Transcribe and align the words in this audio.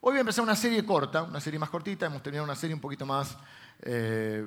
Hoy 0.00 0.12
voy 0.12 0.18
a 0.18 0.20
empezar 0.20 0.44
una 0.44 0.54
serie 0.54 0.84
corta, 0.84 1.24
una 1.24 1.40
serie 1.40 1.58
más 1.58 1.70
cortita, 1.70 2.06
hemos 2.06 2.22
terminado 2.22 2.44
una 2.44 2.54
serie 2.54 2.72
un 2.72 2.80
poquito 2.80 3.04
más, 3.04 3.36
eh, 3.82 4.46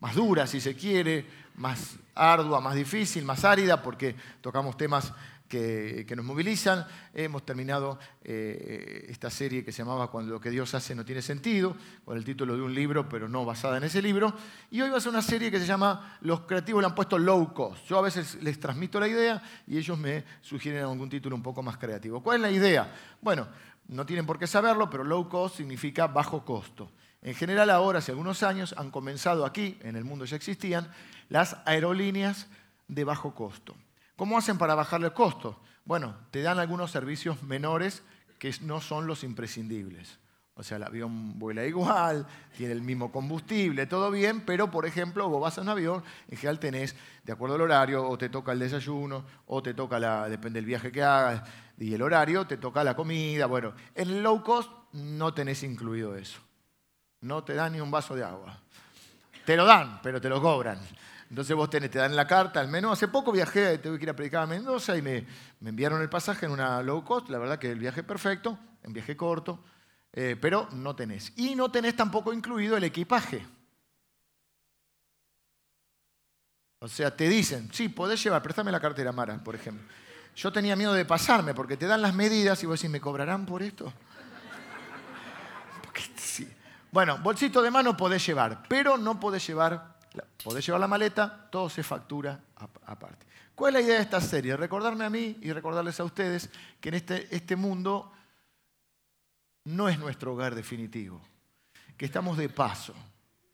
más 0.00 0.14
dura, 0.14 0.46
si 0.46 0.60
se 0.60 0.76
quiere, 0.76 1.24
más 1.54 1.96
ardua, 2.14 2.60
más 2.60 2.74
difícil, 2.74 3.24
más 3.24 3.42
árida, 3.46 3.82
porque 3.82 4.14
tocamos 4.42 4.76
temas 4.76 5.14
que, 5.50 6.06
nos 6.14 6.24
movilizan. 6.24 6.86
Hemos 7.12 7.44
terminado 7.44 7.98
eh, 8.22 9.06
esta 9.08 9.30
serie 9.30 9.64
que 9.64 9.72
se 9.72 9.78
llamaba 9.78 10.10
Cuando 10.10 10.32
lo 10.32 10.40
que 10.40 10.50
Dios 10.50 10.74
hace 10.74 10.94
no 10.94 11.04
tiene 11.04 11.22
sentido, 11.22 11.76
con 12.04 12.16
el 12.16 12.24
título 12.24 12.54
de 12.54 12.62
un 12.62 12.72
libro, 12.72 13.08
pero 13.08 13.28
no 13.28 13.44
basada 13.44 13.78
en 13.78 13.84
ese 13.84 14.00
libro. 14.00 14.32
Y 14.70 14.80
hoy 14.80 14.90
va 14.90 14.98
a 14.98 15.00
ser 15.00 15.10
una 15.10 15.22
serie 15.22 15.50
que 15.50 15.58
se 15.58 15.66
llama 15.66 16.18
Los 16.20 16.42
creativos 16.42 16.82
le 16.82 16.86
han 16.86 16.94
puesto 16.94 17.18
low 17.18 17.52
cost. 17.52 17.84
Yo 17.86 17.98
a 17.98 18.02
veces 18.02 18.38
les 18.42 18.60
transmito 18.60 19.00
la 19.00 19.08
idea 19.08 19.42
y 19.66 19.76
ellos 19.76 19.98
me 19.98 20.24
sugieren 20.40 20.82
algún 20.82 21.10
título 21.10 21.34
un 21.34 21.42
poco 21.42 21.62
más 21.62 21.76
creativo. 21.78 22.22
¿Cuál 22.22 22.36
es 22.36 22.42
la 22.42 22.50
idea? 22.50 22.92
Bueno, 23.20 23.48
no 23.90 24.06
tienen 24.06 24.24
por 24.24 24.38
qué 24.38 24.46
saberlo, 24.46 24.88
pero 24.88 25.02
low 25.02 25.28
cost 25.28 25.56
significa 25.56 26.06
bajo 26.06 26.44
costo. 26.44 26.90
En 27.22 27.34
general 27.34 27.70
ahora, 27.70 27.98
hace 27.98 28.12
algunos 28.12 28.42
años, 28.42 28.74
han 28.78 28.90
comenzado 28.90 29.44
aquí, 29.44 29.78
en 29.82 29.96
el 29.96 30.04
mundo 30.04 30.24
ya 30.24 30.36
existían, 30.36 30.90
las 31.28 31.56
aerolíneas 31.66 32.46
de 32.88 33.04
bajo 33.04 33.34
costo. 33.34 33.74
¿Cómo 34.16 34.38
hacen 34.38 34.58
para 34.58 34.74
bajarle 34.74 35.08
el 35.08 35.12
costo? 35.12 35.60
Bueno, 35.84 36.14
te 36.30 36.40
dan 36.40 36.58
algunos 36.58 36.92
servicios 36.92 37.42
menores 37.42 38.02
que 38.38 38.54
no 38.62 38.80
son 38.80 39.06
los 39.06 39.24
imprescindibles. 39.24 40.18
O 40.54 40.62
sea, 40.62 40.76
el 40.76 40.82
avión 40.82 41.38
vuela 41.38 41.64
igual, 41.64 42.26
tiene 42.56 42.74
el 42.74 42.82
mismo 42.82 43.10
combustible, 43.10 43.86
todo 43.86 44.10
bien, 44.10 44.42
pero 44.42 44.70
por 44.70 44.84
ejemplo, 44.84 45.28
vos 45.28 45.40
vas 45.40 45.56
a 45.58 45.62
un 45.62 45.70
avión, 45.70 46.02
en 46.28 46.36
general 46.36 46.58
tenés, 46.60 46.94
de 47.24 47.32
acuerdo 47.32 47.54
al 47.54 47.62
horario, 47.62 48.06
o 48.06 48.18
te 48.18 48.28
toca 48.28 48.52
el 48.52 48.58
desayuno, 48.58 49.24
o 49.46 49.62
te 49.62 49.72
toca 49.72 49.98
la, 49.98 50.28
depende 50.28 50.58
del 50.58 50.66
viaje 50.66 50.92
que 50.92 51.02
hagas 51.02 51.42
y 51.80 51.94
el 51.94 52.02
horario, 52.02 52.46
te 52.46 52.58
toca 52.58 52.84
la 52.84 52.94
comida. 52.94 53.46
Bueno, 53.46 53.72
en 53.94 54.10
el 54.10 54.22
low 54.22 54.42
cost 54.44 54.70
no 54.92 55.32
tenés 55.32 55.62
incluido 55.62 56.14
eso. 56.14 56.38
No 57.22 57.42
te 57.42 57.54
dan 57.54 57.72
ni 57.72 57.80
un 57.80 57.90
vaso 57.90 58.14
de 58.14 58.22
agua. 58.22 58.60
Te 59.46 59.56
lo 59.56 59.64
dan, 59.64 59.98
pero 60.02 60.20
te 60.20 60.28
lo 60.28 60.42
cobran. 60.42 60.78
Entonces 61.30 61.56
vos 61.56 61.70
tenés, 61.70 61.90
te 61.90 61.98
dan 61.98 62.14
la 62.14 62.26
carta 62.26 62.60
al 62.60 62.68
menos. 62.68 62.92
Hace 62.92 63.08
poco 63.08 63.32
viajé, 63.32 63.78
tuve 63.78 63.98
que 63.98 64.04
ir 64.04 64.10
a 64.10 64.16
predicar 64.16 64.42
a 64.42 64.46
Mendoza 64.46 64.94
y 64.94 65.00
me, 65.00 65.26
enviaron 65.64 66.02
el 66.02 66.10
pasaje 66.10 66.44
en 66.44 66.52
una 66.52 66.82
low 66.82 67.02
cost. 67.02 67.30
La 67.30 67.38
verdad 67.38 67.58
que 67.58 67.70
el 67.70 67.78
viaje 67.78 68.02
perfecto, 68.02 68.58
en 68.82 68.92
viaje 68.92 69.16
corto, 69.16 69.64
eh, 70.12 70.36
pero 70.38 70.68
no 70.72 70.94
tenés. 70.94 71.32
Y 71.36 71.54
no 71.54 71.70
tenés 71.70 71.96
tampoco 71.96 72.34
incluido 72.34 72.76
el 72.76 72.84
equipaje. 72.84 73.46
O 76.80 76.88
sea, 76.88 77.14
te 77.16 77.26
dicen, 77.26 77.70
sí, 77.72 77.88
podés 77.88 78.22
llevar, 78.22 78.42
préstame 78.42 78.70
la 78.70 78.80
cartera, 78.80 79.12
Mara, 79.12 79.42
por 79.42 79.54
ejemplo. 79.54 79.86
Yo 80.36 80.52
tenía 80.52 80.76
miedo 80.76 80.92
de 80.92 81.04
pasarme 81.04 81.54
porque 81.54 81.76
te 81.76 81.86
dan 81.86 82.02
las 82.02 82.14
medidas 82.14 82.62
y 82.62 82.66
vos 82.66 82.78
decís, 82.78 82.90
¿me 82.90 83.00
cobrarán 83.00 83.46
por 83.46 83.62
esto? 83.62 83.92
Bueno, 86.92 87.18
bolsito 87.18 87.62
de 87.62 87.70
mano 87.70 87.96
podés 87.96 88.26
llevar, 88.26 88.64
pero 88.68 88.96
no 88.96 89.20
podés 89.20 89.46
llevar 89.46 89.90
podés 90.42 90.66
llevar 90.66 90.80
la 90.80 90.88
maleta, 90.88 91.48
todo 91.50 91.68
se 91.68 91.82
factura 91.82 92.40
aparte. 92.86 93.26
¿Cuál 93.54 93.76
es 93.76 93.82
la 93.82 93.86
idea 93.86 93.96
de 93.96 94.02
esta 94.02 94.20
serie? 94.20 94.56
Recordarme 94.56 95.04
a 95.04 95.10
mí 95.10 95.38
y 95.42 95.52
recordarles 95.52 96.00
a 96.00 96.04
ustedes 96.04 96.50
que 96.80 96.88
en 96.88 96.94
este, 96.96 97.34
este 97.34 97.56
mundo 97.56 98.10
no 99.64 99.88
es 99.88 99.98
nuestro 99.98 100.32
hogar 100.32 100.54
definitivo, 100.54 101.20
que 101.96 102.06
estamos 102.06 102.38
de 102.38 102.48
paso. 102.48 102.94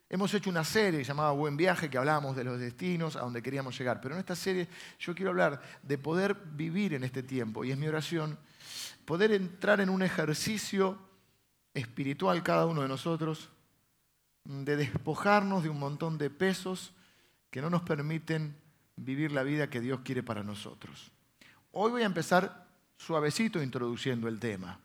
Hemos 0.09 0.33
hecho 0.35 0.51
una 0.51 0.63
serie 0.63 1.03
llamada 1.03 1.33
Buen 1.33 1.57
Viaje 1.57 1.91
que 1.91 1.99
hablábamos 1.99 2.37
de 2.37 2.45
los 2.45 2.61
destinos 2.61 3.17
a 3.17 3.23
donde 3.23 3.43
queríamos 3.43 3.77
llegar, 3.77 4.01
pero 4.01 4.15
en 4.15 4.21
esta 4.21 4.37
serie 4.37 4.69
yo 5.01 5.17
quiero 5.17 5.31
hablar 5.31 5.61
de 5.83 5.99
poder 5.99 6.35
vivir 6.35 6.95
en 6.95 7.03
este 7.03 7.25
tiempo 7.25 7.65
y 7.65 7.73
es 7.73 7.79
mi 7.79 7.89
oración, 7.89 8.39
poder 9.05 9.33
entrar 9.33 9.81
en 9.81 9.89
un 9.89 10.03
ejercicio 10.03 10.97
espiritual 11.75 12.45
cada 12.45 12.67
uno 12.67 12.83
de 12.83 12.89
nosotros 12.89 13.51
de 14.45 14.77
despojarnos 14.77 15.65
de 15.65 15.71
un 15.71 15.81
montón 15.81 16.19
de 16.19 16.31
pesos 16.31 16.95
que 17.51 17.61
no 17.61 17.69
nos 17.69 17.83
permiten 17.83 18.57
vivir 18.95 19.33
la 19.33 19.43
vida 19.43 19.69
que 19.69 19.81
Dios 19.81 20.01
quiere 20.05 20.23
para 20.23 20.45
nosotros. 20.45 21.11
Hoy 21.73 21.91
voy 21.91 22.03
a 22.03 22.07
empezar 22.07 22.69
suavecito 22.97 23.61
introduciendo 23.61 24.29
el 24.29 24.39
tema, 24.39 24.79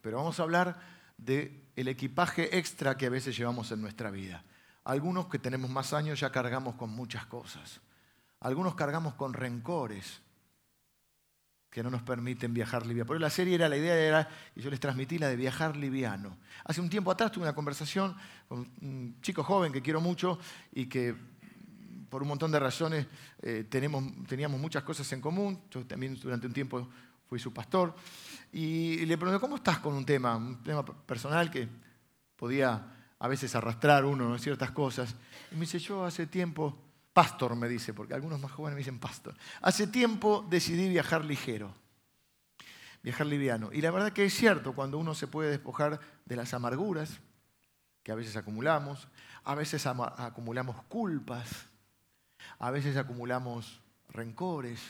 pero 0.00 0.16
vamos 0.16 0.40
a 0.40 0.42
hablar 0.42 0.95
del 1.16 1.62
el 1.76 1.88
equipaje 1.88 2.56
extra 2.56 2.96
que 2.96 3.06
a 3.06 3.10
veces 3.10 3.36
llevamos 3.36 3.70
en 3.72 3.80
nuestra 3.80 4.10
vida. 4.10 4.44
Algunos 4.84 5.26
que 5.26 5.38
tenemos 5.38 5.70
más 5.70 5.92
años 5.92 6.20
ya 6.20 6.30
cargamos 6.30 6.76
con 6.76 6.90
muchas 6.90 7.26
cosas. 7.26 7.80
Algunos 8.40 8.74
cargamos 8.74 9.14
con 9.14 9.32
rencores, 9.32 10.20
que 11.76 11.82
no 11.82 11.90
nos 11.90 12.02
permiten 12.02 12.54
viajar 12.54 12.86
liviano. 12.86 13.06
Por 13.06 13.16
eso 13.16 13.20
la 13.20 13.28
serie 13.28 13.54
era, 13.54 13.68
la 13.68 13.76
idea 13.76 13.94
era, 13.94 14.28
y 14.54 14.62
yo 14.62 14.70
les 14.70 14.80
transmití 14.80 15.18
la 15.18 15.28
de 15.28 15.36
viajar 15.36 15.76
liviano. 15.76 16.38
Hace 16.64 16.80
un 16.80 16.88
tiempo 16.88 17.10
atrás 17.10 17.30
tuve 17.32 17.44
una 17.44 17.54
conversación 17.54 18.16
con 18.48 18.60
un 18.80 19.18
chico 19.20 19.44
joven 19.44 19.74
que 19.74 19.82
quiero 19.82 20.00
mucho 20.00 20.38
y 20.72 20.86
que 20.86 21.14
por 22.08 22.22
un 22.22 22.28
montón 22.28 22.50
de 22.50 22.60
razones 22.60 23.06
eh, 23.42 23.66
tenemos, 23.68 24.04
teníamos 24.26 24.58
muchas 24.58 24.84
cosas 24.84 25.12
en 25.12 25.20
común. 25.20 25.60
Yo 25.70 25.84
también 25.84 26.18
durante 26.18 26.46
un 26.46 26.54
tiempo 26.54 26.88
fui 27.28 27.38
su 27.38 27.52
pastor. 27.52 27.94
Y 28.52 29.04
le 29.06 29.18
pregunté, 29.18 29.40
¿cómo 29.40 29.56
estás 29.56 29.78
con 29.78 29.94
un 29.94 30.04
tema? 30.04 30.36
Un 30.36 30.62
tema 30.62 30.84
personal 30.84 31.50
que 31.50 31.68
podía 32.36 32.92
a 33.18 33.28
veces 33.28 33.54
arrastrar 33.54 34.04
uno 34.04 34.32
en 34.32 34.38
ciertas 34.38 34.70
cosas. 34.70 35.14
Y 35.50 35.54
me 35.54 35.62
dice, 35.62 35.78
yo 35.78 36.04
hace 36.04 36.26
tiempo 36.26 36.86
Pastor 37.16 37.56
me 37.56 37.66
dice, 37.66 37.94
porque 37.94 38.12
algunos 38.12 38.38
más 38.38 38.52
jóvenes 38.52 38.74
me 38.74 38.80
dicen 38.80 38.98
pastor. 38.98 39.34
Hace 39.62 39.86
tiempo 39.86 40.46
decidí 40.50 40.86
viajar 40.86 41.24
ligero, 41.24 41.74
viajar 43.02 43.26
liviano. 43.26 43.70
Y 43.72 43.80
la 43.80 43.90
verdad 43.90 44.12
que 44.12 44.26
es 44.26 44.34
cierto, 44.34 44.74
cuando 44.74 44.98
uno 44.98 45.14
se 45.14 45.26
puede 45.26 45.48
despojar 45.48 45.98
de 46.26 46.36
las 46.36 46.52
amarguras 46.52 47.20
que 48.02 48.12
a 48.12 48.16
veces 48.16 48.36
acumulamos, 48.36 49.08
a 49.44 49.54
veces 49.54 49.86
acumulamos 49.86 50.76
culpas, 50.90 51.48
a 52.58 52.70
veces 52.70 52.98
acumulamos 52.98 53.80
rencores, 54.10 54.82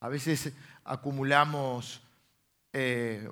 a 0.00 0.08
veces 0.08 0.52
acumulamos 0.84 2.00
eh, 2.72 3.28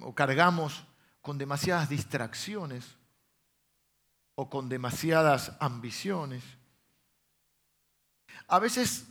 o 0.00 0.14
cargamos 0.14 0.84
con 1.22 1.38
demasiadas 1.38 1.88
distracciones 1.88 2.96
o 4.34 4.50
con 4.50 4.68
demasiadas 4.68 5.52
ambiciones 5.60 6.42
a 8.48 8.58
veces 8.58 9.06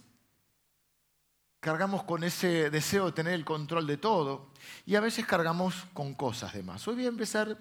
cargamos 1.59 2.03
con 2.03 2.23
ese 2.23 2.69
deseo 2.69 3.05
de 3.05 3.11
tener 3.13 3.33
el 3.33 3.45
control 3.45 3.88
de 3.88 3.97
todo 3.97 4.51
y 4.85 4.95
a 4.95 5.01
veces 5.01 5.25
cargamos 5.25 5.88
con 5.94 6.13
cosas 6.13 6.53
de 6.53 6.63
más. 6.63 6.88
Hoy 6.88 6.95
voy 6.95 7.05
a 7.05 7.09
empezar 7.09 7.57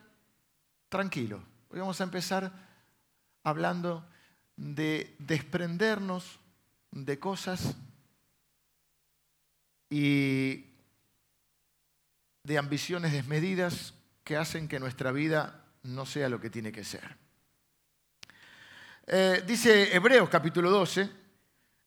tranquilo. 0.88 1.42
Hoy 1.70 1.80
vamos 1.80 2.00
a 2.00 2.04
empezar 2.04 2.52
hablando 3.42 4.04
de 4.56 5.14
desprendernos 5.18 6.40
de 6.90 7.18
cosas 7.18 7.74
y 9.92 10.70
de 12.44 12.56
ambiciones 12.56 13.12
desmedidas 13.12 13.92
que 14.24 14.38
hacen 14.38 14.66
que 14.66 14.80
nuestra 14.80 15.12
vida 15.12 15.66
no 15.82 16.06
sea 16.06 16.30
lo 16.30 16.40
que 16.40 16.48
tiene 16.48 16.72
que 16.72 16.82
ser. 16.82 17.18
Eh, 19.06 19.44
dice 19.46 19.94
Hebreos 19.94 20.30
capítulo 20.30 20.70
12, 20.70 21.10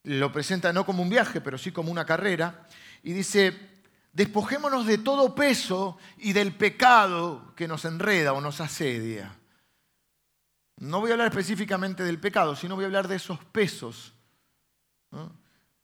lo 0.04 0.30
presenta 0.30 0.72
no 0.72 0.86
como 0.86 1.02
un 1.02 1.10
viaje, 1.10 1.40
pero 1.40 1.58
sí 1.58 1.72
como 1.72 1.90
una 1.90 2.06
carrera, 2.06 2.68
y 3.02 3.12
dice, 3.12 3.52
despojémonos 4.12 4.86
de 4.86 4.98
todo 4.98 5.34
peso 5.34 5.98
y 6.18 6.32
del 6.32 6.54
pecado 6.54 7.54
que 7.56 7.66
nos 7.66 7.84
enreda 7.86 8.34
o 8.34 8.40
nos 8.40 8.60
asedia. 8.60 9.36
No 10.76 11.00
voy 11.00 11.10
a 11.10 11.14
hablar 11.14 11.30
específicamente 11.30 12.04
del 12.04 12.20
pecado, 12.20 12.54
sino 12.54 12.76
voy 12.76 12.84
a 12.84 12.86
hablar 12.86 13.08
de 13.08 13.16
esos 13.16 13.44
pesos 13.46 14.12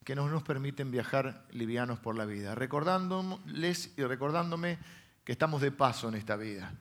que 0.04 0.16
no 0.16 0.28
nos 0.28 0.42
permiten 0.42 0.90
viajar 0.90 1.46
livianos 1.52 1.98
por 1.98 2.16
la 2.16 2.24
vida, 2.24 2.54
recordándoles 2.54 3.92
y 3.96 4.02
recordándome 4.02 4.78
que 5.24 5.32
estamos 5.32 5.60
de 5.62 5.70
paso 5.70 6.08
en 6.08 6.14
esta 6.14 6.37
vida. 6.37 6.72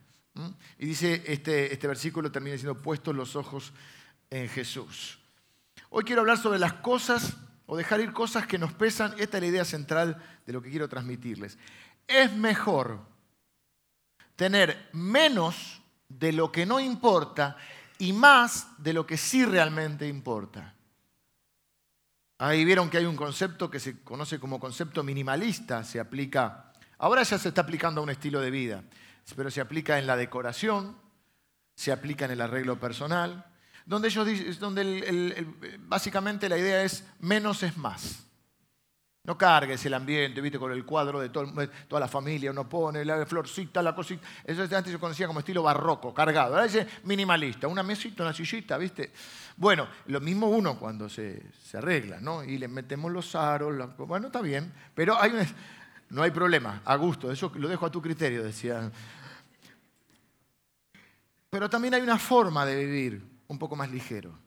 Y 0.79 0.85
dice, 0.85 1.23
este, 1.27 1.73
este 1.73 1.88
versículo 1.88 2.31
termina 2.31 2.53
diciendo, 2.53 2.81
puestos 2.81 3.15
los 3.15 3.35
ojos 3.35 3.73
en 4.29 4.47
Jesús. 4.50 5.19
Hoy 5.89 6.03
quiero 6.03 6.21
hablar 6.21 6.38
sobre 6.38 6.57
las 6.57 6.73
cosas 6.73 7.35
o 7.65 7.77
dejar 7.77 8.00
ir 8.00 8.13
cosas 8.13 8.47
que 8.47 8.57
nos 8.57 8.73
pesan. 8.73 9.13
Esta 9.18 9.38
es 9.38 9.44
la 9.44 9.50
idea 9.50 9.65
central 9.65 10.21
de 10.45 10.53
lo 10.53 10.62
que 10.62 10.69
quiero 10.69 10.89
transmitirles. 10.89 11.57
Es 12.07 12.33
mejor 12.33 13.00
tener 14.35 14.89
menos 14.94 15.81
de 16.09 16.31
lo 16.31 16.51
que 16.51 16.65
no 16.65 16.79
importa 16.79 17.57
y 18.00 18.13
más 18.13 18.67
de 18.77 18.94
lo 18.94 19.06
que 19.06 19.17
sí 19.17 19.45
realmente 19.45 20.07
importa. 20.07 20.74
Ahí 22.43 22.65
vieron 22.65 22.89
que 22.89 22.97
hay 22.97 23.05
un 23.05 23.15
concepto 23.15 23.69
que 23.69 23.79
se 23.79 24.01
conoce 24.01 24.39
como 24.39 24.59
concepto 24.59 25.03
minimalista, 25.03 25.83
se 25.83 25.99
aplica, 25.99 26.73
ahora 26.97 27.21
ya 27.21 27.38
se 27.38 27.49
está 27.49 27.61
aplicando 27.61 28.01
a 28.01 28.03
un 28.03 28.09
estilo 28.09 28.41
de 28.41 28.49
vida, 28.49 28.83
pero 29.35 29.51
se 29.51 29.61
aplica 29.61 29.99
en 29.99 30.07
la 30.07 30.17
decoración, 30.17 30.97
se 31.75 31.91
aplica 31.91 32.25
en 32.25 32.31
el 32.31 32.41
arreglo 32.41 32.79
personal, 32.79 33.45
donde, 33.85 34.07
ellos, 34.07 34.57
donde 34.57 35.45
básicamente 35.81 36.49
la 36.49 36.57
idea 36.57 36.81
es 36.81 37.05
menos 37.19 37.61
es 37.61 37.77
más. 37.77 38.25
No 39.23 39.38
cargues 39.38 39.85
el 39.85 39.94
ambiente, 39.94 40.41
viste, 40.41 40.57
con 40.57 40.71
el 40.71 40.83
cuadro 40.83 41.19
de 41.19 41.29
toda 41.29 42.00
la 42.00 42.07
familia, 42.07 42.50
uno 42.50 42.68
pone 42.68 43.06
la 43.06 43.23
florcita, 43.27 43.79
la 43.83 43.94
cosita. 43.94 44.27
Eso 44.44 44.63
antes 44.63 44.91
se 44.91 44.97
conocía 44.97 45.27
como 45.27 45.41
estilo 45.41 45.62
barroco, 45.62 46.12
cargado. 46.12 46.56
Ahora 46.56 46.63
dice 46.63 46.88
minimalista, 47.03 47.68
una 47.68 47.83
mesita, 47.83 48.23
una 48.23 48.33
sillita, 48.33 48.79
viste. 48.79 49.12
Bueno, 49.57 49.88
lo 50.07 50.19
mismo 50.21 50.47
uno 50.47 50.79
cuando 50.79 51.07
se, 51.07 51.51
arregla, 51.73 52.19
¿no? 52.19 52.44
Y 52.44 52.57
le 52.57 52.68
metemos 52.68 53.12
los 53.12 53.35
aros, 53.35 53.95
bueno, 53.95 54.27
está 54.27 54.41
bien, 54.41 54.73
pero 54.95 55.21
hay 55.21 55.33
no 56.09 56.24
hay 56.24 56.31
problema, 56.31 56.81
a 56.83 56.95
gusto, 56.95 57.31
eso 57.31 57.51
lo 57.56 57.69
dejo 57.69 57.85
a 57.85 57.91
tu 57.91 58.01
criterio, 58.01 58.44
decía. 58.44 58.91
Pero 61.50 61.69
también 61.69 61.94
hay 61.94 62.01
una 62.01 62.17
forma 62.17 62.65
de 62.65 62.75
vivir 62.75 63.24
un 63.47 63.59
poco 63.59 63.75
más 63.75 63.89
ligero, 63.91 64.38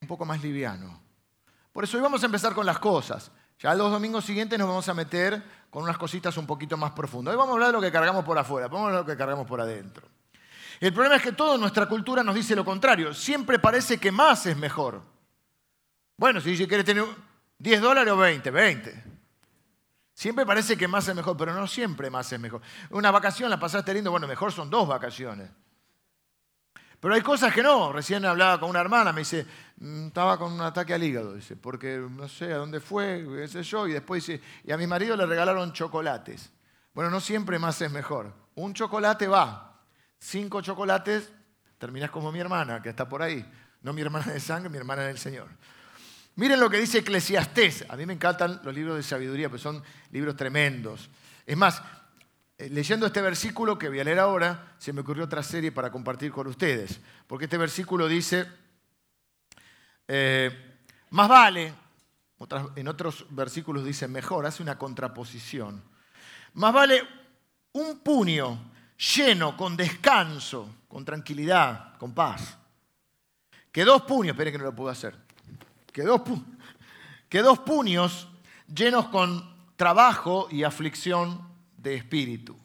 un 0.00 0.08
poco 0.08 0.24
más 0.24 0.40
liviano 0.42 0.99
por 1.80 1.86
eso 1.86 1.96
hoy 1.96 2.02
vamos 2.02 2.22
a 2.22 2.26
empezar 2.26 2.52
con 2.52 2.66
las 2.66 2.78
cosas. 2.78 3.32
Ya 3.58 3.74
los 3.74 3.90
domingos 3.90 4.26
siguientes 4.26 4.58
nos 4.58 4.68
vamos 4.68 4.86
a 4.90 4.92
meter 4.92 5.42
con 5.70 5.82
unas 5.82 5.96
cositas 5.96 6.36
un 6.36 6.46
poquito 6.46 6.76
más 6.76 6.90
profundas. 6.90 7.32
Hoy 7.32 7.38
vamos 7.38 7.52
a 7.52 7.54
hablar 7.54 7.68
de 7.68 7.72
lo 7.72 7.80
que 7.80 7.90
cargamos 7.90 8.22
por 8.22 8.36
afuera, 8.36 8.68
vamos 8.68 8.82
a 8.82 8.86
hablar 8.88 9.02
de 9.02 9.08
lo 9.08 9.14
que 9.14 9.18
cargamos 9.18 9.46
por 9.46 9.62
adentro. 9.62 10.06
El 10.78 10.92
problema 10.92 11.16
es 11.16 11.22
que 11.22 11.32
toda 11.32 11.56
nuestra 11.56 11.86
cultura 11.86 12.22
nos 12.22 12.34
dice 12.34 12.54
lo 12.54 12.66
contrario. 12.66 13.14
Siempre 13.14 13.58
parece 13.58 13.96
que 13.96 14.12
más 14.12 14.44
es 14.44 14.58
mejor. 14.58 15.00
Bueno, 16.18 16.42
si 16.42 16.54
quieres 16.66 16.84
tener 16.84 17.02
10 17.56 17.80
dólares 17.80 18.12
o 18.12 18.16
20, 18.18 18.50
20. 18.50 19.04
Siempre 20.12 20.44
parece 20.44 20.76
que 20.76 20.86
más 20.86 21.08
es 21.08 21.14
mejor, 21.14 21.34
pero 21.38 21.54
no 21.54 21.66
siempre 21.66 22.10
más 22.10 22.30
es 22.30 22.38
mejor. 22.38 22.60
Una 22.90 23.10
vacación 23.10 23.48
la 23.48 23.58
pasaste 23.58 23.94
lindo, 23.94 24.10
bueno, 24.10 24.28
mejor 24.28 24.52
son 24.52 24.68
dos 24.68 24.86
vacaciones. 24.86 25.48
Pero 27.00 27.14
hay 27.14 27.22
cosas 27.22 27.52
que 27.52 27.62
no. 27.62 27.92
Recién 27.92 28.24
hablaba 28.24 28.60
con 28.60 28.70
una 28.70 28.80
hermana, 28.80 29.12
me 29.12 29.22
dice, 29.22 29.46
mm, 29.78 30.08
estaba 30.08 30.38
con 30.38 30.52
un 30.52 30.60
ataque 30.60 30.94
al 30.94 31.02
hígado, 31.02 31.34
dice, 31.34 31.56
porque 31.56 31.96
no 31.96 32.28
sé 32.28 32.52
a 32.52 32.58
dónde 32.58 32.80
fue, 32.80 33.26
qué 33.36 33.48
sé 33.48 33.62
yo, 33.62 33.88
y 33.88 33.92
después 33.92 34.26
dice, 34.26 34.42
y 34.64 34.70
a 34.70 34.76
mi 34.76 34.86
marido 34.86 35.16
le 35.16 35.26
regalaron 35.26 35.72
chocolates. 35.72 36.52
Bueno, 36.92 37.10
no 37.10 37.20
siempre 37.20 37.58
más 37.58 37.80
es 37.80 37.90
mejor. 37.90 38.32
Un 38.56 38.74
chocolate 38.74 39.26
va, 39.26 39.80
cinco 40.18 40.60
chocolates, 40.60 41.32
terminas 41.78 42.10
como 42.10 42.30
mi 42.30 42.40
hermana, 42.40 42.82
que 42.82 42.90
está 42.90 43.08
por 43.08 43.22
ahí. 43.22 43.44
No 43.82 43.94
mi 43.94 44.02
hermana 44.02 44.32
de 44.32 44.40
sangre, 44.40 44.68
mi 44.68 44.76
hermana 44.76 45.02
del 45.02 45.16
Señor. 45.18 45.48
Miren 46.36 46.60
lo 46.60 46.68
que 46.68 46.78
dice 46.78 46.98
Eclesiastés. 46.98 47.86
A 47.88 47.96
mí 47.96 48.04
me 48.04 48.12
encantan 48.12 48.60
los 48.62 48.74
libros 48.74 48.96
de 48.96 49.02
sabiduría, 49.02 49.48
pues 49.48 49.62
son 49.62 49.82
libros 50.10 50.36
tremendos. 50.36 51.08
Es 51.46 51.56
más, 51.56 51.82
leyendo 52.68 53.06
este 53.06 53.22
versículo 53.22 53.78
que 53.78 53.88
voy 53.88 54.00
a 54.00 54.04
leer 54.04 54.18
ahora, 54.18 54.74
se 54.78 54.92
me 54.92 55.00
ocurrió 55.00 55.24
otra 55.24 55.42
serie 55.42 55.72
para 55.72 55.90
compartir 55.90 56.30
con 56.30 56.46
ustedes. 56.46 57.00
Porque 57.26 57.46
este 57.46 57.56
versículo 57.56 58.06
dice, 58.06 58.46
eh, 60.06 60.78
más 61.10 61.28
vale, 61.28 61.72
en 62.76 62.88
otros 62.88 63.26
versículos 63.30 63.84
dice 63.84 64.08
mejor, 64.08 64.46
hace 64.46 64.62
una 64.62 64.78
contraposición. 64.78 65.82
Más 66.54 66.72
vale 66.72 67.02
un 67.72 68.00
puño 68.00 68.70
lleno 69.14 69.56
con 69.56 69.76
descanso, 69.76 70.76
con 70.88 71.04
tranquilidad, 71.04 71.96
con 71.96 72.12
paz, 72.12 72.58
que 73.72 73.84
dos 73.84 74.02
puños, 74.02 74.34
esperen 74.34 74.52
que 74.52 74.58
no 74.58 74.64
lo 74.64 74.74
puedo 74.74 74.90
hacer, 74.90 75.16
que 75.92 76.02
dos, 76.02 76.20
que 77.28 77.40
dos 77.40 77.60
puños 77.60 78.28
llenos 78.66 79.06
con 79.08 79.48
trabajo 79.76 80.48
y 80.50 80.64
aflicción 80.64 81.49
de 81.82 81.94
espíritu. 81.94 82.56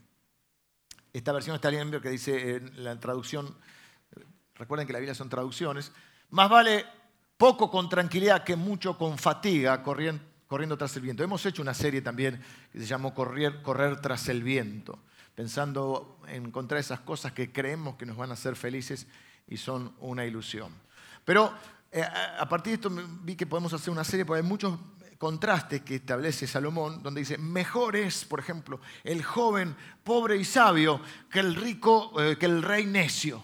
Esta 1.13 1.31
versión 1.31 1.55
está 1.55 1.69
bien 1.69 1.91
que 2.01 2.09
dice 2.09 2.57
en 2.57 2.83
la 2.83 2.99
traducción, 2.99 3.55
recuerden 4.55 4.85
que 4.85 4.93
la 4.93 4.99
Biblia 4.99 5.15
son 5.15 5.29
traducciones, 5.29 5.91
más 6.31 6.49
vale 6.49 6.85
poco 7.37 7.71
con 7.71 7.87
tranquilidad 7.87 8.43
que 8.43 8.55
mucho 8.55 8.97
con 8.97 9.17
fatiga 9.17 9.81
corriendo, 9.81 10.21
corriendo 10.47 10.77
tras 10.77 10.95
el 10.97 11.03
viento. 11.03 11.23
Hemos 11.23 11.45
hecho 11.45 11.61
una 11.61 11.73
serie 11.73 12.01
también 12.01 12.41
que 12.71 12.79
se 12.79 12.85
llamó 12.85 13.13
Correr, 13.13 13.61
Correr 13.61 14.01
tras 14.01 14.27
el 14.27 14.43
viento, 14.43 14.99
pensando 15.33 16.19
en 16.27 16.47
encontrar 16.47 16.79
esas 16.79 16.99
cosas 16.99 17.31
que 17.31 17.51
creemos 17.51 17.95
que 17.95 18.05
nos 18.05 18.17
van 18.17 18.31
a 18.31 18.33
hacer 18.33 18.55
felices 18.55 19.07
y 19.47 19.57
son 19.57 19.95
una 19.99 20.25
ilusión. 20.25 20.73
Pero 21.23 21.53
eh, 21.91 22.03
a 22.03 22.47
partir 22.49 22.71
de 22.71 22.75
esto 22.75 23.07
vi 23.21 23.35
que 23.35 23.45
podemos 23.45 23.71
hacer 23.71 23.91
una 23.91 24.03
serie 24.03 24.25
porque 24.25 24.41
hay 24.41 24.47
muchos 24.47 24.77
contraste 25.17 25.83
que 25.83 25.95
establece 25.95 26.47
Salomón, 26.47 27.01
donde 27.01 27.21
dice, 27.21 27.37
mejor 27.37 27.95
es, 27.95 28.25
por 28.25 28.39
ejemplo, 28.39 28.79
el 29.03 29.23
joven 29.23 29.75
pobre 30.03 30.37
y 30.37 30.45
sabio 30.45 31.01
que 31.29 31.39
el 31.39 31.55
rico, 31.55 32.21
eh, 32.21 32.37
que 32.37 32.45
el 32.45 32.61
rey 32.61 32.85
necio. 32.85 33.43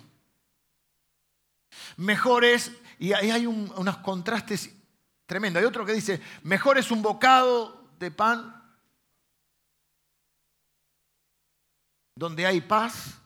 Mejor 1.98 2.44
es, 2.44 2.72
y 3.00 3.14
ahí 3.14 3.32
hay 3.32 3.46
unos 3.46 3.98
contrastes 3.98 4.70
tremendos. 5.26 5.62
Hay 5.62 5.66
otro 5.66 5.86
que 5.86 5.94
dice, 5.94 6.22
mejor 6.44 6.78
es 6.78 6.92
un 6.92 7.02
bocado 7.02 7.90
de 8.00 8.12
pan 8.12 8.62
donde 12.16 12.46
hay 12.46 12.62
paz. 12.62 13.18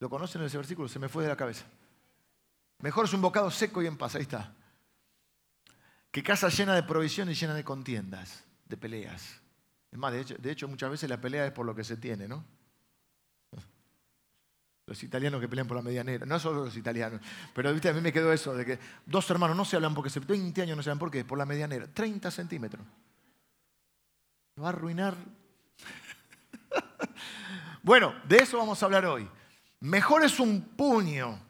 ¿Lo 0.00 0.10
conocen 0.10 0.42
ese 0.42 0.58
versículo? 0.58 0.88
Se 0.88 0.98
me 0.98 1.08
fue 1.08 1.22
de 1.22 1.30
la 1.30 1.36
cabeza. 1.36 1.64
Mejor 2.80 3.06
es 3.06 3.12
un 3.14 3.22
bocado 3.22 3.50
seco 3.50 3.82
y 3.82 3.86
en 3.86 3.96
paz. 3.96 4.16
Ahí 4.16 4.22
está 4.22 4.54
que 6.14 6.22
casa 6.22 6.48
llena 6.48 6.76
de 6.76 6.84
provisiones 6.84 7.36
y 7.36 7.40
llena 7.40 7.54
de 7.54 7.64
contiendas, 7.64 8.44
de 8.66 8.76
peleas. 8.76 9.40
Es 9.90 9.98
más, 9.98 10.12
de 10.12 10.50
hecho, 10.52 10.68
muchas 10.68 10.88
veces 10.88 11.10
la 11.10 11.20
pelea 11.20 11.44
es 11.44 11.50
por 11.50 11.66
lo 11.66 11.74
que 11.74 11.82
se 11.82 11.96
tiene, 11.96 12.28
¿no? 12.28 12.44
Los 14.86 15.02
italianos 15.02 15.40
que 15.40 15.48
pelean 15.48 15.66
por 15.66 15.76
la 15.76 15.82
medianera, 15.82 16.24
no 16.24 16.38
solo 16.38 16.66
los 16.66 16.76
italianos, 16.76 17.20
pero 17.52 17.72
¿viste? 17.72 17.88
a 17.88 17.92
mí 17.92 18.00
me 18.00 18.12
quedó 18.12 18.32
eso 18.32 18.54
de 18.54 18.64
que 18.64 18.78
dos 19.04 19.28
hermanos 19.28 19.56
no 19.56 19.64
se 19.64 19.74
hablan 19.74 19.92
porque 19.92 20.08
se 20.08 20.20
20 20.20 20.62
años 20.62 20.76
no 20.76 20.84
se 20.84 20.90
hablan 20.90 21.00
porque 21.00 21.24
por 21.24 21.36
la 21.36 21.46
medianera, 21.46 21.88
30 21.92 22.30
centímetros. 22.30 22.86
va 24.62 24.66
a 24.66 24.68
arruinar. 24.68 25.16
bueno, 27.82 28.14
de 28.28 28.36
eso 28.36 28.56
vamos 28.56 28.80
a 28.80 28.86
hablar 28.86 29.04
hoy. 29.04 29.28
Mejor 29.80 30.22
es 30.22 30.38
un 30.38 30.62
puño 30.62 31.40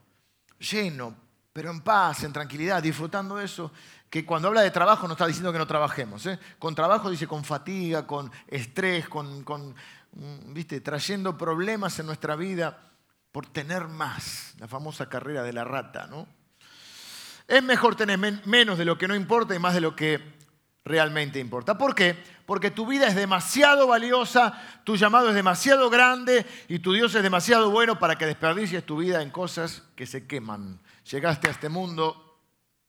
lleno, 0.59 1.15
pero 1.53 1.71
en 1.71 1.83
paz, 1.83 2.25
en 2.25 2.33
tranquilidad, 2.33 2.83
disfrutando 2.83 3.39
eso, 3.39 3.71
que 4.15 4.25
cuando 4.25 4.47
habla 4.47 4.61
de 4.61 4.71
trabajo 4.71 5.09
no 5.09 5.15
está 5.15 5.27
diciendo 5.27 5.53
que 5.53 5.59
no 5.59 5.67
trabajemos. 5.67 6.25
¿eh? 6.27 6.39
Con 6.61 6.77
trabajo 6.77 7.11
dice 7.11 7.27
con 7.27 7.43
fatiga, 7.43 8.07
con 8.07 8.31
estrés, 8.47 9.09
con, 9.09 9.43
mm, 9.43 10.53
¿viste? 10.53 10.81
trayendo 10.81 11.37
problemas 11.37 11.99
en 11.99 12.07
nuestra 12.07 12.37
vida 12.37 12.93
por 13.33 13.49
tener 13.49 13.89
más, 13.89 14.55
la 14.61 14.69
famosa 14.69 15.09
carrera 15.09 15.43
de 15.43 15.53
la 15.53 15.65
rata. 15.65 16.07
¿no? 16.07 16.29
Es 17.49 17.61
mejor 17.65 17.97
tener 17.97 18.17
menos 18.47 18.79
de 18.79 18.85
lo 18.85 18.97
que 18.97 19.09
no 19.09 19.17
importa 19.17 19.53
y 19.53 19.59
más 19.59 19.75
de 19.75 19.81
lo 19.81 19.97
que 19.97 20.23
realmente 20.85 21.41
importa. 21.41 21.77
¿Por 21.77 21.97
qué? 21.97 22.17
Porque 22.47 22.71
tu 22.71 22.87
vida 22.87 23.09
es 23.09 23.17
demasiado 23.17 23.89
valiosa, 23.89 24.63
tu 24.85 24.95
llamado 24.95 25.31
es 25.31 25.35
demasiado 25.35 25.91
grande 25.91 26.47
y 26.69 26.79
tu 26.79 26.93
Dios 26.93 27.17
es 27.17 27.23
demasiado 27.25 27.69
bueno 27.69 27.99
para 27.99 28.17
que 28.17 28.27
desperdicies 28.27 28.87
tu 28.87 28.99
vida 28.99 29.23
en 29.23 29.31
cosas 29.31 29.83
que 29.97 30.07
se 30.07 30.29
queman. 30.29 30.79
Llegaste 31.03 31.49
a 31.49 31.51
este 31.51 31.69
mundo 31.69 32.24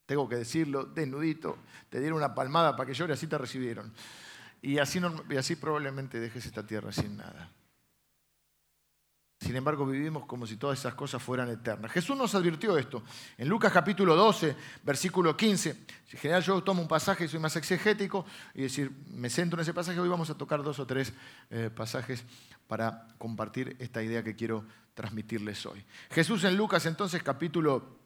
tengo 0.05 0.29
que 0.29 0.35
decirlo, 0.35 0.85
desnudito, 0.85 1.57
te 1.89 2.00
dieron 2.00 2.17
una 2.17 2.35
palmada 2.35 2.75
para 2.75 2.88
que 2.88 2.93
llore, 2.93 3.13
así 3.13 3.27
te 3.27 3.38
recibieron. 3.38 3.93
Y 4.62 4.79
así, 4.79 5.55
probablemente 5.55 6.19
dejes 6.19 6.45
esta 6.45 6.65
tierra 6.65 6.91
sin 6.91 7.17
nada. 7.17 7.51
Sin 9.39 9.55
embargo, 9.55 9.85
vivimos 9.85 10.25
como 10.25 10.47
si 10.47 10.57
todas 10.57 10.79
esas 10.79 10.95
cosas 10.95 11.21
fueran 11.21 11.50
eternas. 11.50 11.91
Jesús 11.91 12.17
nos 12.17 12.33
advirtió 12.33 12.75
esto. 12.77 13.03
En 13.38 13.47
Lucas 13.47 13.71
capítulo 13.71 14.15
12, 14.15 14.55
versículo 14.83 15.38
15. 15.38 15.69
En 16.13 16.19
general 16.19 16.41
yo 16.41 16.63
tomo 16.63 16.81
un 16.81 16.88
pasaje 16.88 17.25
y 17.25 17.27
soy 17.27 17.39
más 17.39 17.55
exegético 17.55 18.25
y 18.55 18.63
decir, 18.63 18.91
me 19.07 19.29
centro 19.29 19.59
en 19.59 19.62
ese 19.62 19.74
pasaje. 19.74 20.00
Hoy 20.00 20.09
vamos 20.09 20.31
a 20.31 20.38
tocar 20.38 20.63
dos 20.63 20.79
o 20.79 20.88
tres 20.88 21.13
eh, 21.51 21.69
pasajes 21.75 22.24
para 22.67 23.07
compartir 23.19 23.75
esta 23.77 24.01
idea 24.01 24.24
que 24.24 24.35
quiero 24.35 24.65
transmitirles 24.95 25.63
hoy. 25.67 25.85
Jesús 26.09 26.43
en 26.43 26.57
Lucas 26.57 26.88
entonces 26.88 27.21
capítulo 27.21 28.04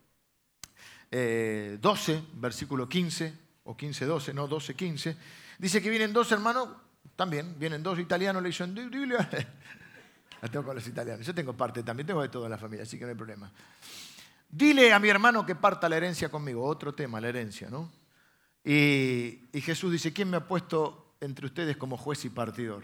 12, 1.12 2.14
eh, 2.14 2.24
versículo 2.34 2.88
15, 2.88 3.34
o 3.64 3.76
15, 3.76 4.06
12, 4.06 4.34
no, 4.34 4.48
12, 4.48 4.76
15, 4.76 5.18
dice 5.58 5.82
que 5.82 5.90
vienen 5.90 6.14
dos 6.14 6.32
hermanos, 6.32 6.70
también, 7.16 7.56
vienen 7.58 7.84
dos 7.84 8.00
italianos, 8.00 8.42
le 8.42 8.50
dicen, 8.50 8.76
la 8.76 9.30
tengo 10.52 10.66
con 10.66 10.76
los 10.76 10.88
italianos, 10.88 11.26
yo 11.26 11.34
tengo 11.34 11.54
parte 11.54 11.84
también, 11.84 12.08
tengo 12.08 12.22
de 12.22 12.30
toda 12.30 12.48
la 12.48 12.58
familia, 12.58 12.84
así 12.84 12.98
que 12.98 13.06
no 13.06 13.10
hay 13.10 13.18
problema. 13.18 13.52
Dile 14.50 14.94
a 14.94 15.00
mi 15.00 15.10
hermano 15.10 15.46
que 15.46 15.56
parta 15.56 15.90
la 15.90 15.98
herencia 15.98 16.30
conmigo, 16.30 16.66
otro 16.66 16.94
tema, 16.94 17.20
la 17.20 17.30
herencia, 17.30 17.70
¿no? 17.70 17.92
Y, 18.64 19.50
y 19.52 19.62
Jesús 19.62 19.92
dice, 19.92 20.14
¿quién 20.14 20.30
me 20.30 20.38
ha 20.38 20.48
puesto 20.48 21.16
entre 21.22 21.46
ustedes 21.46 21.78
como 21.78 21.98
juez 21.98 22.24
y 22.26 22.30
partidor? 22.30 22.84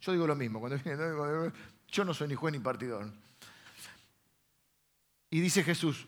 Yo 0.00 0.12
digo 0.12 0.26
lo 0.26 0.36
mismo, 0.36 0.60
cuando 0.60 0.78
yo 1.88 2.04
no 2.04 2.14
soy 2.14 2.28
ni 2.28 2.34
juez 2.34 2.52
ni 2.52 2.60
partidor. 2.60 3.10
Y 5.30 5.40
dice 5.40 5.62
Jesús, 5.64 6.06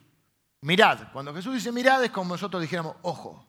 Mirad, 0.60 1.12
cuando 1.12 1.34
Jesús 1.34 1.54
dice 1.54 1.72
mirad 1.72 2.02
es 2.04 2.10
como 2.10 2.34
nosotros 2.34 2.60
dijéramos, 2.60 2.96
ojo, 3.02 3.46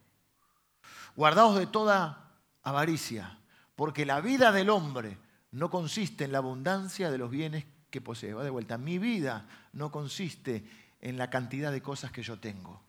guardaos 1.15 1.57
de 1.57 1.67
toda 1.67 2.31
avaricia, 2.61 3.39
porque 3.75 4.05
la 4.05 4.21
vida 4.21 4.51
del 4.51 4.69
hombre 4.69 5.17
no 5.51 5.69
consiste 5.69 6.25
en 6.25 6.31
la 6.31 6.37
abundancia 6.37 7.09
de 7.09 7.17
los 7.17 7.31
bienes 7.31 7.65
que 7.89 8.01
posee. 8.01 8.33
Va 8.33 8.43
de 8.43 8.49
vuelta, 8.49 8.77
mi 8.77 8.99
vida 8.99 9.45
no 9.73 9.91
consiste 9.91 10.63
en 11.01 11.17
la 11.17 11.29
cantidad 11.29 11.71
de 11.71 11.81
cosas 11.81 12.11
que 12.11 12.21
yo 12.21 12.39
tengo. 12.39 12.81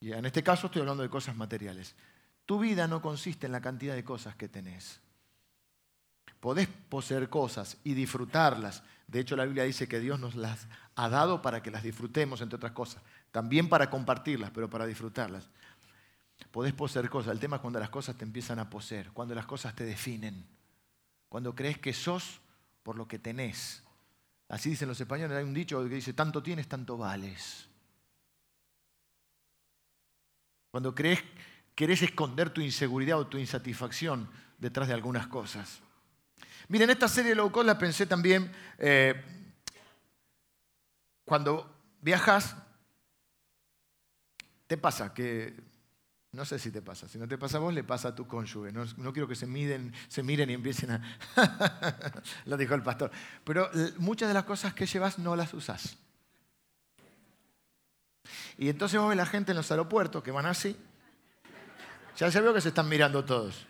Y 0.00 0.12
en 0.12 0.24
este 0.24 0.42
caso 0.42 0.66
estoy 0.66 0.80
hablando 0.80 1.02
de 1.02 1.10
cosas 1.10 1.36
materiales. 1.36 1.94
Tu 2.46 2.58
vida 2.58 2.86
no 2.86 3.02
consiste 3.02 3.46
en 3.46 3.52
la 3.52 3.60
cantidad 3.60 3.94
de 3.94 4.04
cosas 4.04 4.34
que 4.34 4.48
tenés. 4.48 5.00
Podés 6.40 6.68
poseer 6.88 7.28
cosas 7.28 7.76
y 7.84 7.92
disfrutarlas. 7.92 8.82
De 9.06 9.20
hecho, 9.20 9.36
la 9.36 9.44
Biblia 9.44 9.64
dice 9.64 9.86
que 9.86 10.00
Dios 10.00 10.18
nos 10.18 10.36
las 10.36 10.66
ha 11.00 11.08
dado 11.08 11.40
para 11.40 11.62
que 11.62 11.70
las 11.70 11.82
disfrutemos, 11.82 12.42
entre 12.42 12.56
otras 12.56 12.72
cosas. 12.72 13.02
También 13.30 13.70
para 13.70 13.88
compartirlas, 13.88 14.50
pero 14.50 14.68
para 14.68 14.84
disfrutarlas. 14.84 15.48
Podés 16.50 16.74
poseer 16.74 17.08
cosas. 17.08 17.32
El 17.32 17.40
tema 17.40 17.56
es 17.56 17.62
cuando 17.62 17.80
las 17.80 17.88
cosas 17.88 18.16
te 18.16 18.24
empiezan 18.24 18.58
a 18.58 18.68
poseer, 18.68 19.10
cuando 19.12 19.34
las 19.34 19.46
cosas 19.46 19.74
te 19.74 19.84
definen, 19.84 20.46
cuando 21.30 21.54
crees 21.54 21.78
que 21.78 21.94
sos 21.94 22.40
por 22.82 22.96
lo 22.96 23.08
que 23.08 23.18
tenés. 23.18 23.82
Así 24.48 24.68
dicen 24.68 24.88
los 24.88 25.00
españoles, 25.00 25.38
hay 25.38 25.44
un 25.44 25.54
dicho 25.54 25.82
que 25.82 25.94
dice, 25.94 26.12
tanto 26.12 26.42
tienes, 26.42 26.68
tanto 26.68 26.98
vales. 26.98 27.66
Cuando 30.70 30.94
crees, 30.94 31.20
querés 31.74 32.02
esconder 32.02 32.50
tu 32.50 32.60
inseguridad 32.60 33.18
o 33.18 33.26
tu 33.26 33.38
insatisfacción 33.38 34.28
detrás 34.58 34.86
de 34.88 34.94
algunas 34.94 35.28
cosas. 35.28 35.80
Miren, 36.68 36.90
esta 36.90 37.08
serie 37.08 37.30
de 37.30 37.36
low 37.36 37.50
cost 37.50 37.66
la 37.66 37.78
pensé 37.78 38.06
también 38.06 38.52
eh, 38.76 39.39
cuando 41.30 41.72
viajas. 42.00 42.56
Te 44.66 44.76
pasa 44.76 45.14
que, 45.14 45.54
no 46.32 46.44
sé 46.44 46.58
si 46.58 46.72
te 46.72 46.82
pasa, 46.82 47.06
si 47.06 47.18
no 47.18 47.28
te 47.28 47.38
pasa 47.38 47.58
a 47.58 47.60
vos, 47.60 47.72
le 47.72 47.84
pasa 47.84 48.08
a 48.08 48.14
tu 48.16 48.26
cónyuge. 48.26 48.72
No, 48.72 49.12
quiero 49.12 49.28
que 49.28 49.36
se, 49.36 49.46
miden, 49.46 49.94
se 50.08 50.24
miren 50.24 50.50
y 50.50 50.54
empiecen 50.54 50.90
a... 50.90 51.00
Lo 52.46 52.56
dijo 52.56 52.74
el 52.74 52.82
pastor. 52.82 53.12
Pero 53.44 53.70
muchas 53.98 54.26
de 54.26 54.34
las 54.34 54.42
cosas 54.42 54.74
que 54.74 54.86
llevas 54.86 55.20
no 55.20 55.36
las 55.36 55.54
usas. 55.54 55.96
Y 58.58 58.68
entonces 58.68 58.98
vos 58.98 59.10
ves 59.10 59.16
la 59.16 59.26
gente 59.26 59.52
en 59.52 59.56
los 59.56 59.70
aeropuertos 59.70 60.24
que 60.24 60.32
van 60.32 60.46
así. 60.46 60.76
Ya 62.16 62.28
se 62.32 62.40
veo 62.40 62.52
que 62.52 62.60
se 62.60 62.70
están 62.70 62.88
mirando 62.88 63.24
todos. 63.24 63.68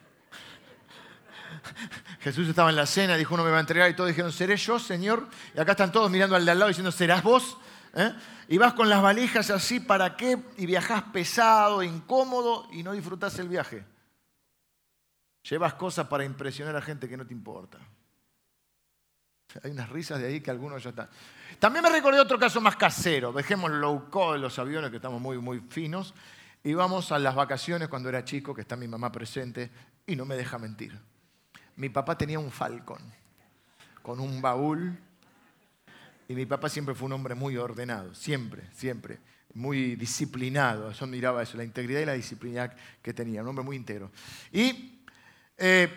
Jesús 2.21 2.49
estaba 2.49 2.69
en 2.71 2.77
la 2.77 2.87
cena, 2.87 3.17
dijo, 3.17 3.35
uno 3.35 3.45
me 3.45 3.51
va 3.51 3.57
a 3.57 3.61
entregar 3.61 3.91
y 3.91 3.95
todos 3.95 4.09
dijeron, 4.09 4.31
¿seré 4.31 4.57
yo, 4.57 4.79
Señor? 4.79 5.27
Y 5.55 5.61
acá 5.61 5.73
están 5.73 5.91
todos 5.91 6.11
mirando 6.11 6.37
al 6.37 6.45
de 6.45 6.51
al 6.51 6.59
lado 6.59 6.69
diciendo, 6.69 6.93
¿serás 6.93 7.23
vos? 7.23 7.57
¿Eh? 7.95 8.13
Y 8.49 8.59
vas 8.59 8.75
con 8.75 8.89
las 8.89 9.01
valijas 9.01 9.51
así, 9.51 9.81
¿para 9.81 10.17
qué? 10.17 10.39
Y 10.59 10.67
viajás 10.67 11.03
pesado, 11.05 11.83
incómodo 11.83 12.69
y 12.73 12.83
no 12.83 12.93
disfrutás 12.93 13.39
el 13.39 13.49
viaje. 13.49 13.85
Llevas 15.49 15.75
cosas 15.75 16.09
para 16.09 16.25
impresionar 16.25 16.77
a 16.77 16.83
gente 16.83 17.09
que 17.09 17.17
no 17.17 17.27
te 17.27 17.33
importa. 17.33 17.79
Hay 19.63 19.71
unas 19.71 19.89
risas 19.89 20.21
de 20.21 20.27
ahí 20.27 20.41
que 20.41 20.51
algunos 20.51 20.83
ya 20.83 20.91
están. 20.91 21.09
También 21.59 21.83
me 21.83 21.91
recordé 21.91 22.21
otro 22.21 22.39
caso 22.39 22.61
más 22.61 22.77
casero. 22.77 23.33
Dejemos 23.33 23.71
low 23.71 24.11
cost 24.11 24.41
los 24.41 24.59
aviones 24.59 24.91
que 24.91 24.97
estamos 24.97 25.21
muy, 25.21 25.39
muy 25.39 25.61
finos. 25.61 26.15
Íbamos 26.63 27.11
a 27.13 27.19
las 27.19 27.35
vacaciones 27.35 27.89
cuando 27.89 28.11
era 28.11 28.25
chico, 28.25 28.55
que 28.55 28.61
está 28.61 28.77
mi 28.77 28.87
mamá 28.87 29.11
presente, 29.11 29.71
y 30.07 30.15
no 30.15 30.27
me 30.27 30.37
deja 30.37 30.59
mentir. 30.59 31.10
Mi 31.77 31.89
papá 31.89 32.17
tenía 32.17 32.39
un 32.39 32.51
Falcon 32.51 33.01
con 34.03 34.21
un 34.21 34.41
baúl 34.41 34.99
y 36.29 36.35
mi 36.35 36.47
papá 36.47 36.69
siempre 36.69 36.95
fue 36.95 37.07
un 37.07 37.13
hombre 37.13 37.35
muy 37.35 37.57
ordenado, 37.57 38.15
siempre, 38.15 38.63
siempre, 38.73 39.19
muy 39.55 39.97
disciplinado. 39.97 40.93
Yo 40.93 41.07
miraba 41.07 41.43
eso, 41.43 41.57
la 41.57 41.65
integridad 41.65 42.01
y 42.01 42.05
la 42.05 42.13
disciplina 42.13 42.73
que 43.03 43.13
tenía, 43.13 43.43
un 43.43 43.49
hombre 43.49 43.65
muy 43.65 43.77
íntegro. 43.77 44.11
Y 44.53 45.03
eh, 45.57 45.89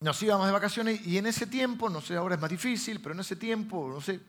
nos 0.00 0.22
íbamos 0.22 0.46
de 0.46 0.52
vacaciones 0.52 1.04
y 1.06 1.18
en 1.18 1.26
ese 1.26 1.46
tiempo, 1.46 1.90
no 1.90 2.00
sé, 2.00 2.16
ahora 2.16 2.36
es 2.36 2.40
más 2.40 2.50
difícil, 2.50 3.00
pero 3.00 3.14
en 3.14 3.20
ese 3.20 3.36
tiempo, 3.36 3.90
no 3.92 4.00
sé, 4.00 4.20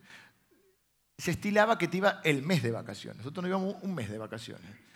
se 1.16 1.30
estilaba 1.30 1.78
que 1.78 1.86
te 1.86 1.98
iba 1.98 2.20
el 2.24 2.42
mes 2.42 2.62
de 2.62 2.72
vacaciones. 2.72 3.18
Nosotros 3.18 3.44
nos 3.44 3.48
íbamos 3.48 3.82
un 3.82 3.94
mes 3.94 4.10
de 4.10 4.18
vacaciones 4.18 4.89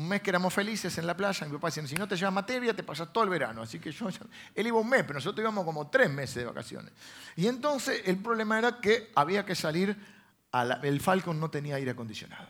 un 0.00 0.08
mes 0.08 0.22
que 0.22 0.30
éramos 0.30 0.54
felices 0.54 0.96
en 0.96 1.06
la 1.06 1.14
playa, 1.14 1.46
mi 1.46 1.52
papá 1.52 1.68
decía, 1.68 1.86
si 1.86 1.94
no 1.94 2.08
te 2.08 2.16
llevas 2.16 2.32
materia, 2.32 2.72
te 2.72 2.82
pasas 2.82 3.12
todo 3.12 3.22
el 3.22 3.28
verano. 3.28 3.60
Así 3.60 3.78
que 3.78 3.92
yo, 3.92 4.08
él 4.54 4.66
iba 4.66 4.78
un 4.78 4.88
mes, 4.88 5.02
pero 5.02 5.14
nosotros 5.14 5.42
íbamos 5.42 5.62
como 5.62 5.88
tres 5.88 6.10
meses 6.10 6.36
de 6.36 6.46
vacaciones. 6.46 6.90
Y 7.36 7.46
entonces 7.46 8.02
el 8.06 8.16
problema 8.16 8.58
era 8.58 8.80
que 8.80 9.10
había 9.14 9.44
que 9.44 9.54
salir, 9.54 9.94
el 10.82 11.00
Falcon 11.00 11.38
no 11.38 11.50
tenía 11.50 11.74
aire 11.74 11.90
acondicionado. 11.90 12.48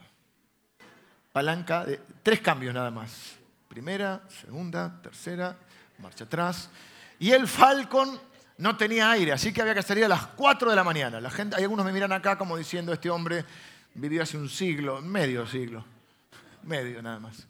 Palanca, 1.33 1.85
de, 1.85 2.01
tres 2.23 2.41
cambios 2.41 2.73
nada 2.73 2.93
más. 2.93 3.33
Primera, 3.67 4.23
segunda, 4.29 5.01
tercera, 5.03 5.57
marcha 5.99 6.25
atrás. 6.25 6.71
Y 7.19 7.33
el 7.33 7.49
Falcon 7.49 8.17
no 8.59 8.77
tenía 8.77 9.11
aire, 9.11 9.33
así 9.33 9.53
que 9.53 9.61
había 9.61 9.75
que 9.75 9.83
salir 9.83 10.05
a 10.05 10.09
las 10.09 10.25
4 10.29 10.71
de 10.71 10.77
la 10.77 10.85
mañana. 10.85 11.21
La 11.21 11.31
gente, 11.31 11.57
hay 11.57 11.65
algunos 11.65 11.85
me 11.85 11.93
miran 11.93 12.13
acá 12.13 12.39
como 12.39 12.57
diciendo, 12.57 12.93
este 12.93 13.11
hombre 13.11 13.45
vivió 13.95 14.23
hace 14.23 14.39
un 14.39 14.49
siglo, 14.49 15.03
medio 15.03 15.49
siglo 15.49 15.85
medio 16.71 17.03
nada 17.03 17.19
más. 17.19 17.47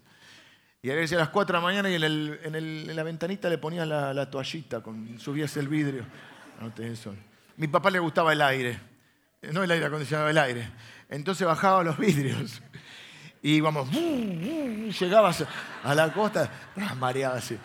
Y 0.81 0.89
a 0.89 0.95
veces 0.95 1.15
a 1.15 1.21
las 1.21 1.29
4 1.29 1.53
de 1.53 1.59
la 1.59 1.63
mañana 1.63 1.89
y 1.89 1.95
en, 1.95 2.95
la 2.95 3.03
ventanita 3.03 3.47
le 3.49 3.59
ponía 3.59 3.85
la, 3.85 4.29
toallita, 4.29 4.81
con, 4.81 5.19
subías 5.19 5.55
el 5.57 5.67
vidrio. 5.67 6.03
No. 6.59 6.71
Mi 7.57 7.67
papá 7.67 7.91
le 7.91 7.99
gustaba 7.99 8.33
el 8.33 8.41
aire, 8.41 8.79
no 9.53 9.63
el 9.63 9.69
aire 9.71 9.85
acondicionado, 9.85 10.29
el 10.29 10.37
aire. 10.37 10.71
Entonces 11.09 11.45
bajaba 11.45 11.83
los 11.83 11.97
vidrios 11.97 12.61
y 13.43 13.55
íbamos, 13.55 13.89
llegabas 13.91 15.45
a 15.83 15.95
la 15.95 16.11
costa, 16.11 16.49
mareada 16.97 17.37
así. 17.37 17.57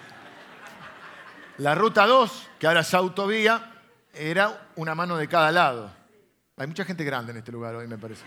La 1.59 1.75
ruta 1.75 2.07
2, 2.07 2.51
que 2.59 2.67
ahora 2.67 2.81
es 2.81 2.93
autovía, 2.93 3.73
era 4.13 4.69
una 4.77 4.95
mano 4.95 5.17
de 5.17 5.27
cada 5.27 5.51
lado. 5.51 5.91
Hay 6.59 6.67
mucha 6.67 6.85
gente 6.85 7.05
grande 7.05 7.33
en 7.33 7.39
este 7.39 7.53
lugar 7.53 7.75
hoy, 7.75 7.87
me 7.87 7.97
parece. 7.97 8.25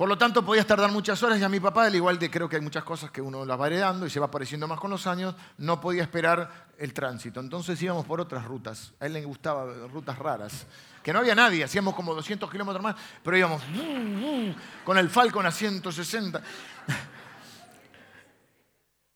Por 0.00 0.08
lo 0.08 0.16
tanto, 0.16 0.42
podías 0.42 0.66
tardar 0.66 0.90
muchas 0.90 1.22
horas 1.22 1.38
y 1.38 1.44
a 1.44 1.48
mi 1.50 1.60
papá, 1.60 1.84
al 1.84 1.94
igual 1.94 2.18
de 2.18 2.30
creo 2.30 2.48
que 2.48 2.56
hay 2.56 2.62
muchas 2.62 2.84
cosas 2.84 3.10
que 3.10 3.20
uno 3.20 3.44
las 3.44 3.60
va 3.60 3.66
heredando 3.66 4.06
y 4.06 4.10
se 4.10 4.18
va 4.18 4.28
apareciendo 4.28 4.66
más 4.66 4.80
con 4.80 4.90
los 4.90 5.06
años, 5.06 5.34
no 5.58 5.78
podía 5.78 6.00
esperar 6.00 6.68
el 6.78 6.94
tránsito. 6.94 7.38
Entonces 7.38 7.82
íbamos 7.82 8.06
por 8.06 8.18
otras 8.18 8.46
rutas. 8.46 8.94
A 8.98 9.04
él 9.04 9.12
le 9.12 9.22
gustaban 9.26 9.90
rutas 9.90 10.18
raras. 10.18 10.66
Que 11.02 11.12
no 11.12 11.18
había 11.18 11.34
nadie, 11.34 11.64
hacíamos 11.64 11.94
como 11.94 12.14
200 12.14 12.50
kilómetros 12.50 12.82
más, 12.82 12.96
pero 13.22 13.36
íbamos 13.36 13.62
con 14.86 14.96
el 14.96 15.10
Falcon 15.10 15.44
a 15.44 15.50
160. 15.50 16.42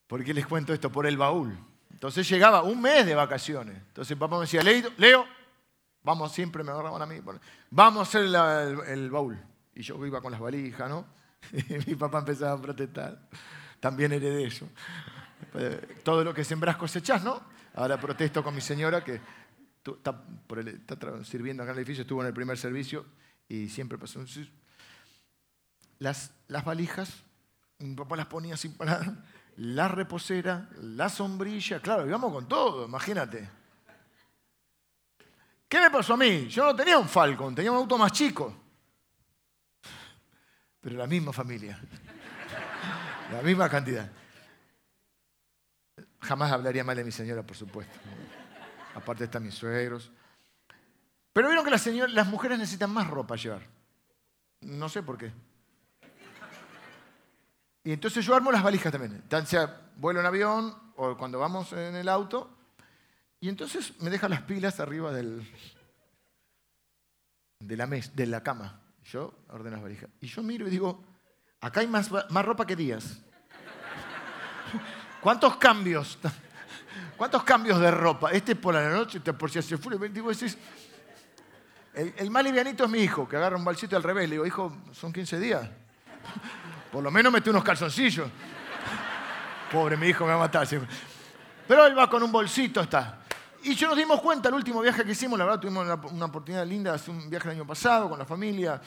¿Por 0.07 0.23
qué 0.23 0.35
les 0.35 0.47
cuento 0.47 0.75
esto? 0.75 0.93
Por 0.93 1.07
el 1.07 1.17
baúl. 1.17 1.57
Entonces 1.93 2.29
llegaba 2.29 2.63
un 2.63 2.83
mes 2.83 3.07
de 3.07 3.15
vacaciones. 3.15 3.75
Entonces 3.75 4.19
papá 4.19 4.37
me 4.37 4.43
decía, 4.43 4.63
Leo, 4.63 5.25
vamos, 6.03 6.31
siempre 6.31 6.63
me 6.63 6.73
agarraban 6.73 7.01
a 7.01 7.07
mí, 7.07 7.23
vamos 7.71 8.01
a 8.01 8.03
hacer 8.03 8.25
el 8.87 9.11
baúl. 9.11 9.43
Y 9.75 9.83
yo 9.83 10.05
iba 10.07 10.21
con 10.21 10.33
las 10.33 10.41
valijas, 10.41 10.89
¿no? 10.89 11.07
Mi 11.87 11.95
papá 11.95 12.21
empezaba 12.21 12.53
a 12.53 12.63
protestar. 12.63 13.19
También 13.81 14.13
heredé 14.13 14.45
eso. 14.45 14.69
Todo 16.03 16.25
lo 16.25 16.33
que 16.33 16.45
sembras 16.45 16.77
cosechas, 16.77 17.23
¿no? 17.23 17.43
Ahora 17.75 18.01
protesto 18.01 18.43
con 18.43 18.55
mi 18.55 18.61
señora 18.61 19.03
que 19.03 19.21
está, 19.85 20.23
sirviendo 21.25 21.63
acá 21.63 21.73
en 21.73 21.79
el 21.79 21.81
edificio, 21.81 22.03
estuvo 22.03 22.21
en 22.23 22.29
el 22.29 22.35
primer 22.35 22.57
servicio 22.57 23.05
y 23.49 23.69
siempre 23.69 23.99
pasó. 23.99 24.25
Las, 25.99 26.33
las 26.49 26.65
valijas, 26.65 27.13
mi 27.81 27.95
papá 27.95 28.17
las 28.17 28.27
ponía 28.27 28.57
sin 28.57 28.75
parar, 28.75 29.13
la 29.57 29.89
reposera, 29.89 30.69
la 30.81 31.09
sombrilla, 31.09 31.81
claro, 31.81 32.07
íbamos 32.07 32.33
con 32.33 32.49
todo, 32.49 32.87
imagínate. 32.87 33.49
¿Qué 35.69 35.81
me 35.81 35.91
pasó 35.91 36.15
a 36.15 36.17
mí? 36.17 36.47
Yo 36.47 36.65
no 36.65 36.77
tenía 36.77 36.97
un 36.97 37.09
Falcon, 37.09 37.55
tenía 37.55 37.73
un 37.73 37.79
auto 37.79 37.99
más 37.99 38.13
chico 38.13 38.64
pero 40.85 40.99
la 40.99 41.07
misma 41.07 41.33
familia, 41.33 41.81
la 43.33 43.41
misma 43.41 43.71
cantidad. 43.71 44.07
Jamás 46.21 46.53
hablaría 46.53 46.85
mal 46.85 46.95
de 46.95 47.05
mi 47.05 47.11
señora, 47.11 47.43
por 47.43 47.57
supuesto. 47.57 47.99
Aparte 48.95 49.25
están 49.25 49.45
mis 49.45 49.55
suegros. 49.55 50.13
Pero 51.33 51.49
vieron 51.49 51.65
que 51.65 51.71
las, 51.71 51.87
las 51.87 52.27
mujeres 52.27 52.59
necesitan 52.59 52.91
más 52.91 53.09
ropa 53.09 53.35
llevar. 53.37 53.63
No 54.61 54.91
sé 54.91 55.03
por 55.03 55.17
qué. 55.17 55.33
Y 57.83 57.93
entonces 57.93 58.25
yo 58.25 58.35
armo 58.35 58.53
las 58.53 58.63
valijas 58.63 58.93
también. 58.93 59.23
Tan 59.27 59.47
sea 59.47 59.91
vuelo 59.97 60.21
en 60.21 60.27
avión 60.27 60.77
o 60.97 61.17
cuando 61.17 61.39
vamos 61.39 61.73
en 61.73 61.97
el 61.97 62.11
auto. 62.11 62.55
Y 63.41 63.49
entonces 63.49 63.99
me 64.01 64.11
deja 64.11 64.29
las 64.29 64.43
pilas 64.43 64.81
arriba 64.81 65.13
del, 65.13 65.51
de, 67.59 67.77
la 67.79 67.87
mes, 67.87 68.15
de 68.15 68.27
la 68.27 68.43
cama. 68.43 68.84
Yo 69.05 69.35
ordeno 69.51 69.77
las 69.77 69.83
valijas. 69.83 70.11
Y 70.21 70.27
yo 70.27 70.43
miro 70.43 70.67
y 70.67 70.71
digo, 70.71 71.05
acá 71.61 71.81
hay 71.81 71.87
más, 71.87 72.11
más 72.31 72.45
ropa 72.45 72.67
que 72.67 72.75
días. 72.75 73.21
¿Cuántos 75.21 75.57
cambios? 75.57 76.19
¿Cuántos 77.17 77.45
cambios 77.45 77.81
de 77.81 77.91
ropa? 77.91 78.31
Este 78.33 78.57
por 78.57 78.75
la 78.75 78.89
noche, 78.89 79.19
este 79.19 79.33
por 79.33 79.51
si 79.51 79.59
hace 79.59 79.77
frío. 79.77 79.99
Digo, 79.99 80.31
el, 80.31 82.15
el, 82.17 82.31
más 82.31 82.43
livianito 82.43 82.85
es 82.85 82.91
mi 82.91 83.01
hijo, 83.01 83.29
que 83.29 83.37
agarra 83.37 83.57
un 83.57 83.65
balsito 83.65 83.97
al 83.97 84.03
revés. 84.03 84.29
Le 84.29 84.35
digo, 84.35 84.47
hijo, 84.47 84.77
son 84.93 85.13
15 85.13 85.39
días. 85.39 85.69
Por 86.93 87.03
lo 87.03 87.11
menos 87.11 87.33
mete 87.33 87.51
unos 87.51 87.65
calzoncillos. 87.65 88.29
Pobre, 89.71 89.97
mi 89.97 90.09
hijo 90.09 90.25
me 90.25 90.31
va 90.31 90.37
a 90.37 90.41
matar. 90.41 90.67
Pero 91.67 91.87
él 91.87 91.99
va 91.99 92.09
con 92.09 92.23
un 92.23 92.31
bolsito, 92.31 92.81
está. 92.81 93.24
Y 93.65 93.75
yo 93.75 93.89
nos 93.89 93.97
dimos 93.97 94.21
cuenta, 94.21 94.51
el 94.51 94.55
último 94.55 94.83
viaje 94.83 95.05
que 95.05 95.13
hicimos, 95.13 95.39
la 95.39 95.47
verdad 95.47 95.59
tuvimos 95.59 95.87
una, 96.13 96.27
oportunidad 96.27 96.67
linda, 96.67 96.93
hace 96.93 97.11
un 97.11 97.31
viaje 97.31 97.49
el 97.49 97.55
año 97.55 97.67
pasado 97.67 98.11
con 98.11 98.19
la 98.19 98.27
familia, 98.27 98.79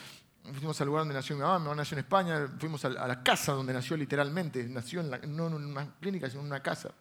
fuimos 0.54 0.80
al 0.80 0.88
lugar 0.88 1.02
donde 1.02 1.16
nació 1.16 1.36
mi 1.36 1.42
mamá, 1.42 1.58
mi 1.58 1.66
mamá 1.66 1.78
nació 1.78 1.96
en 1.96 2.00
España, 2.04 2.48
fuimos 2.60 2.86
a 2.86 2.90
la 2.90 3.24
casa 3.24 3.54
donde 3.54 3.74
nació 3.74 3.98
literalmente, 3.98 4.64
nació 4.66 5.02
no 5.02 5.48
en 5.48 5.54
una 5.54 5.96
clínica, 6.00 6.30
sino 6.30 6.42
en 6.42 6.48
una 6.48 6.62
casa. 6.62 6.92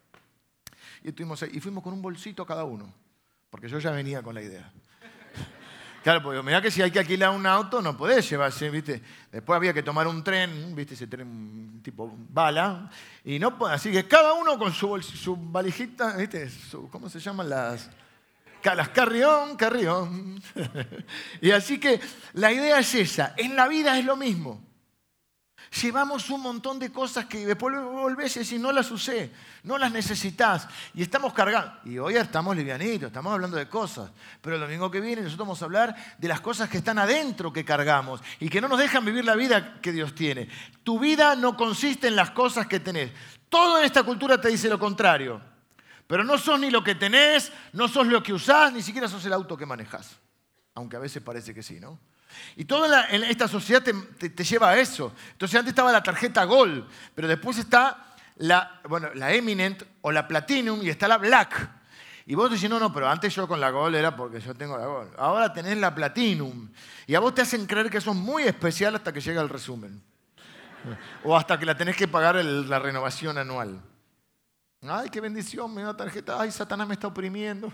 Y, 1.03 1.09
estuvimos 1.09 1.43
y 1.43 1.61
fuimos 1.61 1.85
con 1.85 1.93
un 1.93 2.01
bolsito 2.01 2.47
cada 2.47 2.65
uno, 2.65 2.91
porque 3.51 3.69
yo 3.69 3.79
ya 3.79 3.91
venía 3.91 4.23
con 4.23 4.35
la 4.35 4.41
idea. 4.41 4.73
Claro, 6.07 6.23
porque 6.23 6.41
mira 6.41 6.63
que 6.63 6.71
si 6.71 6.81
hay 6.83 6.93
que 6.93 7.01
alquilar 7.01 7.31
un 7.31 7.45
auto 7.47 7.83
no 7.83 7.97
podés 7.97 8.31
llevarse, 8.31 8.71
¿viste? 8.71 9.03
Después 9.33 9.57
había 9.57 9.75
que 9.75 9.83
tomar 9.83 10.07
un 10.07 10.23
tren, 10.23 10.73
¿viste? 10.73 10.95
Ese 10.95 11.09
tren 11.09 11.81
tipo 11.83 12.15
bala. 12.29 12.89
Y 13.25 13.41
no, 13.41 13.59
así 13.67 13.91
que 13.91 14.07
cada 14.07 14.33
uno 14.35 14.57
con 14.57 14.73
su, 14.73 15.03
su 15.03 15.35
valijita, 15.35 16.17
¿viste? 16.17 16.49
¿Cómo 16.93 17.11
se 17.11 17.19
llaman 17.19 17.49
las...? 17.49 17.91
Las 18.63 18.89
carrión, 18.91 19.57
carrión. 19.57 20.41
y 21.41 21.51
así 21.51 21.81
que 21.81 21.99
la 22.35 22.53
idea 22.53 22.79
es 22.79 22.95
esa. 22.95 23.35
En 23.37 23.57
la 23.57 23.67
vida 23.67 23.99
es 23.99 24.05
lo 24.05 24.15
mismo. 24.15 24.63
Llevamos 25.83 26.31
un 26.31 26.41
montón 26.41 26.79
de 26.79 26.93
cosas 26.93 27.27
que 27.27 27.45
después 27.45 27.75
volvés 27.75 28.37
y 28.37 28.41
decís, 28.41 28.61
no 28.61 28.71
las 28.73 28.91
usé, 28.91 29.33
no 29.65 29.77
las 29.77 29.91
necesitas. 29.91 30.69
Y 30.95 31.03
estamos 31.03 31.33
cargando. 31.33 31.73
Y 31.85 31.99
hoy 31.99 32.17
estamos 32.17 32.57
livianitos, 32.57 33.09
estamos 33.09 33.33
hablando 33.33 33.57
de 33.57 33.69
cosas. 33.69 34.11
Pero 34.41 34.57
el 34.57 34.63
domingo 34.63 34.91
que 34.91 35.01
viene 35.01 35.23
nosotros 35.23 35.47
vamos 35.47 35.63
a 35.63 35.65
hablar 35.65 35.97
de 36.19 36.29
las 36.29 36.41
cosas 36.41 36.69
que 36.69 36.79
están 36.79 36.99
adentro 36.99 37.53
que 37.53 37.65
cargamos 37.65 38.21
y 38.39 38.49
que 38.49 38.61
no 38.61 38.69
nos 38.69 38.79
dejan 38.79 39.05
vivir 39.05 39.25
la 39.25 39.35
vida 39.35 39.81
que 39.81 39.93
Dios 39.93 40.15
tiene. 40.15 40.49
Tu 40.85 40.99
vida 40.99 41.35
no 41.35 41.57
consiste 41.57 42.09
en 42.09 42.17
las 42.17 42.31
cosas 42.31 42.67
que 42.67 42.81
tenés. 42.81 43.11
Todo 43.49 43.79
en 43.79 43.85
esta 43.85 44.05
cultura 44.05 44.41
te 44.41 44.49
dice 44.49 44.69
lo 44.69 44.79
contrario. 44.79 45.43
Pero 46.07 46.23
no 46.23 46.39
sos 46.39 46.61
ni 46.61 46.71
lo 46.71 46.85
que 46.85 46.95
tenés, 46.95 47.53
no 47.73 47.89
sos 47.89 48.07
lo 48.07 48.23
que 48.23 48.33
usás, 48.33 48.73
ni 48.73 48.83
siquiera 48.83 49.09
sos 49.09 49.25
el 49.25 49.33
auto 49.33 49.57
que 49.57 49.67
manejás. 49.67 50.17
Aunque 50.75 50.97
a 50.97 51.01
veces 51.01 51.23
parece 51.23 51.53
que 51.53 51.63
sí, 51.63 51.81
¿no? 51.81 51.99
Y 52.57 52.65
toda 52.65 53.07
esta 53.09 53.49
sociedad 53.49 53.83
te, 53.83 54.45
lleva 54.45 54.71
a 54.71 54.79
eso. 54.79 55.13
Entonces 55.33 55.59
antes 55.59 55.73
estaba 55.73 55.93
la 55.93 56.03
tarjeta 56.03 56.45
Gold, 56.45 56.87
pero 57.15 57.29
después 57.29 57.59
está 57.59 58.15
la, 58.37 58.81
bueno, 58.89 59.09
la 59.15 59.33
Eminent 59.33 59.83
o 60.01 60.13
la 60.13 60.27
Platinum 60.27 60.83
y 60.83 60.89
está 60.89 61.07
la 61.07 61.19
Black. 61.19 61.71
Y 62.29 62.35
vos 62.35 62.51
decís, 62.51 62.69
no, 62.69 62.93
pero 62.93 63.09
antes 63.09 63.33
yo 63.35 63.47
con 63.47 63.61
la 63.61 63.71
Gold 63.71 63.95
era 63.95 64.17
porque 64.17 64.41
yo 64.41 64.53
tengo 64.55 64.77
la 64.77 64.87
Gold. 64.87 65.13
Ahora 65.17 65.53
tenés 65.53 65.79
la 65.79 65.95
Platinum. 65.95 66.69
Y 67.07 67.15
a 67.15 67.21
vos 67.21 67.35
te 67.35 67.43
hacen 67.43 67.67
creer 67.67 67.89
que 67.89 68.01
sos 68.01 68.17
muy 68.17 68.43
especial 68.43 68.97
hasta 68.97 69.13
que 69.13 69.21
llega 69.21 69.41
el 69.41 69.49
resumen. 69.49 70.03
O 71.23 71.37
hasta 71.37 71.59
que 71.59 71.65
la 71.65 71.77
tenés 71.77 71.97
que 71.97 72.09
pagar 72.09 72.37
la 72.45 72.79
renovación 72.81 73.39
anual. 73.39 73.81
Ay, 74.83 75.09
qué 75.09 75.21
bendición, 75.21 75.73
me 75.73 75.83
da 75.83 75.97
tarjeta. 75.97 76.41
Ay, 76.41 76.51
Satanás 76.51 76.89
me 76.89 76.95
está 76.95 77.07
oprimiendo. 77.07 77.73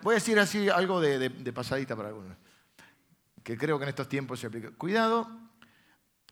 Voy 0.00 0.12
a 0.12 0.14
decir 0.14 0.38
así 0.38 0.70
algo 0.70 1.00
de 1.00 1.52
pasadita 1.52 1.94
para 1.94 2.08
algunos 2.08 2.36
que 3.42 3.56
creo 3.56 3.78
que 3.78 3.84
en 3.84 3.90
estos 3.90 4.08
tiempos 4.08 4.40
se 4.40 4.46
aplica. 4.46 4.70
Cuidado, 4.72 5.28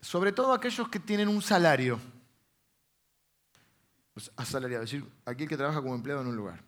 sobre 0.01 0.33
todo 0.33 0.53
aquellos 0.53 0.89
que 0.89 1.01
tienen 1.01 1.29
un 1.29 1.43
salario. 1.43 2.01
Pues, 4.15 4.31
asalariado, 4.37 4.85
es 4.85 4.91
decir, 4.91 5.09
aquel 5.25 5.49
que 5.49 5.57
trabaja 5.57 5.81
como 5.81 5.95
empleado 5.95 6.23
en 6.23 6.29
un 6.29 6.37
lugar. 6.37 6.63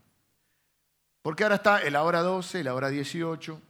Porque 1.22 1.42
ahora 1.42 1.56
está 1.56 1.88
la 1.90 2.02
hora 2.02 2.22
12, 2.22 2.64
la 2.64 2.74
hora 2.74 2.88
18. 2.88 3.60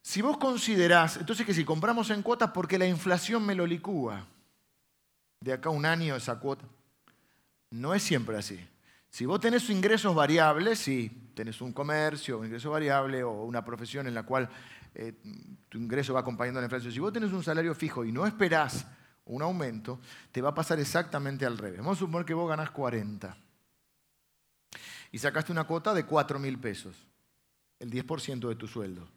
Si 0.00 0.22
vos 0.22 0.38
considerás, 0.38 1.16
entonces 1.16 1.44
que 1.44 1.52
si 1.52 1.64
compramos 1.64 2.10
en 2.10 2.22
cuotas 2.22 2.50
porque 2.52 2.78
la 2.78 2.86
inflación 2.86 3.44
me 3.44 3.54
lo 3.54 3.66
licúa, 3.66 4.26
de 5.40 5.52
acá 5.52 5.68
un 5.68 5.84
año 5.84 6.16
esa 6.16 6.38
cuota, 6.38 6.64
no 7.70 7.94
es 7.94 8.02
siempre 8.02 8.38
así. 8.38 8.58
Si 9.10 9.24
vos 9.26 9.40
tenés 9.40 9.68
ingresos 9.70 10.14
variables, 10.14 10.78
sí, 10.78 11.30
tenés 11.34 11.60
un 11.60 11.72
comercio, 11.72 12.38
un 12.38 12.46
ingreso 12.46 12.70
variable 12.70 13.22
o 13.22 13.44
una 13.44 13.64
profesión 13.64 14.06
en 14.06 14.14
la 14.14 14.24
cual 14.24 14.48
eh, 14.94 15.14
tu 15.68 15.78
ingreso 15.78 16.14
va 16.14 16.20
acompañando 16.20 16.60
la 16.60 16.66
inflación. 16.66 16.92
Si 16.92 17.00
vos 17.00 17.12
tenés 17.12 17.32
un 17.32 17.42
salario 17.42 17.74
fijo 17.74 18.04
y 18.04 18.12
no 18.12 18.26
esperás 18.26 18.86
un 19.24 19.42
aumento, 19.42 20.00
te 20.32 20.42
va 20.42 20.50
a 20.50 20.54
pasar 20.54 20.80
exactamente 20.80 21.46
al 21.46 21.58
revés. 21.58 21.78
Vamos 21.78 21.98
a 21.98 22.00
suponer 22.00 22.26
que 22.26 22.34
vos 22.34 22.48
ganás 22.48 22.70
40 22.70 23.36
y 25.10 25.18
sacaste 25.18 25.52
una 25.52 25.64
cuota 25.64 25.94
de 25.94 26.04
4 26.04 26.38
mil 26.38 26.58
pesos, 26.58 26.96
el 27.78 27.90
10% 27.90 28.48
de 28.48 28.56
tu 28.56 28.66
sueldo. 28.66 29.08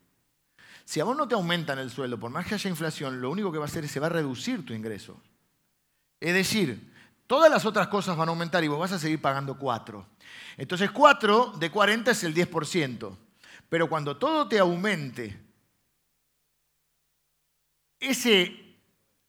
Si 0.86 1.00
a 1.00 1.04
vos 1.04 1.16
no 1.16 1.28
te 1.28 1.36
aumentan 1.36 1.80
el 1.80 1.90
sueldo, 1.90 2.20
por 2.20 2.32
más 2.32 2.46
que 2.46 2.56
haya 2.56 2.70
inflación, 2.70 3.22
lo 3.22 3.30
único 3.30 3.52
que 3.52 3.58
va 3.58 3.66
a 3.66 3.68
hacer 3.68 3.84
es 3.84 3.90
que 3.90 3.94
se 3.94 4.00
va 4.00 4.08
a 4.08 4.12
reducir 4.12 4.66
tu 4.66 4.74
ingreso. 4.74 5.22
Es 6.20 6.34
decir, 6.34 6.91
Todas 7.32 7.50
las 7.50 7.66
otras 7.66 7.88
cosas 7.88 8.18
van 8.18 8.28
a 8.28 8.32
aumentar 8.32 8.62
y 8.62 8.68
vos 8.68 8.78
vas 8.78 8.92
a 8.92 9.00
seguir 9.00 9.22
pagando 9.22 9.58
4. 9.58 10.06
Entonces 10.58 10.92
4 10.92 11.54
de 11.58 11.72
40 11.72 12.12
es 12.12 12.26
el 12.26 12.36
10%. 12.36 13.18
Pero 13.70 13.88
cuando 13.88 14.18
todo 14.18 14.50
te 14.50 14.60
aumente, 14.60 15.40
ese, 17.98 18.76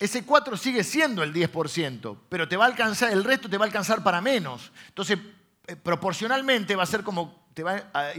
ese 0.01 0.27
4 0.27 0.57
sigue 0.57 0.83
siendo 0.83 1.23
el 1.23 1.33
10%, 1.33 2.19
pero 2.29 2.49
te 2.49 2.57
va 2.57 2.65
a 2.65 2.67
alcanzar, 2.67 3.13
el 3.13 3.23
resto 3.23 3.49
te 3.49 3.57
va 3.57 3.67
a 3.67 3.69
alcanzar 3.69 4.03
para 4.03 4.21
menos. 4.21 4.73
Entonces, 4.89 5.21
eh, 5.69 5.77
proporcionalmente 5.77 6.75
va 6.75 6.83
a 6.83 6.87
ser 6.87 7.05
como, 7.05 7.47
te 7.55 7.63
va 7.63 7.89
a, 7.95 8.11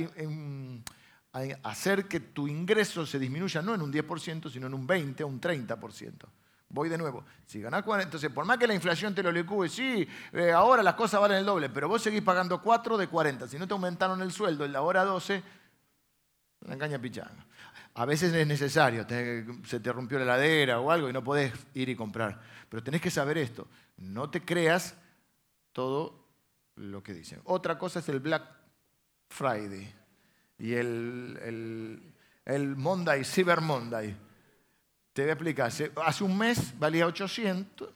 a 1.34 1.70
hacer 1.70 2.08
que 2.08 2.22
tu 2.22 2.48
ingreso 2.48 3.06
se 3.06 3.20
disminuya 3.20 3.62
no 3.62 3.76
en 3.76 3.82
un 3.82 3.92
10%, 3.92 4.50
sino 4.50 4.68
en 4.68 4.76
un 4.76 4.88
20 4.88 5.26
o 5.26 5.28
un 5.28 5.42
30%. 5.42 6.26
Voy 6.74 6.90
de 6.90 6.98
nuevo. 6.98 7.24
Si 7.46 7.62
ganás 7.62 7.84
40, 7.84 8.08
entonces 8.08 8.32
por 8.32 8.46
más 8.46 8.58
que 8.58 8.66
la 8.66 8.74
inflación 8.74 9.14
te 9.14 9.22
lo 9.22 9.32
licúe, 9.32 9.68
sí, 9.68 10.08
eh, 10.32 10.52
ahora 10.52 10.82
las 10.82 10.96
cosas 10.96 11.22
valen 11.22 11.38
el 11.38 11.46
doble, 11.46 11.70
pero 11.70 11.88
vos 11.88 12.02
seguís 12.02 12.24
pagando 12.24 12.60
4 12.64 12.98
de 12.98 13.08
40. 13.08 13.48
Si 13.48 13.60
no 13.60 13.68
te 13.68 13.74
aumentaron 13.74 14.20
el 14.24 14.32
sueldo 14.32 14.66
en 14.66 14.74
la 14.74 14.82
hora 14.82 15.06
12, 15.06 15.44
una 16.62 16.74
engaña 16.74 16.98
pichanga. 16.98 17.46
A 17.94 18.06
veces 18.06 18.34
es 18.34 18.48
necesario, 18.48 19.06
se 19.08 19.80
te 19.80 19.94
rompió 19.94 20.18
la 20.18 20.24
heladera 20.24 20.80
o 20.80 20.90
algo 20.90 21.08
y 21.08 21.14
no 21.14 21.24
podés 21.24 21.54
ir 21.76 21.90
y 21.90 21.96
comprar. 21.96 22.42
Pero 22.68 22.82
tenés 22.82 23.02
que 23.02 23.12
saber 23.12 23.38
esto, 23.38 23.68
no 23.98 24.32
te 24.32 24.44
creas 24.44 24.96
todo 25.74 26.26
lo 26.78 27.04
que 27.04 27.14
dicen. 27.14 27.40
Otra 27.44 27.78
cosa 27.78 28.00
es 28.00 28.10
el 28.10 28.20
Black 28.20 28.50
Friday 29.30 29.94
y 30.58 30.74
el, 30.74 31.40
el, 31.44 32.14
el 32.46 32.76
Monday, 32.76 33.24
Cyber 33.24 33.62
Monday. 33.62 34.18
Te 35.14 35.22
voy 35.22 35.30
a 35.30 35.34
explicar. 35.34 35.72
Hace 36.06 36.24
un 36.24 36.38
mes 36.38 36.78
valía 36.78 37.06
800, 37.06 37.88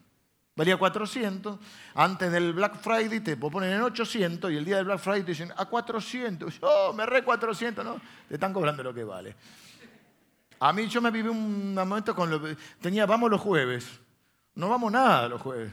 valía 0.56 0.78
400. 0.78 1.60
Antes 1.96 2.32
del 2.32 2.54
Black 2.54 2.80
Friday 2.80 3.20
te 3.20 3.36
ponen 3.36 3.74
en 3.74 3.82
800 3.82 4.52
y 4.52 4.58
el 4.58 4.64
día 4.64 4.78
del 4.78 4.86
Black 4.86 5.00
Friday 5.00 5.24
te 5.24 5.32
dicen 5.32 5.52
a 5.58 5.66
400. 5.66 6.60
Oh, 6.62 6.94
me 6.94 7.08
re 7.08 7.24
400, 7.24 7.84
¿no? 7.84 8.00
Te 8.28 8.36
están 8.36 8.54
cobrando 8.54 8.84
lo 8.84 8.94
que 8.94 9.04
vale. 9.04 9.36
A 10.60 10.72
mí 10.74 10.88
yo 10.88 11.02
me 11.02 11.10
viví 11.10 11.28
un 11.28 11.74
momento 11.74 12.16
con 12.16 12.30
lo 12.30 12.40
tenía, 12.80 13.06
vamos 13.08 13.32
los 13.32 13.42
jueves. 13.42 14.00
No 14.54 14.70
vamos 14.70 14.92
nada 14.92 15.28
los 15.28 15.42
jueves. 15.42 15.72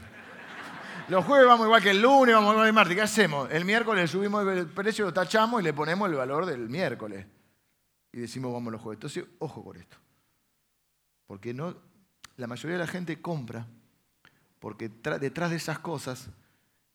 Los 1.07 1.23
jueves 1.25 1.47
vamos 1.47 1.67
igual 1.67 1.83
que 1.83 1.91
el 1.91 2.01
lunes, 2.01 2.33
vamos 2.33 2.53
igual 2.53 2.65
que 2.65 2.69
el 2.69 2.73
martes. 2.73 2.95
¿Qué 2.95 3.01
hacemos? 3.03 3.51
El 3.51 3.65
miércoles 3.65 4.09
subimos 4.09 4.47
el 4.47 4.65
precio, 4.67 5.05
lo 5.05 5.13
tachamos 5.13 5.61
y 5.61 5.63
le 5.63 5.73
ponemos 5.73 6.09
el 6.09 6.15
valor 6.15 6.47
del 6.47 6.69
miércoles. 6.69 7.27
Y 8.11 8.19
decimos 8.19 8.51
vamos 8.51 8.71
los 8.71 8.81
jueves. 8.81 8.97
Entonces, 8.97 9.25
ojo 9.37 9.63
con 9.63 9.77
esto. 9.77 9.97
Porque 11.27 11.53
no, 11.53 11.75
la 12.37 12.47
mayoría 12.47 12.77
de 12.77 12.83
la 12.83 12.91
gente 12.91 13.21
compra 13.21 13.65
porque 14.59 14.89
detrás 14.89 15.51
de 15.51 15.57
esas 15.57 15.79
cosas 15.79 16.27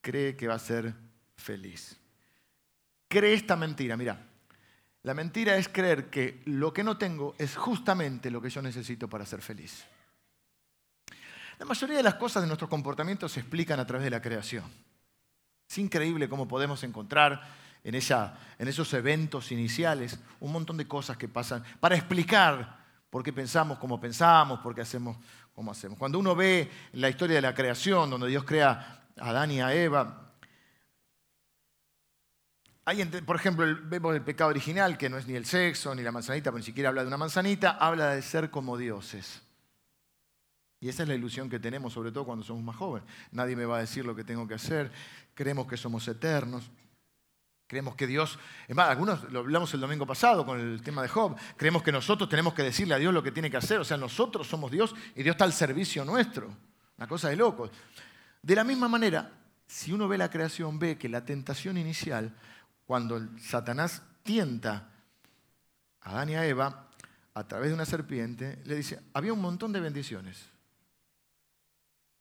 cree 0.00 0.36
que 0.36 0.48
va 0.48 0.54
a 0.54 0.58
ser 0.58 0.92
feliz. 1.36 1.96
Cree 3.08 3.34
esta 3.34 3.54
mentira, 3.54 3.96
mira. 3.96 4.26
La 5.02 5.14
mentira 5.14 5.56
es 5.56 5.68
creer 5.68 6.10
que 6.10 6.42
lo 6.46 6.72
que 6.72 6.84
no 6.84 6.98
tengo 6.98 7.34
es 7.38 7.56
justamente 7.56 8.30
lo 8.30 8.42
que 8.42 8.50
yo 8.50 8.60
necesito 8.60 9.08
para 9.08 9.24
ser 9.24 9.40
feliz. 9.40 9.84
La 11.58 11.64
mayoría 11.64 11.98
de 11.98 12.02
las 12.02 12.16
cosas 12.16 12.42
de 12.42 12.48
nuestros 12.48 12.68
comportamientos 12.68 13.32
se 13.32 13.40
explican 13.40 13.78
a 13.78 13.86
través 13.86 14.04
de 14.04 14.10
la 14.10 14.20
creación. 14.20 14.64
Es 15.68 15.78
increíble 15.78 16.28
cómo 16.28 16.48
podemos 16.48 16.82
encontrar 16.82 17.40
en, 17.84 17.94
esa, 17.94 18.36
en 18.58 18.66
esos 18.66 18.92
eventos 18.94 19.52
iniciales 19.52 20.18
un 20.40 20.52
montón 20.52 20.76
de 20.76 20.88
cosas 20.88 21.16
que 21.16 21.28
pasan 21.28 21.62
para 21.78 21.94
explicar 21.94 22.79
por 23.10 23.22
qué 23.24 23.32
pensamos 23.32 23.78
como 23.78 24.00
pensamos, 24.00 24.60
por 24.60 24.74
qué 24.74 24.82
hacemos 24.82 25.16
como 25.52 25.72
hacemos. 25.72 25.98
Cuando 25.98 26.18
uno 26.18 26.34
ve 26.34 26.70
la 26.92 27.10
historia 27.10 27.36
de 27.36 27.42
la 27.42 27.54
creación, 27.54 28.08
donde 28.08 28.28
Dios 28.28 28.44
crea 28.44 29.04
a 29.18 29.30
Adán 29.30 29.50
y 29.50 29.60
a 29.60 29.74
Eva, 29.74 30.32
hay, 32.84 33.04
por 33.04 33.36
ejemplo, 33.36 33.66
vemos 33.84 34.14
el 34.14 34.22
pecado 34.22 34.50
original, 34.50 34.96
que 34.96 35.10
no 35.10 35.18
es 35.18 35.26
ni 35.26 35.34
el 35.34 35.44
sexo, 35.44 35.94
ni 35.94 36.02
la 36.02 36.12
manzanita, 36.12 36.50
pero 36.50 36.58
ni 36.58 36.64
siquiera 36.64 36.88
habla 36.88 37.02
de 37.02 37.08
una 37.08 37.16
manzanita, 37.16 37.72
habla 37.72 38.14
de 38.14 38.22
ser 38.22 38.50
como 38.50 38.76
dioses. 38.76 39.42
Y 40.80 40.88
esa 40.88 41.02
es 41.02 41.08
la 41.08 41.14
ilusión 41.14 41.50
que 41.50 41.60
tenemos, 41.60 41.92
sobre 41.92 42.10
todo 42.10 42.24
cuando 42.24 42.44
somos 42.44 42.62
más 42.62 42.76
jóvenes. 42.76 43.06
Nadie 43.32 43.54
me 43.54 43.66
va 43.66 43.76
a 43.76 43.80
decir 43.80 44.06
lo 44.06 44.16
que 44.16 44.24
tengo 44.24 44.48
que 44.48 44.54
hacer, 44.54 44.90
creemos 45.34 45.66
que 45.66 45.76
somos 45.76 46.08
eternos. 46.08 46.70
Creemos 47.70 47.94
que 47.94 48.08
Dios, 48.08 48.36
es 48.66 48.74
más, 48.74 48.88
algunos 48.88 49.30
lo 49.30 49.38
hablamos 49.38 49.72
el 49.74 49.80
domingo 49.80 50.04
pasado 50.04 50.44
con 50.44 50.58
el 50.58 50.82
tema 50.82 51.02
de 51.02 51.08
Job, 51.08 51.36
creemos 51.56 51.84
que 51.84 51.92
nosotros 51.92 52.28
tenemos 52.28 52.52
que 52.52 52.64
decirle 52.64 52.94
a 52.94 52.98
Dios 52.98 53.14
lo 53.14 53.22
que 53.22 53.30
tiene 53.30 53.48
que 53.48 53.58
hacer, 53.58 53.78
o 53.78 53.84
sea, 53.84 53.96
nosotros 53.96 54.48
somos 54.48 54.72
Dios 54.72 54.92
y 55.14 55.22
Dios 55.22 55.34
está 55.34 55.44
al 55.44 55.52
servicio 55.52 56.04
nuestro. 56.04 56.52
Una 56.98 57.06
cosa 57.06 57.28
de 57.28 57.36
locos. 57.36 57.70
De 58.42 58.56
la 58.56 58.64
misma 58.64 58.88
manera, 58.88 59.30
si 59.68 59.92
uno 59.92 60.08
ve 60.08 60.18
la 60.18 60.28
creación, 60.28 60.80
ve 60.80 60.98
que 60.98 61.08
la 61.08 61.24
tentación 61.24 61.78
inicial, 61.78 62.34
cuando 62.86 63.20
Satanás 63.38 64.02
tienta 64.24 64.90
a 66.00 66.10
Adán 66.10 66.30
y 66.30 66.34
a 66.34 66.44
Eva, 66.44 66.88
a 67.34 67.46
través 67.46 67.68
de 67.68 67.74
una 67.74 67.86
serpiente, 67.86 68.60
le 68.64 68.74
dice, 68.74 69.00
había 69.14 69.32
un 69.32 69.40
montón 69.40 69.72
de 69.72 69.78
bendiciones. 69.78 70.44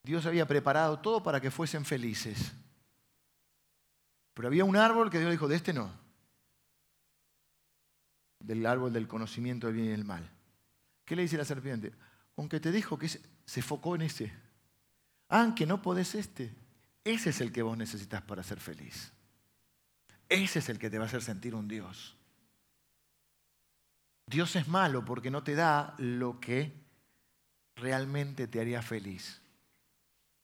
Dios 0.03 0.27
había 0.27 0.45
preparado 0.45 0.99
todo 0.99 1.23
para 1.23 1.41
que 1.41 1.49
fuesen 1.49 1.85
felices. 1.85 2.53
Pero 4.39 4.47
había 4.47 4.63
un 4.63 4.77
árbol 4.77 5.09
que 5.09 5.19
Dios 5.19 5.31
dijo, 5.31 5.49
de 5.49 5.57
este 5.57 5.73
no. 5.73 5.91
Del 8.39 8.65
árbol 8.65 8.93
del 8.93 9.05
conocimiento 9.05 9.67
del 9.67 9.75
bien 9.75 9.87
y 9.87 9.91
del 9.91 10.05
mal. 10.05 10.31
¿Qué 11.03 11.17
le 11.17 11.23
dice 11.23 11.35
la 11.35 11.43
serpiente? 11.43 11.91
Aunque 12.37 12.61
te 12.61 12.71
dijo 12.71 12.97
que 12.97 13.09
se 13.09 13.61
focó 13.61 13.95
en 13.95 14.03
ese. 14.03 14.31
Ah, 15.27 15.53
que 15.53 15.65
no 15.65 15.81
podés 15.81 16.15
este. 16.15 16.55
Ese 17.03 17.31
es 17.31 17.41
el 17.41 17.51
que 17.51 17.63
vos 17.63 17.77
necesitas 17.77 18.21
para 18.21 18.41
ser 18.41 18.61
feliz. 18.61 19.11
Ese 20.29 20.59
es 20.59 20.69
el 20.69 20.79
que 20.79 20.89
te 20.89 20.97
va 20.97 21.03
a 21.03 21.07
hacer 21.07 21.21
sentir 21.21 21.53
un 21.53 21.67
Dios. 21.67 22.15
Dios 24.25 24.55
es 24.55 24.69
malo 24.69 25.03
porque 25.03 25.31
no 25.31 25.43
te 25.43 25.53
da 25.53 25.95
lo 25.97 26.39
que 26.39 26.71
realmente 27.75 28.47
te 28.47 28.61
haría 28.61 28.81
feliz. 28.81 29.41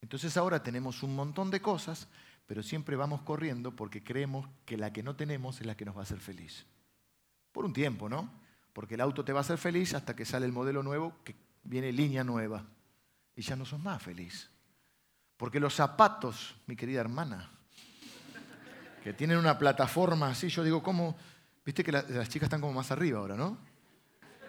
Entonces 0.01 0.35
ahora 0.35 0.61
tenemos 0.61 1.01
un 1.01 1.15
montón 1.15 1.49
de 1.49 1.61
cosas, 1.61 2.09
pero 2.45 2.61
siempre 2.63 2.95
vamos 2.95 3.21
corriendo 3.21 3.75
porque 3.75 4.03
creemos 4.03 4.47
que 4.65 4.77
la 4.77 4.93
que 4.93 5.03
no 5.03 5.15
tenemos 5.15 5.59
es 5.61 5.67
la 5.67 5.75
que 5.75 5.85
nos 5.85 5.95
va 5.95 6.01
a 6.01 6.03
hacer 6.03 6.19
feliz. 6.19 6.65
Por 7.51 7.65
un 7.65 7.73
tiempo, 7.73 8.07
¿no? 8.09 8.29
Porque 8.73 8.95
el 8.95 9.01
auto 9.01 9.23
te 9.25 9.33
va 9.33 9.39
a 9.39 9.41
hacer 9.41 9.57
feliz 9.57 9.93
hasta 9.93 10.15
que 10.15 10.25
sale 10.25 10.45
el 10.45 10.51
modelo 10.51 10.83
nuevo, 10.83 11.15
que 11.23 11.35
viene 11.63 11.91
línea 11.91 12.23
nueva. 12.23 12.65
Y 13.35 13.41
ya 13.41 13.55
no 13.55 13.65
sos 13.65 13.79
más 13.79 14.01
feliz. 14.01 14.49
Porque 15.37 15.59
los 15.59 15.73
zapatos, 15.73 16.55
mi 16.67 16.75
querida 16.75 17.01
hermana, 17.01 17.51
que 19.03 19.13
tienen 19.13 19.37
una 19.37 19.57
plataforma 19.57 20.29
así, 20.29 20.49
yo 20.49 20.63
digo, 20.63 20.83
¿cómo? 20.83 21.15
Viste 21.65 21.83
que 21.83 21.91
las 21.91 22.29
chicas 22.29 22.47
están 22.47 22.61
como 22.61 22.73
más 22.73 22.91
arriba 22.91 23.19
ahora, 23.19 23.35
¿no? 23.35 23.57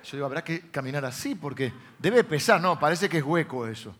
Yo 0.04 0.16
digo, 0.16 0.26
habrá 0.26 0.44
que 0.44 0.70
caminar 0.70 1.04
así 1.04 1.34
porque 1.34 1.72
debe 1.98 2.22
pesar. 2.22 2.60
No, 2.60 2.78
parece 2.78 3.08
que 3.08 3.18
es 3.18 3.24
hueco 3.24 3.66
eso. 3.66 3.96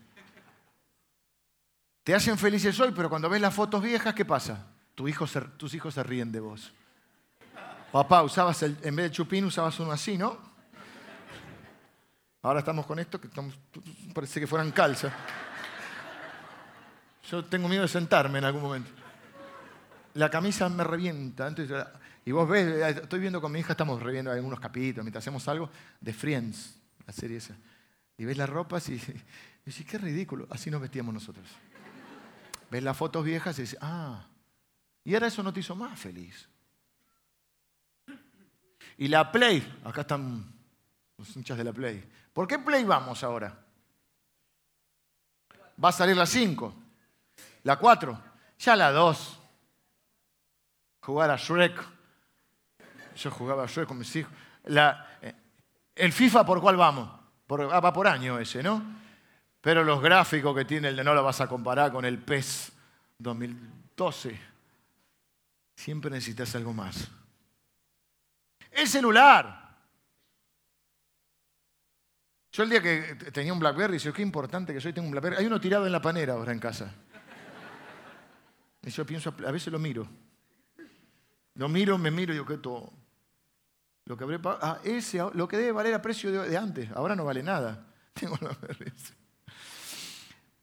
Te 2.06 2.14
hacen 2.14 2.38
felices 2.38 2.78
hoy, 2.78 2.92
pero 2.94 3.10
cuando 3.10 3.28
ves 3.28 3.40
las 3.40 3.52
fotos 3.52 3.82
viejas, 3.82 4.14
¿qué 4.14 4.24
pasa? 4.24 4.64
tus 4.94 5.10
hijos 5.74 5.92
se 5.92 6.02
ríen 6.04 6.30
de 6.30 6.38
vos. 6.38 6.72
Papá, 7.90 8.22
usabas 8.22 8.62
el, 8.62 8.78
en 8.82 8.94
vez 8.94 9.06
de 9.06 9.10
chupín, 9.10 9.44
usabas 9.44 9.80
uno 9.80 9.90
así, 9.90 10.16
¿no? 10.16 10.38
Ahora 12.42 12.60
estamos 12.60 12.86
con 12.86 13.00
esto 13.00 13.20
que 13.20 13.28
parece 14.14 14.38
que 14.38 14.46
fueran 14.46 14.70
calza. 14.70 15.12
Yo 17.28 17.44
tengo 17.44 17.66
miedo 17.68 17.82
de 17.82 17.88
sentarme 17.88 18.38
en 18.38 18.44
algún 18.44 18.62
momento. 18.62 18.92
La 20.14 20.30
camisa 20.30 20.68
me 20.68 20.84
revienta. 20.84 21.52
y 22.24 22.30
vos 22.30 22.48
ves, 22.48 22.98
estoy 22.98 23.18
viendo 23.18 23.40
con 23.40 23.50
mi 23.50 23.58
hija, 23.58 23.72
estamos 23.72 24.00
reviendo 24.00 24.30
algunos 24.30 24.60
capítulos, 24.60 25.04
mientras 25.04 25.24
hacemos 25.24 25.48
algo, 25.48 25.68
de 26.00 26.12
Friends, 26.12 26.78
la 27.04 27.12
serie 27.12 27.38
esa. 27.38 27.56
Y 28.16 28.24
ves 28.24 28.36
las 28.36 28.48
ropas 28.48 28.88
y, 28.90 28.92
y 28.92 29.00
dices, 29.64 29.84
qué 29.84 29.98
ridículo, 29.98 30.46
así 30.50 30.70
nos 30.70 30.80
vestíamos 30.80 31.12
nosotros. 31.12 31.48
Ves 32.70 32.82
las 32.82 32.96
fotos 32.96 33.24
viejas 33.24 33.58
y 33.58 33.62
dices, 33.62 33.78
ah, 33.80 34.26
y 35.04 35.14
ahora 35.14 35.28
eso 35.28 35.42
no 35.42 35.52
te 35.52 35.60
hizo 35.60 35.76
más 35.76 35.98
feliz. 35.98 36.48
Y 38.98 39.08
la 39.08 39.30
Play, 39.30 39.80
acá 39.84 40.00
están 40.00 40.52
los 41.16 41.36
hinchas 41.36 41.56
de 41.58 41.64
la 41.64 41.72
Play. 41.72 42.04
¿Por 42.32 42.48
qué 42.48 42.58
Play 42.58 42.84
vamos 42.84 43.22
ahora? 43.22 43.56
Va 45.82 45.90
a 45.90 45.92
salir 45.92 46.16
la 46.16 46.26
5, 46.26 46.74
la 47.62 47.78
4, 47.78 48.20
ya 48.58 48.74
la 48.74 48.90
2. 48.90 49.40
Jugar 51.02 51.30
a 51.30 51.36
Shrek. 51.36 51.84
Yo 53.16 53.30
jugaba 53.30 53.64
a 53.64 53.66
Shrek 53.66 53.86
con 53.86 53.98
mis 53.98 54.16
hijos. 54.16 54.32
Eh, 54.64 55.34
el 55.94 56.12
FIFA, 56.12 56.44
¿por 56.44 56.60
cuál 56.60 56.76
vamos? 56.76 57.08
Por, 57.46 57.62
ah, 57.72 57.80
va 57.80 57.92
por 57.92 58.08
año 58.08 58.38
ese, 58.38 58.62
¿no? 58.62 58.82
Pero 59.66 59.82
los 59.82 60.00
gráficos 60.00 60.54
que 60.54 60.64
tiene 60.64 60.86
el 60.86 60.94
de 60.94 61.02
no 61.02 61.12
lo 61.12 61.24
vas 61.24 61.40
a 61.40 61.48
comparar 61.48 61.90
con 61.90 62.04
el 62.04 62.20
PES 62.20 62.72
2012. 63.18 64.38
Siempre 65.74 66.08
necesitas 66.08 66.54
algo 66.54 66.72
más. 66.72 67.10
El 68.70 68.86
celular. 68.86 69.76
Yo 72.52 72.62
el 72.62 72.70
día 72.70 72.80
que 72.80 73.16
tenía 73.32 73.52
un 73.52 73.58
Blackberry, 73.58 73.94
dije, 73.94 74.12
qué 74.12 74.22
importante 74.22 74.72
que 74.72 74.80
soy, 74.80 74.92
tengo 74.92 75.06
un 75.06 75.10
Blackberry. 75.10 75.38
Hay 75.38 75.46
uno 75.46 75.60
tirado 75.60 75.84
en 75.84 75.90
la 75.90 76.00
panera 76.00 76.34
ahora 76.34 76.52
en 76.52 76.60
casa. 76.60 76.94
Y 78.82 78.90
yo 78.90 79.04
pienso, 79.04 79.34
a 79.44 79.50
veces 79.50 79.72
lo 79.72 79.80
miro. 79.80 80.06
Lo 81.54 81.68
miro, 81.68 81.98
me 81.98 82.12
miro 82.12 82.32
y 82.32 82.36
digo, 82.36 82.46
¿qué 82.46 82.58
todo? 82.58 82.92
Lo 84.04 84.16
que, 84.16 84.22
habré, 84.22 84.38
ah, 84.44 84.78
ese, 84.84 85.18
lo 85.34 85.48
que 85.48 85.56
debe 85.56 85.72
valer 85.72 85.94
a 85.94 86.00
precio 86.00 86.30
de, 86.30 86.56
antes, 86.56 86.88
ahora 86.92 87.16
no 87.16 87.24
vale 87.24 87.42
nada. 87.42 87.84
Tengo 88.14 88.38
la 88.40 88.56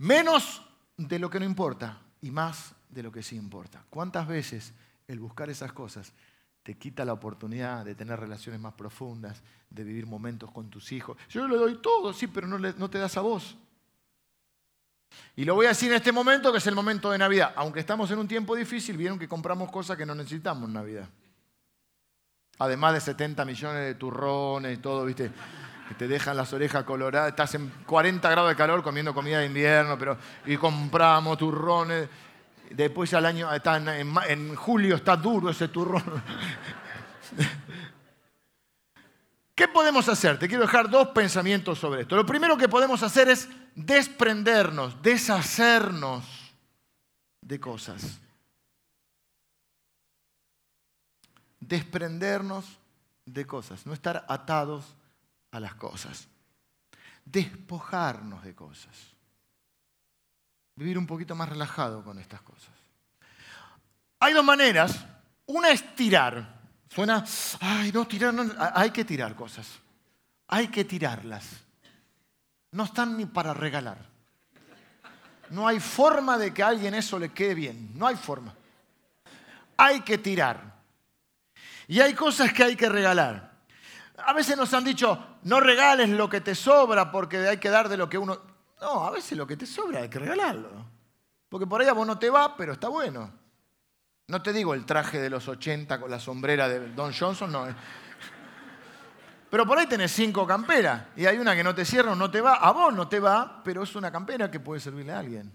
Menos 0.04 0.62
de 0.98 1.18
lo 1.18 1.30
que 1.30 1.40
no 1.40 1.46
importa 1.46 1.98
y 2.22 2.30
más 2.30 2.74
de 2.90 3.04
lo 3.04 3.10
que 3.10 3.24
sí 3.24 3.38
importa. 3.38 3.86
¿Cuántas 3.90 4.28
veces 4.28 4.74
el 5.08 5.18
buscar 5.18 5.50
esas 5.50 5.72
cosas 5.72 6.12
te 6.62 6.78
quita 6.78 7.06
la 7.06 7.14
oportunidad 7.14 7.86
de 7.86 7.96
tener 7.96 8.20
relaciones 8.20 8.60
más 8.60 8.74
profundas, 8.74 9.42
de 9.70 9.84
vivir 9.86 10.06
momentos 10.06 10.52
con 10.52 10.70
tus 10.70 10.92
hijos? 10.92 11.18
Yo 11.30 11.48
le 11.48 11.56
doy 11.56 11.82
todo, 11.82 12.12
sí, 12.12 12.28
pero 12.28 12.48
no, 12.48 12.60
no 12.60 12.90
te 12.90 12.98
das 12.98 13.16
a 13.16 13.22
vos. 13.22 13.56
Y 15.38 15.46
lo 15.46 15.56
voy 15.56 15.68
a 15.68 15.70
decir 15.70 15.90
en 15.90 15.96
este 15.96 16.12
momento, 16.12 16.52
que 16.52 16.58
es 16.58 16.68
el 16.68 16.76
momento 16.76 17.10
de 17.10 17.18
Navidad. 17.18 17.54
Aunque 17.56 17.80
estamos 17.80 18.12
en 18.12 18.20
un 18.20 18.28
tiempo 18.28 18.58
difícil, 18.58 18.98
vieron 18.98 19.18
que 19.18 19.30
compramos 19.30 19.72
cosas 19.72 19.96
que 19.96 20.06
no 20.06 20.16
necesitamos 20.16 20.68
en 20.68 20.74
Navidad. 20.74 21.08
Además 22.60 22.94
de 22.96 23.00
70 23.00 23.46
millones 23.46 23.86
de 23.86 23.96
turrones 23.96 24.78
y 24.78 24.82
todo, 24.82 25.06
¿viste? 25.06 25.32
Te 25.98 26.08
dejan 26.08 26.38
las 26.38 26.52
orejas 26.54 26.84
coloradas. 26.84 27.30
Estás 27.30 27.56
en 27.56 27.70
40 27.86 28.30
grados 28.30 28.50
de 28.50 28.56
calor 28.56 28.84
comiendo 28.84 29.14
comida 29.14 29.40
de 29.40 29.46
invierno, 29.46 29.98
pero 29.98 30.18
y 30.46 30.58
compramos 30.58 31.38
turrones. 31.38 32.10
Después 32.70 33.14
al 33.14 33.26
año, 33.26 33.50
en, 33.54 34.16
en 34.28 34.56
julio 34.56 34.96
está 34.96 35.16
duro 35.16 35.50
ese 35.50 35.68
turrón. 35.68 36.24
¿Qué 39.56 39.68
podemos 39.68 40.10
hacer? 40.10 40.40
Te 40.40 40.48
quiero 40.48 40.64
dejar 40.64 40.90
dos 40.90 41.10
pensamientos 41.10 41.78
sobre 41.78 42.02
esto. 42.02 42.16
Lo 42.16 42.26
primero 42.26 42.58
que 42.58 42.68
podemos 42.68 43.04
hacer 43.04 43.30
es 43.30 43.48
desprendernos, 43.76 45.00
deshacernos 45.02 46.26
de 47.42 47.60
cosas. 47.60 48.20
Desprendernos 51.60 52.66
de 53.26 53.46
cosas, 53.46 53.86
no 53.86 53.94
estar 53.94 54.26
atados 54.28 54.96
a 55.54 55.60
las 55.60 55.76
cosas. 55.76 56.28
Despojarnos 57.24 58.44
de 58.44 58.54
cosas. 58.54 59.14
Vivir 60.76 60.98
un 60.98 61.08
poquito 61.08 61.36
más 61.36 61.48
relajado 61.48 62.04
con 62.04 62.20
estas 62.20 62.42
cosas. 62.42 62.74
Hay 64.20 64.34
dos 64.34 64.44
maneras. 64.44 65.06
Una 65.46 65.70
es 65.70 65.96
tirar. 65.96 66.62
Suena, 66.90 67.24
ay, 67.62 67.92
no, 67.92 68.06
tirar, 68.06 68.34
no. 68.34 68.52
hay 68.74 68.90
que 68.90 69.06
tirar 69.06 69.36
cosas. 69.36 69.68
Hay 70.48 70.68
que 70.68 70.84
tirarlas. 70.84 71.48
No 72.72 72.86
están 72.86 73.16
ni 73.16 73.26
para 73.26 73.54
regalar. 73.54 73.98
No 75.52 75.68
hay 75.68 75.80
forma 75.80 76.38
de 76.38 76.52
que 76.52 76.64
a 76.64 76.70
alguien 76.70 76.96
eso 76.96 77.20
le 77.20 77.30
quede 77.30 77.54
bien. 77.54 77.92
No 77.94 78.08
hay 78.08 78.16
forma. 78.16 78.56
Hay 79.78 80.02
que 80.02 80.18
tirar. 80.18 80.74
Y 81.88 82.00
hay 82.00 82.16
cosas 82.16 82.52
que 82.52 82.64
hay 82.64 82.76
que 82.76 82.90
regalar. 82.90 83.53
A 84.18 84.34
veces 84.34 84.56
nos 84.56 84.74
han 84.74 84.84
dicho, 84.84 85.38
no 85.44 85.60
regales 85.60 86.10
lo 86.10 86.30
que 86.30 86.42
te 86.42 86.56
sobra 86.56 87.12
porque 87.12 87.38
hay 87.48 87.58
que 87.58 87.70
dar 87.70 87.90
de 87.90 87.98
lo 87.98 88.10
que 88.10 88.18
uno... 88.18 88.40
No, 88.80 89.06
a 89.06 89.12
veces 89.12 89.38
lo 89.38 89.48
que 89.48 89.58
te 89.58 89.66
sobra 89.66 90.02
hay 90.02 90.10
que 90.10 90.20
regalarlo. 90.20 90.70
Porque 91.50 91.66
por 91.66 91.82
ahí 91.82 91.88
a 91.88 91.94
vos 91.94 92.06
no 92.06 92.20
te 92.20 92.30
va, 92.30 92.56
pero 92.56 92.74
está 92.74 92.90
bueno. 92.90 93.32
No 94.28 94.42
te 94.42 94.54
digo 94.54 94.74
el 94.74 94.86
traje 94.86 95.20
de 95.20 95.30
los 95.30 95.48
80 95.48 96.00
con 96.00 96.10
la 96.10 96.20
sombrera 96.20 96.68
de 96.68 96.92
Don 96.94 97.14
Johnson, 97.14 97.52
no. 97.52 97.68
Eh. 97.68 97.76
Pero 99.50 99.66
por 99.66 99.78
ahí 99.78 99.86
tenés 99.86 100.12
cinco 100.12 100.48
camperas 100.48 101.04
y 101.16 101.26
hay 101.26 101.38
una 101.38 101.56
que 101.56 101.64
no 101.64 101.76
te 101.76 101.86
cierra 101.86 102.16
no 102.16 102.32
te 102.32 102.42
va. 102.42 102.56
A 102.56 102.72
vos 102.72 102.94
no 102.94 103.08
te 103.08 103.20
va, 103.20 103.62
pero 103.64 103.84
es 103.84 103.96
una 103.96 104.12
campera 104.12 104.50
que 104.50 104.60
puede 104.60 104.82
servirle 104.82 105.14
a 105.14 105.20
alguien. 105.20 105.52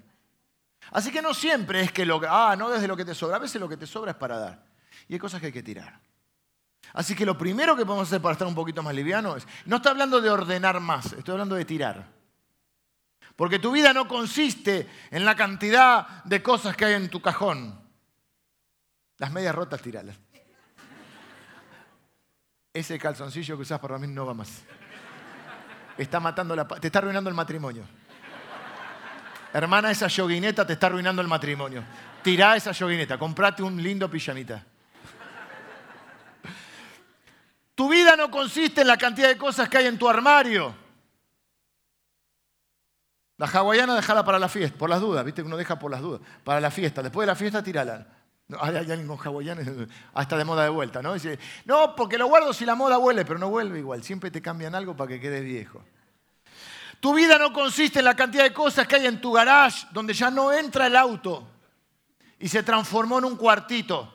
Así 0.92 1.10
que 1.10 1.20
no 1.20 1.34
siempre 1.34 1.80
es 1.80 1.92
que 1.92 2.06
lo 2.06 2.20
ah, 2.28 2.54
no 2.56 2.70
desde 2.70 2.86
lo 2.86 2.96
que 2.96 3.04
te 3.04 3.14
sobra. 3.14 3.36
A 3.36 3.40
veces 3.40 3.60
lo 3.60 3.68
que 3.68 3.76
te 3.76 3.86
sobra 3.86 4.12
es 4.12 4.16
para 4.16 4.38
dar. 4.38 4.64
Y 5.08 5.14
hay 5.14 5.18
cosas 5.18 5.40
que 5.40 5.46
hay 5.46 5.52
que 5.52 5.62
tirar. 5.62 6.00
Así 6.92 7.14
que 7.14 7.27
lo 7.27 7.37
primero 7.37 7.77
que 7.77 7.85
podemos 7.85 8.09
hacer 8.09 8.20
para 8.20 8.33
estar 8.33 8.48
un 8.48 8.55
poquito 8.55 8.83
más 8.83 8.94
liviano 8.94 9.37
es, 9.37 9.46
no 9.66 9.77
estoy 9.77 9.90
hablando 9.90 10.20
de 10.20 10.31
ordenar 10.31 10.81
más, 10.81 11.12
estoy 11.12 11.33
hablando 11.33 11.55
de 11.55 11.64
tirar. 11.64 12.07
Porque 13.37 13.59
tu 13.59 13.70
vida 13.70 13.92
no 13.92 14.09
consiste 14.09 14.88
en 15.11 15.24
la 15.24 15.37
cantidad 15.37 16.24
de 16.24 16.42
cosas 16.42 16.77
que 16.77 16.87
hay 16.87 16.94
en 16.94 17.09
tu 17.09 17.22
cajón. 17.22 17.79
Las 19.18 19.31
medias 19.31 19.55
rotas, 19.55 19.81
tiralas. 19.81 20.16
Ese 22.72 22.98
calzoncillo 22.98 23.57
que 23.57 23.62
usas 23.62 23.79
para 23.81 23.98
mí 23.98 24.07
no 24.09 24.27
va 24.27 24.35
más. 24.35 24.62
Está 25.96 26.20
matando 26.20 26.55
la, 26.57 26.66
te 26.66 26.88
está 26.88 27.01
arruinando 27.01 27.29
el 27.31 27.37
matrimonio. 27.37 27.85
Hermana, 29.53 29.90
esa 29.90 30.09
yoguineta 30.09 30.66
te 30.66 30.74
está 30.74 30.87
arruinando 30.87 31.22
el 31.22 31.29
matrimonio. 31.29 31.83
Tirá 32.22 32.57
esa 32.57 32.72
yoguineta, 32.72 33.18
comprate 33.18 33.62
un 33.62 33.83
lindo 33.83 34.11
pijamita. 34.11 34.64
Tu 37.78 37.88
vida 37.88 38.16
no 38.16 38.28
consiste 38.28 38.80
en 38.80 38.88
la 38.88 38.96
cantidad 38.96 39.28
de 39.28 39.38
cosas 39.38 39.68
que 39.68 39.78
hay 39.78 39.86
en 39.86 39.96
tu 39.96 40.08
armario. 40.08 40.74
La 43.36 43.46
hawaiana 43.46 43.94
déjala 43.94 44.24
para 44.24 44.40
la 44.40 44.48
fiesta, 44.48 44.76
por 44.76 44.90
las 44.90 45.00
dudas, 45.00 45.24
viste 45.24 45.42
uno 45.42 45.56
deja 45.56 45.78
por 45.78 45.88
las 45.88 46.00
dudas, 46.00 46.20
para 46.42 46.60
la 46.60 46.72
fiesta. 46.72 47.04
Después 47.04 47.24
de 47.24 47.28
la 47.28 47.36
fiesta, 47.36 47.62
tírala. 47.62 48.04
No, 48.48 48.58
hay 48.60 48.74
alguien 48.78 49.06
con 49.06 49.16
hawaianes, 49.16 49.68
ah, 50.12 50.22
está 50.22 50.36
de 50.36 50.44
moda 50.44 50.64
de 50.64 50.70
vuelta, 50.70 51.02
¿no? 51.02 51.14
Dice, 51.14 51.38
no, 51.66 51.94
porque 51.94 52.18
lo 52.18 52.26
guardo 52.26 52.52
si 52.52 52.64
la 52.64 52.74
moda 52.74 52.96
vuelve, 52.96 53.24
pero 53.24 53.38
no 53.38 53.48
vuelve 53.48 53.78
igual. 53.78 54.02
Siempre 54.02 54.32
te 54.32 54.42
cambian 54.42 54.74
algo 54.74 54.96
para 54.96 55.10
que 55.10 55.20
quedes 55.20 55.44
viejo. 55.44 55.80
Tu 56.98 57.14
vida 57.14 57.38
no 57.38 57.52
consiste 57.52 58.00
en 58.00 58.06
la 58.06 58.16
cantidad 58.16 58.42
de 58.42 58.52
cosas 58.52 58.88
que 58.88 58.96
hay 58.96 59.06
en 59.06 59.20
tu 59.20 59.30
garage, 59.30 59.86
donde 59.92 60.14
ya 60.14 60.32
no 60.32 60.52
entra 60.52 60.88
el 60.88 60.96
auto 60.96 61.46
y 62.40 62.48
se 62.48 62.64
transformó 62.64 63.20
en 63.20 63.26
un 63.26 63.36
cuartito, 63.36 64.12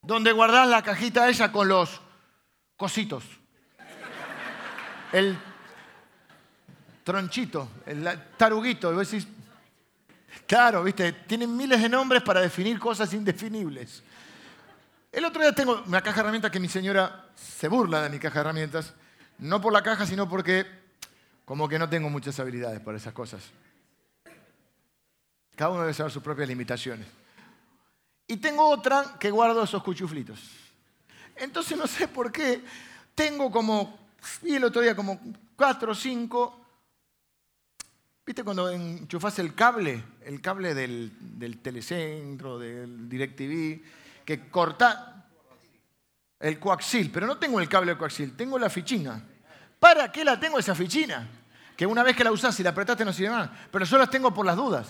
donde 0.00 0.32
guardás 0.32 0.66
la 0.66 0.80
cajita 0.80 1.28
esa 1.28 1.52
con 1.52 1.68
los 1.68 2.05
cositos. 2.76 3.24
El 5.12 5.38
tronchito, 7.04 7.68
el 7.86 8.06
taruguito. 8.36 8.92
Y 8.92 8.96
vos 8.96 9.10
decís, 9.10 9.26
claro, 10.46 10.82
viste, 10.82 11.12
tienen 11.12 11.56
miles 11.56 11.80
de 11.80 11.88
nombres 11.88 12.22
para 12.22 12.40
definir 12.40 12.78
cosas 12.78 13.12
indefinibles. 13.14 14.02
El 15.12 15.24
otro 15.24 15.40
día 15.40 15.52
tengo 15.52 15.82
una 15.86 16.02
caja 16.02 16.16
de 16.16 16.20
herramientas 16.20 16.50
que 16.50 16.60
mi 16.60 16.68
señora 16.68 17.30
se 17.34 17.68
burla 17.68 18.02
de 18.02 18.10
mi 18.10 18.18
caja 18.18 18.34
de 18.34 18.40
herramientas, 18.40 18.92
no 19.38 19.60
por 19.60 19.72
la 19.72 19.82
caja, 19.82 20.04
sino 20.04 20.28
porque 20.28 20.66
como 21.44 21.68
que 21.68 21.78
no 21.78 21.88
tengo 21.88 22.10
muchas 22.10 22.38
habilidades 22.40 22.80
para 22.80 22.98
esas 22.98 23.14
cosas. 23.14 23.42
Cada 25.54 25.70
uno 25.70 25.80
debe 25.82 25.94
saber 25.94 26.12
sus 26.12 26.22
propias 26.22 26.48
limitaciones. 26.48 27.06
Y 28.26 28.36
tengo 28.38 28.68
otra 28.68 29.16
que 29.18 29.30
guardo 29.30 29.62
esos 29.62 29.82
cuchuflitos. 29.82 30.65
Entonces 31.36 31.76
no 31.76 31.86
sé 31.86 32.08
por 32.08 32.32
qué 32.32 32.62
tengo 33.14 33.50
como, 33.50 33.98
vi 34.42 34.54
el 34.54 34.64
otro 34.64 34.82
día 34.82 34.96
como 34.96 35.20
cuatro 35.56 35.92
o 35.92 35.94
cinco 35.94 36.66
¿Viste 38.26 38.42
cuando 38.42 38.68
enchufas 38.68 39.38
el 39.38 39.54
cable, 39.54 40.02
el 40.24 40.40
cable 40.40 40.74
del, 40.74 41.60
telecentro, 41.62 42.58
del 42.58 43.08
DirecTV, 43.08 43.80
que 44.24 44.50
corta 44.50 45.28
el 46.40 46.58
coaxil? 46.58 47.12
Pero 47.12 47.28
no 47.28 47.38
tengo 47.38 47.60
el 47.60 47.68
cable 47.68 47.92
de 47.92 47.98
coaxil, 47.98 48.36
tengo 48.36 48.58
la 48.58 48.68
fichina. 48.68 49.22
¿Para 49.78 50.10
qué 50.10 50.24
la 50.24 50.40
tengo 50.40 50.58
esa 50.58 50.74
fichina? 50.74 51.28
Que 51.76 51.86
una 51.86 52.02
vez 52.02 52.16
que 52.16 52.24
la 52.24 52.32
usás 52.32 52.58
y 52.58 52.64
la 52.64 52.70
apretaste 52.70 53.04
no 53.04 53.12
sirve 53.12 53.30
más. 53.30 53.48
Pero 53.70 53.84
yo 53.84 53.96
las 53.96 54.10
tengo 54.10 54.34
por 54.34 54.44
las 54.44 54.56
dudas. 54.56 54.88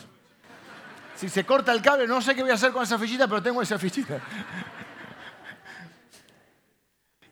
Si 1.14 1.28
se 1.28 1.44
corta 1.44 1.72
el 1.72 1.82
cable, 1.82 2.06
no 2.06 2.22
sé 2.22 2.34
qué 2.34 2.40
voy 2.40 2.52
a 2.52 2.54
hacer 2.54 2.72
con 2.72 2.84
esa 2.84 2.98
fichita, 2.98 3.28
pero 3.28 3.42
tengo 3.42 3.60
esa 3.60 3.78
fichita. 3.78 4.18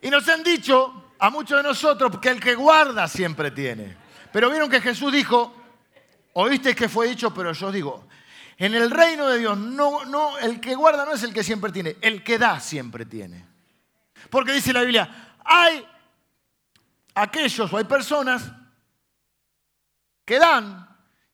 Y 0.05 0.11
nos 0.11 0.29
han 0.29 0.45
dicho 0.45 1.15
a 1.19 1.31
muchos 1.31 1.57
de 1.57 1.65
nosotros 1.65 2.21
que 2.21 2.29
el 2.29 2.39
que 2.39 2.55
guarda 2.55 3.09
siempre 3.09 3.51
tiene. 3.51 3.97
Pero 4.33 4.49
vieron 4.49 4.71
que 4.71 4.81
Jesús 4.81 5.13
dijo, 5.13 5.65
Oíste 6.35 6.75
que 6.75 6.89
fue 6.89 7.09
dicho, 7.09 7.33
pero 7.33 7.53
yo 7.53 7.71
digo, 7.71 8.09
en 8.59 8.75
el 8.75 8.91
reino 8.91 9.29
de 9.29 9.39
Dios, 9.39 9.57
no, 9.57 10.05
no, 10.05 10.37
el 10.39 10.61
que 10.61 10.75
guarda 10.75 11.05
no 11.05 11.13
es 11.13 11.23
el 11.23 11.33
que 11.33 11.45
siempre 11.45 11.71
tiene, 11.71 11.97
el 12.01 12.25
que 12.25 12.39
da 12.39 12.59
siempre 12.59 13.07
tiene. 13.07 13.47
Porque 14.31 14.53
dice 14.53 14.73
la 14.73 14.83
Biblia, 14.83 15.37
hay 15.45 15.87
aquellos 17.15 17.73
o 17.73 17.77
hay 17.77 17.85
personas 17.85 18.51
que 20.25 20.41
dan 20.41 20.89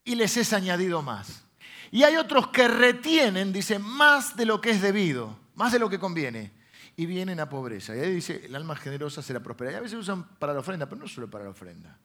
y 0.05 0.17
les 0.17 0.37
es 0.37 0.53
añadido 0.53 1.01
más. 1.01 1.45
Y 1.91 2.03
hay 2.03 2.17
otros 2.17 2.49
que 2.49 2.69
retienen, 2.69 3.55
dice, 3.55 3.79
más 3.79 4.37
de 4.37 4.45
lo 4.45 4.61
que 4.61 4.71
es 4.71 4.83
debido, 4.83 5.39
más 5.55 5.73
de 5.73 5.79
lo 5.79 5.89
que 5.89 5.99
conviene. 5.99 6.60
Y 7.01 7.07
vienen 7.07 7.41
a 7.41 7.49
pobreza. 7.49 7.97
Y 7.97 8.01
ahí 8.01 8.13
dice, 8.13 8.45
el 8.45 8.55
alma 8.55 8.77
generosa 8.77 9.23
será 9.23 9.41
próspera. 9.41 9.73
Y 9.73 9.75
a 9.77 9.81
veces 9.81 9.99
usan 9.99 10.23
para 10.37 10.53
la 10.53 10.61
ofrenda, 10.61 10.85
pero 10.85 11.01
no 11.01 11.09
solo 11.09 11.31
para 11.31 11.45
la 11.45 11.51
ofrenda. 11.51 11.99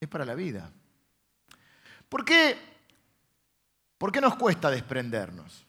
Es 0.00 0.08
para 0.08 0.24
la 0.24 0.34
vida. 0.34 0.68
¿Por 2.08 2.24
qué, 2.24 2.58
¿Por 3.96 4.10
qué 4.10 4.20
nos 4.20 4.34
cuesta 4.34 4.68
desprendernos? 4.68 5.64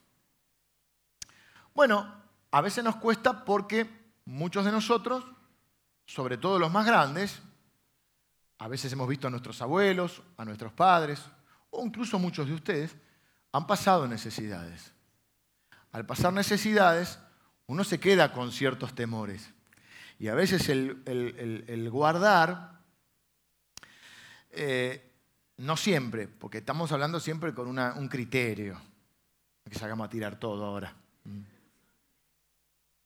Bueno, 1.75 2.15
a 2.49 2.61
veces 2.61 2.83
nos 2.83 2.95
cuesta 2.95 3.45
porque 3.45 3.87
muchos 4.25 4.65
de 4.65 4.71
nosotros, 4.71 5.23
sobre 6.07 6.39
todo 6.39 6.57
los 6.57 6.71
más 6.71 6.87
grandes, 6.87 7.43
a 8.57 8.67
veces 8.67 8.91
hemos 8.91 9.07
visto 9.07 9.27
a 9.27 9.29
nuestros 9.29 9.61
abuelos, 9.61 10.23
a 10.37 10.45
nuestros 10.45 10.73
padres, 10.73 11.21
o 11.69 11.85
incluso 11.85 12.17
muchos 12.17 12.47
de 12.47 12.55
ustedes, 12.55 12.95
han 13.51 13.67
pasado 13.67 14.07
necesidades. 14.07 14.93
Al 15.91 16.07
pasar 16.07 16.33
necesidades, 16.33 17.19
uno 17.67 17.83
se 17.83 17.99
queda 17.99 18.31
con 18.31 18.51
ciertos 18.51 18.93
temores. 18.93 19.51
Y 20.19 20.27
a 20.27 20.35
veces 20.35 20.69
el, 20.69 21.89
guardar 21.91 22.79
eh, 24.51 25.11
no 25.57 25.75
siempre, 25.75 26.27
porque 26.27 26.59
estamos 26.59 26.91
hablando 26.91 27.19
siempre 27.19 27.53
con 27.53 27.67
un 27.77 28.07
criterio. 28.07 28.79
Que 29.69 29.77
salgamos 29.77 30.05
a 30.05 30.09
tirar 30.09 30.39
todo 30.39 30.63
ahora. 30.63 30.93
Mm. 31.23 31.41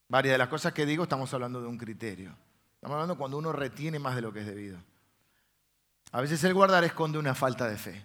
Varias 0.10 0.34
de 0.34 0.38
las 0.38 0.50
cosas 0.50 0.74
que 0.74 0.86
digo 0.86 1.04
estamos 1.04 1.34
hablando 1.34 1.62
de 1.62 1.68
un 1.68 1.78
criterio. 1.78 2.36
Estamos 2.76 2.96
hablando 2.96 3.18
cuando 3.18 3.38
uno 3.38 3.54
retiene 3.54 3.98
más 3.98 4.16
de 4.16 4.22
lo 4.22 4.34
que 4.34 4.42
es 4.42 4.46
debido. 4.46 4.78
A 6.12 6.22
veces 6.22 6.44
el 6.44 6.54
guardar 6.54 6.84
esconde 6.84 7.18
una 7.18 7.34
falta 7.34 7.68
de 7.68 7.78
fe. 7.78 8.04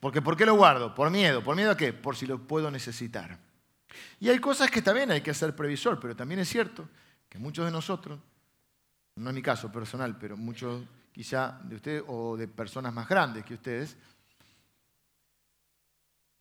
Porque 0.00 0.20
¿por 0.20 0.36
qué 0.36 0.44
lo 0.44 0.54
guardo? 0.54 0.94
Por 0.94 1.10
miedo. 1.10 1.42
¿Por 1.42 1.56
miedo 1.56 1.70
a 1.70 1.76
qué? 1.76 1.92
Por 1.92 2.16
si 2.16 2.26
lo 2.26 2.46
puedo 2.46 2.70
necesitar. 2.70 3.38
Y 4.20 4.28
hay 4.28 4.38
cosas 4.38 4.70
que 4.70 4.82
también 4.82 5.10
hay 5.10 5.20
que 5.20 5.34
ser 5.34 5.54
previsor, 5.54 5.98
pero 6.00 6.14
también 6.14 6.40
es 6.40 6.48
cierto 6.48 6.88
que 7.28 7.38
muchos 7.38 7.64
de 7.64 7.70
nosotros, 7.70 8.18
no 9.16 9.30
es 9.30 9.34
mi 9.34 9.42
caso 9.42 9.70
personal, 9.70 10.16
pero 10.18 10.36
muchos 10.36 10.84
quizá 11.12 11.60
de 11.64 11.76
ustedes 11.76 12.02
o 12.06 12.36
de 12.36 12.48
personas 12.48 12.92
más 12.92 13.08
grandes 13.08 13.44
que 13.44 13.54
ustedes, 13.54 13.96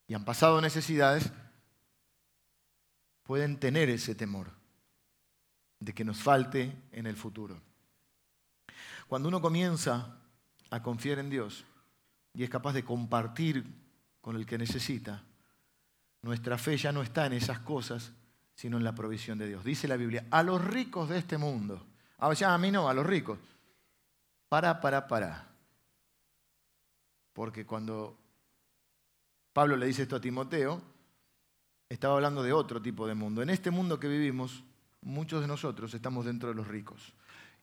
y 0.07 0.13
han 0.13 0.23
pasado 0.23 0.62
necesidades, 0.62 1.31
pueden 3.23 3.60
tener 3.60 3.89
ese 3.89 4.15
temor 4.15 4.51
de 5.79 5.93
que 5.93 6.05
nos 6.05 6.17
falte 6.17 6.75
en 6.91 7.07
el 7.07 7.17
futuro. 7.17 7.62
Cuando 9.07 9.27
uno 9.27 9.41
comienza 9.41 10.17
a 10.69 10.81
confiar 10.81 11.19
en 11.19 11.29
Dios 11.29 11.65
y 12.33 12.43
es 12.43 12.49
capaz 12.49 12.73
de 12.73 12.83
compartir 12.83 13.65
con 14.21 14.36
el 14.36 14.45
que 14.45 14.57
necesita, 14.57 15.23
nuestra 16.27 16.57
fe 16.57 16.77
ya 16.77 16.91
no 16.91 17.01
está 17.01 17.25
en 17.25 17.33
esas 17.33 17.59
cosas, 17.59 18.11
sino 18.53 18.77
en 18.77 18.83
la 18.83 18.93
provisión 18.93 19.37
de 19.37 19.47
Dios. 19.47 19.63
Dice 19.63 19.87
la 19.87 19.97
Biblia, 19.97 20.25
a 20.29 20.43
los 20.43 20.63
ricos 20.63 21.09
de 21.09 21.17
este 21.17 21.37
mundo, 21.37 21.85
a, 22.17 22.29
a 22.29 22.57
mí 22.57 22.69
no, 22.69 22.89
a 22.89 22.93
los 22.93 23.05
ricos, 23.05 23.39
para, 24.49 24.79
para, 24.81 25.07
para. 25.07 25.47
Porque 27.33 27.65
cuando 27.65 28.17
Pablo 29.53 29.77
le 29.77 29.85
dice 29.85 30.03
esto 30.03 30.17
a 30.17 30.21
Timoteo, 30.21 30.81
estaba 31.87 32.15
hablando 32.15 32.43
de 32.43 32.51
otro 32.51 32.81
tipo 32.81 33.07
de 33.07 33.15
mundo. 33.15 33.41
En 33.41 33.49
este 33.49 33.71
mundo 33.71 33.99
que 33.99 34.07
vivimos, 34.07 34.63
muchos 35.01 35.41
de 35.41 35.47
nosotros 35.47 35.93
estamos 35.93 36.25
dentro 36.25 36.49
de 36.49 36.55
los 36.55 36.67
ricos. 36.67 37.13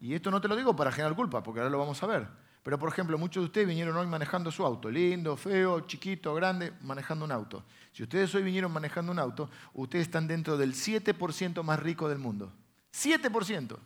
Y 0.01 0.15
esto 0.15 0.31
no 0.31 0.41
te 0.41 0.49
lo 0.49 0.57
digo 0.57 0.75
para 0.75 0.91
generar 0.91 1.15
culpa, 1.15 1.43
porque 1.43 1.61
ahora 1.61 1.71
lo 1.71 1.79
vamos 1.79 2.03
a 2.03 2.07
ver. 2.07 2.27
Pero, 2.63 2.79
por 2.79 2.89
ejemplo, 2.89 3.19
muchos 3.19 3.43
de 3.43 3.47
ustedes 3.47 3.69
vinieron 3.69 3.95
hoy 3.95 4.07
manejando 4.07 4.51
su 4.51 4.65
auto, 4.65 4.91
lindo, 4.91 5.37
feo, 5.37 5.81
chiquito, 5.81 6.35
grande, 6.35 6.73
manejando 6.81 7.27
un 7.27 7.33
auto. 7.33 7.63
Si 7.95 8.03
ustedes 8.03 8.35
hoy 8.35 8.43
vinieron 8.43 8.73
manejando 8.73 9.13
un 9.13 9.21
auto, 9.21 9.49
ustedes 9.73 10.07
están 10.07 10.27
dentro 10.27 10.57
del 10.57 10.75
7% 10.75 11.63
más 11.63 11.79
rico 11.79 12.09
del 12.09 12.19
mundo. 12.19 12.53
7%. 12.93 13.79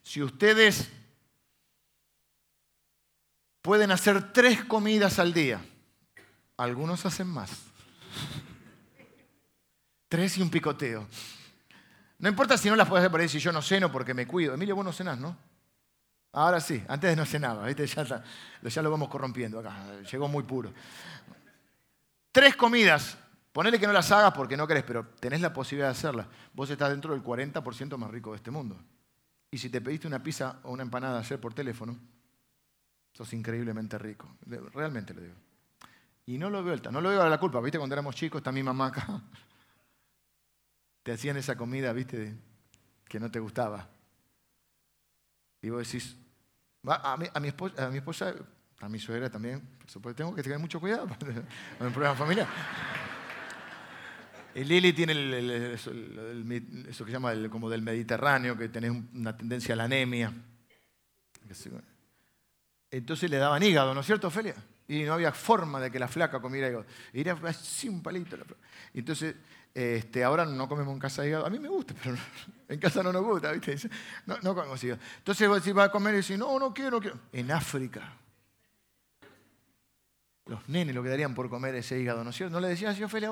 Si 0.00 0.22
ustedes 0.22 0.88
pueden 3.60 3.90
hacer 3.90 4.32
tres 4.32 4.64
comidas 4.64 5.18
al 5.18 5.34
día, 5.34 5.60
algunos 6.56 7.04
hacen 7.04 7.26
más. 7.26 7.50
Tres 10.08 10.38
y 10.38 10.42
un 10.42 10.50
picoteo. 10.50 11.08
No 12.20 12.28
importa 12.28 12.56
si 12.56 12.68
no 12.68 12.76
las 12.76 12.88
puedes 12.88 13.02
hacer 13.02 13.10
por 13.10 13.20
ahí, 13.20 13.28
si 13.28 13.40
yo 13.40 13.50
no 13.50 13.60
ceno 13.60 13.90
porque 13.90 14.14
me 14.14 14.24
cuido. 14.24 14.54
Emilio, 14.54 14.76
vos 14.76 14.84
no 14.84 14.92
cenás, 14.92 15.18
¿no? 15.18 15.47
Ahora 16.38 16.60
sí, 16.60 16.80
antes 16.86 17.16
no 17.16 17.26
cenaba, 17.26 17.66
¿viste? 17.66 17.84
Ya, 18.62 18.82
lo 18.82 18.90
vamos 18.92 19.08
corrompiendo 19.08 19.58
acá, 19.58 20.00
llegó 20.02 20.28
muy 20.28 20.44
puro. 20.44 20.72
Tres 22.30 22.54
comidas, 22.54 23.18
ponele 23.52 23.80
que 23.80 23.88
no 23.88 23.92
las 23.92 24.12
hagas 24.12 24.32
porque 24.34 24.56
no 24.56 24.64
querés, 24.64 24.84
pero 24.84 25.04
tenés 25.18 25.40
la 25.40 25.52
posibilidad 25.52 25.88
de 25.88 25.92
hacerlas. 25.92 26.28
Vos 26.54 26.70
estás 26.70 26.90
dentro 26.90 27.12
del 27.12 27.24
40% 27.24 27.96
más 27.96 28.10
rico 28.12 28.30
de 28.30 28.36
este 28.36 28.52
mundo. 28.52 28.76
Y 29.50 29.58
si 29.58 29.68
te 29.68 29.80
pediste 29.80 30.06
una 30.06 30.22
pizza 30.22 30.60
o 30.62 30.70
una 30.70 30.84
empanada 30.84 31.18
ayer 31.18 31.40
por 31.40 31.54
teléfono, 31.54 31.98
sos 33.12 33.32
increíblemente 33.32 33.98
rico. 33.98 34.28
Realmente 34.46 35.14
lo 35.14 35.22
digo. 35.22 35.34
Y 36.26 36.38
no 36.38 36.50
lo 36.50 36.62
veo, 36.62 36.76
no 36.92 37.00
lo 37.00 37.08
veo 37.08 37.22
a 37.22 37.28
la 37.28 37.40
culpa. 37.40 37.60
¿Viste 37.60 37.78
cuando 37.78 37.94
éramos 37.94 38.14
chicos? 38.14 38.38
Está 38.38 38.52
mi 38.52 38.62
mamá 38.62 38.86
acá. 38.86 39.06
Te 41.02 41.10
hacían 41.10 41.36
esa 41.36 41.56
comida, 41.56 41.92
¿viste? 41.92 42.36
Que 43.08 43.18
no 43.18 43.28
te 43.28 43.40
gustaba. 43.40 43.88
Y 45.62 45.70
vos 45.70 45.84
decís, 45.84 46.16
a 46.88 47.16
mi, 47.40 47.48
esposa, 47.48 48.34
a 48.80 48.88
mi 48.88 48.98
suegra 48.98 49.30
también, 49.30 49.62
tengo 50.16 50.34
que 50.34 50.42
tener 50.42 50.58
mucho 50.58 50.80
cuidado 50.80 51.08
con 51.78 51.86
el 51.86 51.92
problema 51.92 52.14
familiar. 52.14 52.48
Lili 54.54 54.92
tiene 54.92 55.74
eso, 55.74 55.90
que 55.92 57.10
se 57.10 57.12
llama 57.12 57.32
como 57.50 57.70
del 57.70 57.82
Mediterráneo, 57.82 58.56
que 58.56 58.68
tenés 58.68 58.90
una 59.14 59.36
tendencia 59.36 59.74
a 59.74 59.76
la 59.76 59.84
anemia. 59.84 60.32
Entonces 62.90 63.30
le 63.30 63.36
daban 63.36 63.62
hígado, 63.62 63.94
¿no 63.94 64.00
es 64.00 64.06
cierto, 64.06 64.28
Ofelia? 64.28 64.54
Y 64.88 65.02
no 65.02 65.14
había 65.14 65.32
forma 65.32 65.80
de 65.80 65.90
que 65.90 65.98
la 65.98 66.08
flaca 66.08 66.40
comiera 66.40 66.68
hígado. 66.68 66.86
Y 67.12 67.20
era 67.20 67.38
así 67.44 67.88
un 67.88 68.02
palito. 68.02 68.36
Entonces, 68.94 69.36
este, 69.78 70.24
ahora 70.24 70.44
no 70.44 70.68
comemos 70.68 70.92
en 70.92 70.98
casa 70.98 71.24
hígado. 71.24 71.46
A 71.46 71.50
mí 71.50 71.60
me 71.60 71.68
gusta, 71.68 71.94
pero 72.02 72.16
en 72.68 72.80
casa 72.80 73.00
no 73.00 73.12
nos 73.12 73.22
gusta, 73.22 73.52
¿viste? 73.52 73.88
No, 74.26 74.36
no 74.42 74.52
comemos 74.52 74.82
hígado. 74.82 75.00
Entonces, 75.18 75.62
si 75.62 75.70
va 75.70 75.84
a 75.84 75.90
comer 75.92 76.14
y 76.14 76.16
dice, 76.16 76.36
no, 76.36 76.58
no 76.58 76.74
quiero, 76.74 76.96
no 76.96 77.00
quiero. 77.00 77.16
En 77.32 77.52
África, 77.52 78.12
los 80.46 80.68
nenes 80.68 80.96
lo 80.96 81.02
que 81.04 81.10
darían 81.10 81.32
por 81.32 81.48
comer 81.48 81.76
ese 81.76 81.96
hígado, 81.96 82.24
¿no 82.24 82.30
es 82.30 82.36
cierto? 82.36 82.54
¿No 82.54 82.60
le 82.60 82.70
decían 82.70 82.90
así, 82.90 83.04
Ofelia? 83.04 83.30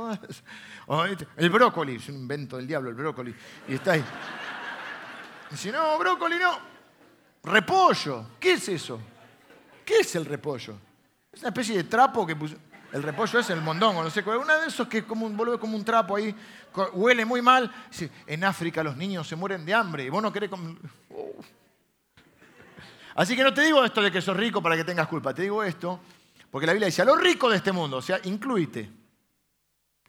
Este, 1.11 1.27
el 1.37 1.51
brócoli, 1.51 1.97
es 1.97 2.09
un 2.11 2.15
invento 2.15 2.59
del 2.59 2.69
diablo 2.69 2.91
el 2.91 2.95
brócoli. 2.95 3.35
Y 3.67 3.75
está 3.75 3.95
ahí. 3.95 4.05
Dice, 5.51 5.73
no, 5.73 5.99
brócoli 5.99 6.39
no. 6.39 6.61
Repollo. 7.43 8.31
¿Qué 8.39 8.53
es 8.53 8.69
eso? 8.69 9.01
¿Qué 9.85 9.99
es 9.99 10.15
el 10.15 10.27
repollo? 10.27 10.79
Es 11.33 11.41
una 11.41 11.49
especie 11.49 11.77
de 11.77 11.85
trapo 11.85 12.25
que 12.25 12.37
puso. 12.37 12.57
El 12.97 13.03
repollo 13.03 13.41
es 13.41 13.51
el 13.51 13.61
mondongo, 13.61 14.03
no 14.03 14.09
sé 14.09 14.25
cuál. 14.25 14.39
Una 14.39 14.57
de 14.57 14.69
esos 14.69 14.89
que 14.89 15.05
como 15.05 15.29
vuelve 15.29 15.59
como 15.59 15.77
un 15.77 15.85
trapo 15.85 16.17
ahí, 16.17 16.35
huele 16.95 17.27
muy 17.27 17.43
mal. 17.43 17.71
en 18.27 18.43
África 18.43 18.83
los 18.83 18.97
niños 18.97 19.29
se 19.29 19.37
mueren 19.37 19.67
de 19.67 19.75
hambre 19.75 20.05
y 20.05 20.09
vos 20.09 20.23
no 20.23 20.33
querés. 20.33 20.51
Así 23.15 23.37
que 23.37 23.43
no 23.43 23.53
te 23.53 23.61
digo 23.61 23.85
esto 23.85 24.01
de 24.01 24.11
que 24.11 24.23
sos 24.23 24.35
rico 24.35 24.63
para 24.63 24.77
que 24.77 24.85
tengas 24.85 25.09
culpa, 25.09 25.35
te 25.35 25.43
digo 25.43 25.63
esto 25.63 26.01
porque 26.51 26.67
la 26.67 26.73
Biblia 26.73 26.87
dice 26.87 27.03
a 27.03 27.05
los 27.05 27.21
ricos 27.21 27.51
de 27.51 27.59
este 27.59 27.71
mundo, 27.71 27.99
o 27.99 28.03
sea, 28.03 28.19
incluite 28.25 28.91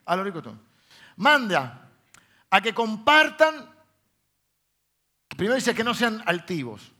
a 0.05 0.15
los 0.15 0.23
ricos 0.23 0.45
mundo. 0.45 0.63
Manda 1.17 1.89
a 2.49 2.61
que 2.61 2.73
compartan, 2.73 3.69
primero 5.35 5.55
dice 5.55 5.75
que 5.75 5.83
no 5.83 5.93
sean 5.93 6.23
altivos, 6.25 6.93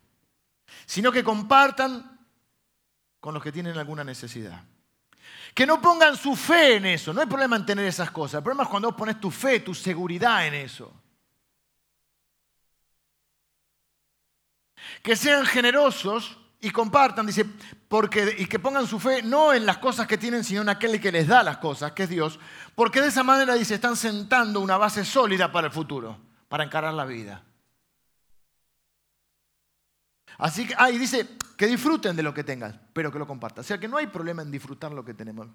sino 0.85 1.13
que 1.13 1.23
compartan 1.23 2.27
con 3.21 3.33
los 3.33 3.41
que 3.41 3.53
tienen 3.53 3.77
alguna 3.77 4.03
necesidad. 4.03 4.65
Que 5.57 5.65
no 5.65 5.81
pongan 5.81 6.15
su 6.15 6.35
fe 6.35 6.75
en 6.75 6.85
eso. 6.85 7.11
No 7.11 7.21
hay 7.21 7.25
problema 7.25 7.55
en 7.55 7.65
tener 7.65 7.83
esas 7.83 8.11
cosas. 8.11 8.35
El 8.35 8.43
problema 8.43 8.61
es 8.61 8.69
cuando 8.69 8.89
vos 8.89 8.95
pones 8.95 9.19
tu 9.19 9.31
fe, 9.31 9.61
tu 9.61 9.73
seguridad 9.73 10.45
en 10.45 10.53
eso. 10.53 10.93
Que 15.01 15.15
sean 15.15 15.47
generosos 15.47 16.37
y 16.59 16.69
compartan, 16.69 17.25
dice, 17.25 17.43
porque, 17.87 18.35
y 18.37 18.45
que 18.45 18.59
pongan 18.59 18.85
su 18.85 18.99
fe 18.99 19.23
no 19.23 19.51
en 19.51 19.65
las 19.65 19.79
cosas 19.79 20.05
que 20.05 20.19
tienen, 20.19 20.43
sino 20.43 20.61
en 20.61 20.69
aquel 20.69 21.01
que 21.01 21.11
les 21.11 21.27
da 21.27 21.41
las 21.41 21.57
cosas, 21.57 21.93
que 21.93 22.03
es 22.03 22.09
Dios. 22.09 22.39
Porque 22.75 23.01
de 23.01 23.07
esa 23.07 23.23
manera, 23.23 23.55
dice, 23.55 23.73
están 23.73 23.95
sentando 23.95 24.59
una 24.59 24.77
base 24.77 25.03
sólida 25.03 25.51
para 25.51 25.65
el 25.65 25.73
futuro, 25.73 26.19
para 26.49 26.65
encarar 26.65 26.93
la 26.93 27.05
vida. 27.05 27.46
Así 30.37 30.67
que, 30.67 30.75
ah, 30.77 30.91
y 30.91 30.97
dice 30.97 31.27
que 31.55 31.67
disfruten 31.67 32.15
de 32.15 32.23
lo 32.23 32.33
que 32.33 32.43
tengan, 32.43 32.79
pero 32.93 33.11
que 33.11 33.19
lo 33.19 33.25
compartan. 33.27 33.61
O 33.61 33.67
sea 33.67 33.79
que 33.79 33.87
no 33.87 33.97
hay 33.97 34.07
problema 34.07 34.41
en 34.41 34.51
disfrutar 34.51 34.91
lo 34.91 35.03
que 35.03 35.13
tenemos. 35.13 35.47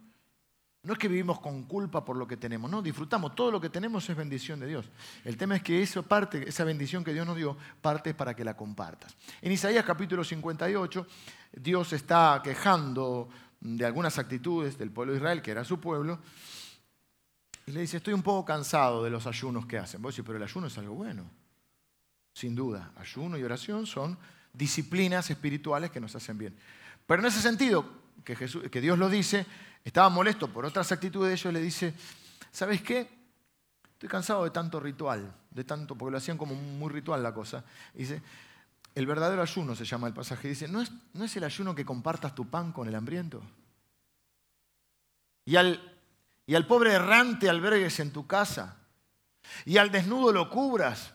No 0.84 0.94
es 0.94 0.98
que 0.98 1.06
vivimos 1.06 1.38
con 1.38 1.62
culpa 1.62 2.04
por 2.04 2.16
lo 2.16 2.26
que 2.26 2.36
tenemos, 2.36 2.68
no, 2.68 2.82
disfrutamos. 2.82 3.36
Todo 3.36 3.52
lo 3.52 3.60
que 3.60 3.70
tenemos 3.70 4.08
es 4.10 4.16
bendición 4.16 4.58
de 4.58 4.66
Dios. 4.66 4.90
El 5.24 5.36
tema 5.36 5.54
es 5.54 5.62
que 5.62 5.80
eso 5.80 6.02
parte, 6.02 6.48
esa 6.48 6.64
bendición 6.64 7.04
que 7.04 7.12
Dios 7.12 7.24
nos 7.24 7.36
dio, 7.36 7.56
parte 7.80 8.14
para 8.14 8.34
que 8.34 8.44
la 8.44 8.56
compartas. 8.56 9.16
En 9.40 9.52
Isaías 9.52 9.84
capítulo 9.84 10.24
58, 10.24 11.06
Dios 11.52 11.92
está 11.92 12.40
quejando 12.42 13.28
de 13.60 13.86
algunas 13.86 14.18
actitudes 14.18 14.76
del 14.76 14.90
pueblo 14.90 15.12
de 15.12 15.18
Israel, 15.18 15.40
que 15.40 15.52
era 15.52 15.62
su 15.62 15.78
pueblo, 15.78 16.18
y 17.66 17.70
le 17.70 17.82
dice, 17.82 17.98
estoy 17.98 18.12
un 18.12 18.22
poco 18.22 18.44
cansado 18.44 19.04
de 19.04 19.10
los 19.10 19.28
ayunos 19.28 19.66
que 19.66 19.78
hacen. 19.78 20.02
Vos 20.02 20.16
decís, 20.16 20.26
pero 20.26 20.38
el 20.38 20.42
ayuno 20.42 20.66
es 20.66 20.76
algo 20.78 20.94
bueno. 20.94 21.30
Sin 22.34 22.56
duda, 22.56 22.92
ayuno 22.96 23.38
y 23.38 23.44
oración 23.44 23.86
son 23.86 24.18
disciplinas 24.52 25.30
espirituales 25.30 25.90
que 25.90 26.00
nos 26.00 26.14
hacen 26.14 26.38
bien. 26.38 26.56
Pero 27.06 27.20
en 27.20 27.28
ese 27.28 27.40
sentido, 27.40 27.84
que, 28.24 28.36
que 28.36 28.80
Dios 28.80 28.98
lo 28.98 29.08
dice, 29.08 29.46
estaba 29.84 30.08
molesto 30.08 30.48
por 30.48 30.64
otras 30.64 30.92
actitudes 30.92 31.28
de 31.28 31.34
ellos, 31.34 31.52
le 31.52 31.60
dice, 31.60 31.94
¿sabes 32.50 32.82
qué? 32.82 33.08
Estoy 33.92 34.08
cansado 34.08 34.44
de 34.44 34.50
tanto 34.50 34.80
ritual, 34.80 35.34
de 35.50 35.64
tanto, 35.64 35.96
porque 35.96 36.12
lo 36.12 36.18
hacían 36.18 36.38
como 36.38 36.54
muy 36.54 36.90
ritual 36.90 37.22
la 37.22 37.32
cosa. 37.32 37.64
dice, 37.94 38.22
el 38.94 39.06
verdadero 39.06 39.42
ayuno 39.42 39.74
se 39.74 39.84
llama 39.84 40.06
el 40.06 40.12
pasaje. 40.12 40.48
Dice, 40.48 40.68
¿no 40.68 40.82
es, 40.82 40.92
¿no 41.14 41.24
es 41.24 41.36
el 41.36 41.44
ayuno 41.44 41.74
que 41.74 41.84
compartas 41.84 42.34
tu 42.34 42.48
pan 42.48 42.72
con 42.72 42.88
el 42.88 42.94
hambriento? 42.94 43.42
Y 45.44 45.56
al, 45.56 45.98
y 46.46 46.54
al 46.54 46.66
pobre 46.66 46.92
errante 46.92 47.48
albergues 47.48 48.00
en 48.00 48.12
tu 48.12 48.26
casa. 48.26 48.76
Y 49.64 49.78
al 49.78 49.90
desnudo 49.90 50.32
lo 50.32 50.50
cubras. 50.50 51.14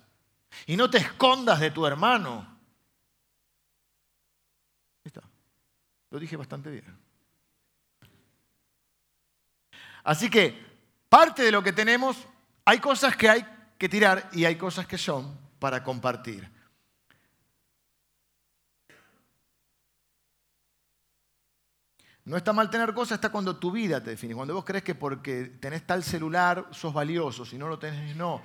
Y 0.66 0.76
no 0.76 0.90
te 0.90 0.98
escondas 0.98 1.60
de 1.60 1.72
tu 1.72 1.86
hermano. 1.86 2.57
Lo 6.10 6.20
dije 6.20 6.38
bastante 6.38 6.70
bien. 6.70 6.98
Así 10.04 10.30
que 10.30 10.66
parte 11.10 11.44
de 11.44 11.52
lo 11.52 11.62
que 11.62 11.74
tenemos, 11.74 12.28
hay 12.64 12.80
cosas 12.80 13.16
que 13.16 13.30
hay 13.30 13.46
que 13.78 13.90
tirar 13.90 14.30
y 14.32 14.46
hay 14.46 14.56
cosas 14.56 14.88
que 14.88 14.98
son 14.98 15.38
para 15.60 15.84
compartir. 15.84 16.50
No 22.28 22.36
está 22.36 22.52
mal 22.52 22.70
tener 22.70 22.94
cosas, 22.94 23.16
está 23.16 23.30
cuando 23.30 23.56
tu 23.56 23.72
vida 23.72 24.04
te 24.04 24.10
define. 24.10 24.36
Cuando 24.36 24.54
vos 24.54 24.66
crees 24.66 24.84
que 24.84 24.96
porque 24.96 25.46
tenés 25.62 25.88
tal 25.88 26.04
celular 26.04 26.68
sos 26.72 26.94
valioso, 26.94 27.46
si 27.46 27.58
no 27.58 27.70
lo 27.70 27.80
tenés, 27.80 28.18
no. 28.18 28.42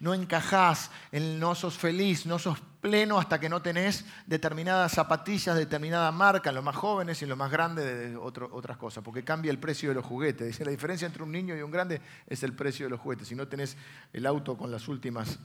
No 0.00 0.14
encajás, 0.14 0.90
no 1.12 1.54
sos 1.54 1.76
feliz, 1.76 2.24
no 2.24 2.38
sos 2.38 2.58
pleno 2.80 3.18
hasta 3.18 3.38
que 3.38 3.50
no 3.50 3.60
tenés 3.60 4.06
determinadas 4.26 4.92
zapatillas, 4.92 5.58
determinada 5.58 6.10
marca, 6.10 6.48
en 6.48 6.54
los 6.54 6.64
más 6.64 6.76
jóvenes 6.76 7.20
y 7.20 7.26
en 7.26 7.28
los 7.28 7.36
más 7.36 7.50
grandes 7.50 7.84
de 7.84 8.16
otras 8.16 8.78
cosas, 8.78 9.04
porque 9.04 9.22
cambia 9.22 9.50
el 9.50 9.58
precio 9.58 9.90
de 9.90 9.96
los 9.96 10.06
juguetes. 10.06 10.58
La 10.60 10.70
diferencia 10.70 11.04
entre 11.04 11.22
un 11.22 11.30
niño 11.30 11.54
y 11.54 11.60
un 11.60 11.70
grande 11.70 12.00
es 12.26 12.42
el 12.42 12.54
precio 12.54 12.86
de 12.86 12.90
los 12.90 13.00
juguetes. 13.00 13.28
Si 13.28 13.34
no 13.34 13.46
tenés 13.46 13.76
el 14.10 14.24
auto 14.24 14.56
con 14.56 14.70
las 14.70 14.88
últimas, 14.88 15.38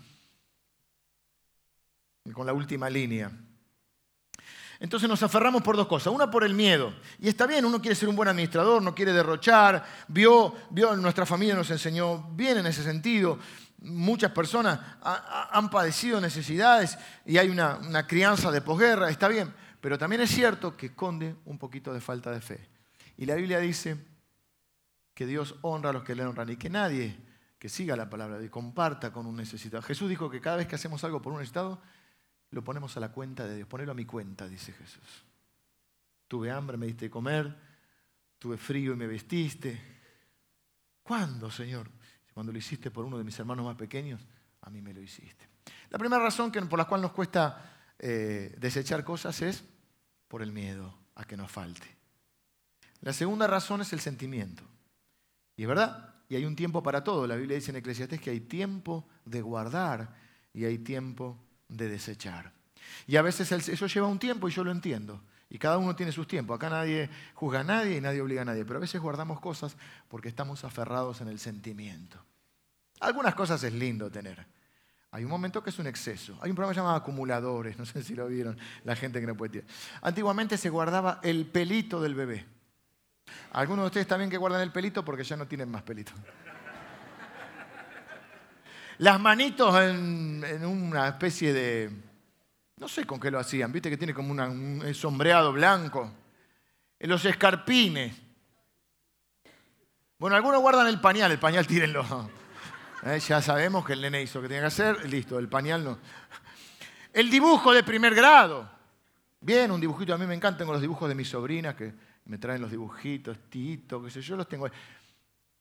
con 2.33 2.45
la 2.45 2.53
última 2.53 2.89
línea. 2.89 3.29
Entonces 4.83 5.07
nos 5.07 5.23
aferramos 5.23 5.61
por 5.61 5.77
dos 5.77 5.87
cosas. 5.87 6.11
Una 6.11 6.29
por 6.29 6.43
el 6.43 6.53
miedo. 6.53 6.93
Y 7.17 7.29
está 7.29 7.47
bien, 7.47 7.63
uno 7.63 7.79
quiere 7.79 7.95
ser 7.95 8.09
un 8.09 8.17
buen 8.17 8.27
administrador, 8.27 8.81
no 8.81 8.93
quiere 8.93 9.13
derrochar. 9.13 9.81
Vio, 10.09 10.53
vio 10.71 10.93
nuestra 10.97 11.25
familia 11.25 11.55
nos 11.55 11.71
enseñó 11.71 12.21
bien 12.33 12.57
en 12.57 12.65
ese 12.65 12.83
sentido. 12.83 13.39
Muchas 13.79 14.31
personas 14.31 14.81
han 15.01 15.69
padecido 15.69 16.19
necesidades 16.19 16.97
y 17.25 17.37
hay 17.37 17.47
una, 17.47 18.05
crianza 18.05 18.51
de 18.51 18.59
posguerra, 18.59 19.09
está 19.09 19.29
bien. 19.29 19.53
Pero 19.79 19.97
también 19.97 20.21
es 20.21 20.31
cierto 20.31 20.75
que 20.75 20.87
esconde 20.87 21.37
un 21.45 21.57
poquito 21.57 21.93
de 21.93 22.01
falta 22.01 22.31
de 22.31 22.41
fe. 22.41 22.67
Y 23.15 23.25
la 23.25 23.35
Biblia 23.35 23.59
dice 23.59 23.95
que 25.13 25.25
Dios 25.25 25.55
honra 25.61 25.91
a 25.91 25.93
los 25.93 26.03
que 26.03 26.13
le 26.13 26.25
honran 26.25 26.49
y 26.49 26.57
que 26.57 26.69
nadie 26.69 27.15
que 27.57 27.69
siga 27.69 27.95
la 27.95 28.09
palabra 28.09 28.37
de 28.37 28.49
comparta 28.49 29.13
con 29.13 29.27
un 29.27 29.37
necesitado. 29.37 29.81
Jesús 29.81 30.09
dijo 30.09 30.29
que 30.29 30.41
cada 30.41 30.57
vez 30.57 30.67
que 30.67 30.75
hacemos 30.75 31.01
algo 31.05 31.21
por 31.21 31.31
un 31.31 31.39
necesitado, 31.39 31.79
lo 32.53 32.63
ponemos 32.63 32.95
a 32.95 32.99
la 32.99 33.11
cuenta 33.11 33.45
de 33.47 33.55
Dios. 33.57 33.67
Ponelo 33.67 33.91
a 33.91 33.95
mi 33.95 34.05
cuenta, 34.05 34.47
dice 34.47 34.71
Jesús. 34.73 35.25
Tuve 36.27 36.51
hambre, 36.51 36.77
me 36.77 36.85
diste 36.85 37.05
de 37.05 37.11
comer. 37.11 37.55
Tuve 38.37 38.57
frío 38.57 38.93
y 38.93 38.95
me 38.95 39.07
vestiste. 39.07 39.81
¿Cuándo, 41.01 41.49
Señor? 41.49 41.89
Cuando 42.33 42.51
lo 42.51 42.57
hiciste 42.57 42.91
por 42.91 43.05
uno 43.05 43.17
de 43.17 43.23
mis 43.23 43.37
hermanos 43.39 43.65
más 43.65 43.75
pequeños, 43.75 44.21
a 44.61 44.69
mí 44.69 44.81
me 44.81 44.93
lo 44.93 45.01
hiciste. 45.01 45.47
La 45.89 45.97
primera 45.97 46.21
razón 46.21 46.51
por 46.51 46.79
la 46.79 46.85
cual 46.85 47.01
nos 47.01 47.11
cuesta 47.11 47.93
eh, 47.99 48.55
desechar 48.57 49.03
cosas 49.03 49.41
es 49.41 49.63
por 50.27 50.41
el 50.41 50.51
miedo 50.51 50.97
a 51.15 51.25
que 51.25 51.37
nos 51.37 51.51
falte. 51.51 51.87
La 53.01 53.13
segunda 53.13 53.47
razón 53.47 53.81
es 53.81 53.93
el 53.93 53.99
sentimiento. 53.99 54.63
Y 55.55 55.63
es 55.63 55.67
verdad, 55.67 56.15
y 56.29 56.35
hay 56.35 56.45
un 56.45 56.55
tiempo 56.55 56.81
para 56.81 57.03
todo. 57.03 57.27
La 57.27 57.35
Biblia 57.35 57.55
dice 57.55 57.71
en 57.71 57.77
Eclesiastés 57.77 58.19
que 58.19 58.31
hay 58.31 58.39
tiempo 58.39 59.07
de 59.25 59.41
guardar 59.41 60.15
y 60.53 60.65
hay 60.65 60.79
tiempo 60.79 61.37
de 61.67 61.89
desechar. 61.89 62.51
Y 63.07 63.15
a 63.17 63.21
veces 63.21 63.51
eso 63.51 63.87
lleva 63.87 64.07
un 64.07 64.19
tiempo 64.19 64.47
y 64.47 64.51
yo 64.51 64.63
lo 64.63 64.71
entiendo. 64.71 65.21
Y 65.49 65.57
cada 65.59 65.77
uno 65.77 65.95
tiene 65.95 66.11
sus 66.11 66.27
tiempos. 66.27 66.55
Acá 66.55 66.69
nadie 66.69 67.09
juzga 67.35 67.59
a 67.59 67.63
nadie 67.63 67.97
y 67.97 68.01
nadie 68.01 68.21
obliga 68.21 68.41
a 68.41 68.45
nadie. 68.45 68.65
Pero 68.65 68.77
a 68.77 68.81
veces 68.81 68.99
guardamos 68.99 69.39
cosas 69.39 69.75
porque 70.07 70.29
estamos 70.29 70.63
aferrados 70.63 71.21
en 71.21 71.27
el 71.27 71.39
sentimiento. 71.39 72.23
Algunas 72.99 73.35
cosas 73.35 73.63
es 73.63 73.73
lindo 73.73 74.09
tener. 74.09 74.45
Hay 75.11 75.23
un 75.23 75.29
momento 75.29 75.61
que 75.61 75.69
es 75.69 75.77
un 75.77 75.85
exceso. 75.85 76.35
Hay 76.41 76.49
un 76.49 76.55
programa 76.55 76.75
llamado 76.75 76.95
acumuladores, 76.95 77.77
no 77.77 77.85
sé 77.85 78.01
si 78.01 78.15
lo 78.15 78.27
vieron, 78.27 78.57
la 78.83 78.95
gente 78.95 79.21
que 79.21 79.27
no 79.27 79.35
puede 79.35 79.51
tirar. 79.51 79.67
Antiguamente 80.01 80.57
se 80.57 80.69
guardaba 80.69 81.19
el 81.21 81.45
pelito 81.45 82.01
del 82.01 82.15
bebé. 82.15 82.47
Algunos 83.51 83.83
de 83.83 83.87
ustedes 83.87 84.07
también 84.07 84.31
que 84.31 84.37
guardan 84.37 84.61
el 84.61 84.71
pelito 84.71 85.05
porque 85.05 85.23
ya 85.23 85.37
no 85.37 85.45
tienen 85.45 85.69
más 85.69 85.83
pelito. 85.83 86.13
Las 88.99 89.19
manitos 89.19 89.75
en, 89.81 90.65
una 90.65 91.07
especie 91.07 91.51
de, 91.51 91.89
no 92.77 92.87
sé 92.87 93.05
con 93.05 93.19
qué 93.19 93.31
lo 93.31 93.39
hacían, 93.39 93.71
viste 93.71 93.89
que 93.89 93.97
tiene 93.97 94.13
como 94.13 94.31
un 94.31 94.93
sombreado 94.93 95.51
blanco. 95.53 96.11
En 96.99 97.09
los 97.09 97.25
escarpines. 97.25 98.15
Bueno, 100.17 100.35
algunos 100.35 100.61
guardan 100.61 100.87
el 100.87 101.01
pañal, 101.01 101.31
el 101.31 101.39
pañal 101.39 101.67
tírenlo. 101.67 102.29
Eh, 103.05 103.19
ya 103.19 103.41
sabemos 103.41 103.85
que 103.85 103.91
el 103.91 103.99
nene 103.99 104.21
hizo 104.21 104.41
que 104.41 104.47
tenía 104.47 104.61
que 104.61 104.67
hacer, 104.67 105.09
listo, 105.09 105.37
el 105.37 105.49
pañal 105.49 105.83
no. 105.83 105.99
El 107.11 107.29
dibujo 107.29 107.73
de 107.73 107.83
primer 107.83 108.15
grado. 108.15 108.69
Bien, 109.41 109.69
un 109.71 109.81
dibujito, 109.81 110.13
a 110.13 110.17
mí 110.17 110.25
me 110.25 110.35
encantan, 110.35 110.59
tengo 110.59 110.71
los 110.71 110.81
dibujos 110.81 111.09
de 111.09 111.15
mis 111.15 111.27
sobrinas 111.27 111.75
que 111.75 111.93
me 112.23 112.37
traen 112.37 112.61
los 112.61 112.71
dibujitos, 112.71 113.37
Tito, 113.49 114.01
qué 114.01 114.09
sé 114.09 114.21
yo, 114.21 114.37
los 114.37 114.47
tengo. 114.47 114.69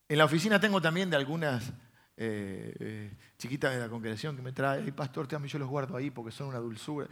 En 0.09 0.19
la 0.19 0.25
oficina 0.25 0.61
tengo 0.61 0.81
también 0.81 1.11
de 1.11 1.17
algunas 1.17 1.73
eh, 2.17 2.75
eh, 2.79 3.17
chiquitas 3.39 3.73
de 3.73 3.81
la 3.81 3.89
congregación 3.89 4.37
que 4.37 4.43
me 4.43 4.53
traen, 4.53 4.87
y 4.87 4.93
pastor, 4.93 5.27
te 5.27 5.37
yo 5.49 5.59
los 5.59 5.69
guardo 5.69 5.97
ahí 5.97 6.11
porque 6.11 6.31
son 6.31 6.49
una 6.49 6.59
dulzura. 6.59 7.09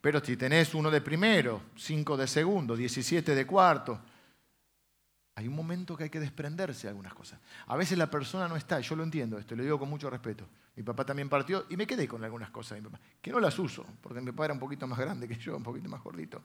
Pero 0.00 0.24
si 0.24 0.36
tenés 0.36 0.74
uno 0.74 0.90
de 0.90 1.00
primero, 1.00 1.62
cinco 1.74 2.16
de 2.16 2.26
segundo, 2.26 2.76
17 2.76 3.34
de 3.34 3.46
cuarto, 3.46 4.00
hay 5.34 5.48
un 5.48 5.54
momento 5.54 5.96
que 5.96 6.04
hay 6.04 6.10
que 6.10 6.20
desprenderse 6.20 6.86
de 6.86 6.90
algunas 6.90 7.12
cosas. 7.12 7.38
A 7.66 7.76
veces 7.76 7.98
la 7.98 8.10
persona 8.10 8.48
no 8.48 8.56
está, 8.56 8.80
yo 8.80 8.96
lo 8.96 9.02
entiendo 9.02 9.36
esto, 9.36 9.54
lo 9.54 9.62
digo 9.62 9.78
con 9.78 9.90
mucho 9.90 10.08
respeto. 10.08 10.48
Mi 10.76 10.82
papá 10.82 11.04
también 11.04 11.28
partió 11.28 11.66
y 11.68 11.76
me 11.76 11.86
quedé 11.86 12.08
con 12.08 12.24
algunas 12.24 12.50
cosas 12.50 12.76
de 12.76 12.82
mi 12.82 12.88
papá, 12.88 13.02
que 13.20 13.30
no 13.30 13.40
las 13.40 13.58
uso, 13.58 13.84
porque 14.00 14.20
mi 14.20 14.30
papá 14.30 14.46
era 14.46 14.54
un 14.54 14.60
poquito 14.60 14.86
más 14.86 14.98
grande 14.98 15.28
que 15.28 15.36
yo, 15.36 15.56
un 15.56 15.62
poquito 15.62 15.88
más 15.88 16.02
gordito. 16.02 16.42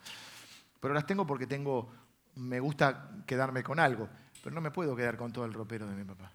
Pero 0.80 0.93
las 0.93 1.05
tengo 1.05 1.26
porque 1.26 1.47
tengo, 1.47 1.89
me 2.36 2.59
gusta 2.59 3.24
quedarme 3.26 3.63
con 3.63 3.80
algo, 3.80 4.09
pero 4.43 4.53
no 4.53 4.61
me 4.61 4.72
puedo 4.72 4.95
quedar 4.95 5.15
con 5.15 5.32
todo 5.32 5.45
el 5.45 5.53
ropero 5.53 5.88
de 5.88 5.95
mi 5.95 6.03
papá. 6.03 6.32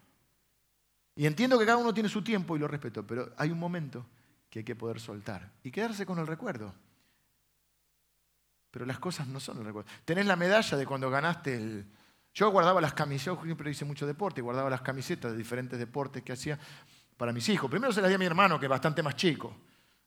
Y 1.16 1.26
entiendo 1.26 1.58
que 1.58 1.64
cada 1.64 1.78
uno 1.78 1.94
tiene 1.94 2.10
su 2.10 2.22
tiempo 2.22 2.56
y 2.56 2.58
lo 2.58 2.68
respeto, 2.68 3.06
pero 3.06 3.32
hay 3.38 3.50
un 3.50 3.58
momento 3.58 4.06
que 4.50 4.60
hay 4.60 4.64
que 4.64 4.76
poder 4.76 5.00
soltar 5.00 5.50
y 5.64 5.70
quedarse 5.70 6.04
con 6.04 6.18
el 6.18 6.26
recuerdo. 6.26 6.72
Pero 8.70 8.84
las 8.84 8.98
cosas 8.98 9.26
no 9.26 9.40
son 9.40 9.58
el 9.58 9.64
recuerdo. 9.64 9.90
Tenés 10.04 10.26
la 10.26 10.36
medalla 10.36 10.76
de 10.76 10.86
cuando 10.86 11.08
ganaste 11.08 11.56
el, 11.56 11.86
yo 12.34 12.50
guardaba 12.50 12.82
las 12.82 12.92
camisetas, 12.92 13.42
siempre 13.42 13.70
hice 13.70 13.86
mucho 13.86 14.06
deporte, 14.06 14.42
guardaba 14.42 14.68
las 14.68 14.82
camisetas 14.82 15.32
de 15.32 15.38
diferentes 15.38 15.78
deportes 15.78 16.22
que 16.22 16.32
hacía 16.32 16.58
para 17.16 17.32
mis 17.32 17.48
hijos. 17.48 17.70
Primero 17.70 17.94
se 17.94 18.02
las 18.02 18.10
di 18.10 18.14
a 18.14 18.18
mi 18.18 18.26
hermano, 18.26 18.60
que 18.60 18.66
es 18.66 18.70
bastante 18.70 19.02
más 19.02 19.16
chico. 19.16 19.56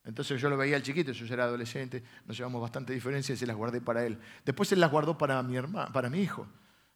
Entonces 0.04 0.40
yo 0.40 0.48
lo 0.48 0.58
veía 0.58 0.76
al 0.76 0.84
chiquito, 0.84 1.12
yo 1.12 1.26
ya 1.26 1.34
era 1.34 1.46
adolescente, 1.46 2.04
nos 2.28 2.38
llevamos 2.38 2.62
bastante 2.62 2.94
diferencia 2.94 3.34
y 3.34 3.38
se 3.38 3.48
las 3.48 3.56
guardé 3.56 3.82
para 3.82 4.06
él. 4.06 4.20
Después 4.46 4.72
él 4.72 4.80
las 4.80 4.92
guardó 4.92 5.18
para 5.18 5.42
mi, 5.42 5.58
hermano, 5.58 5.92
para 5.92 6.08
mi 6.08 6.22
hijo. 6.22 6.48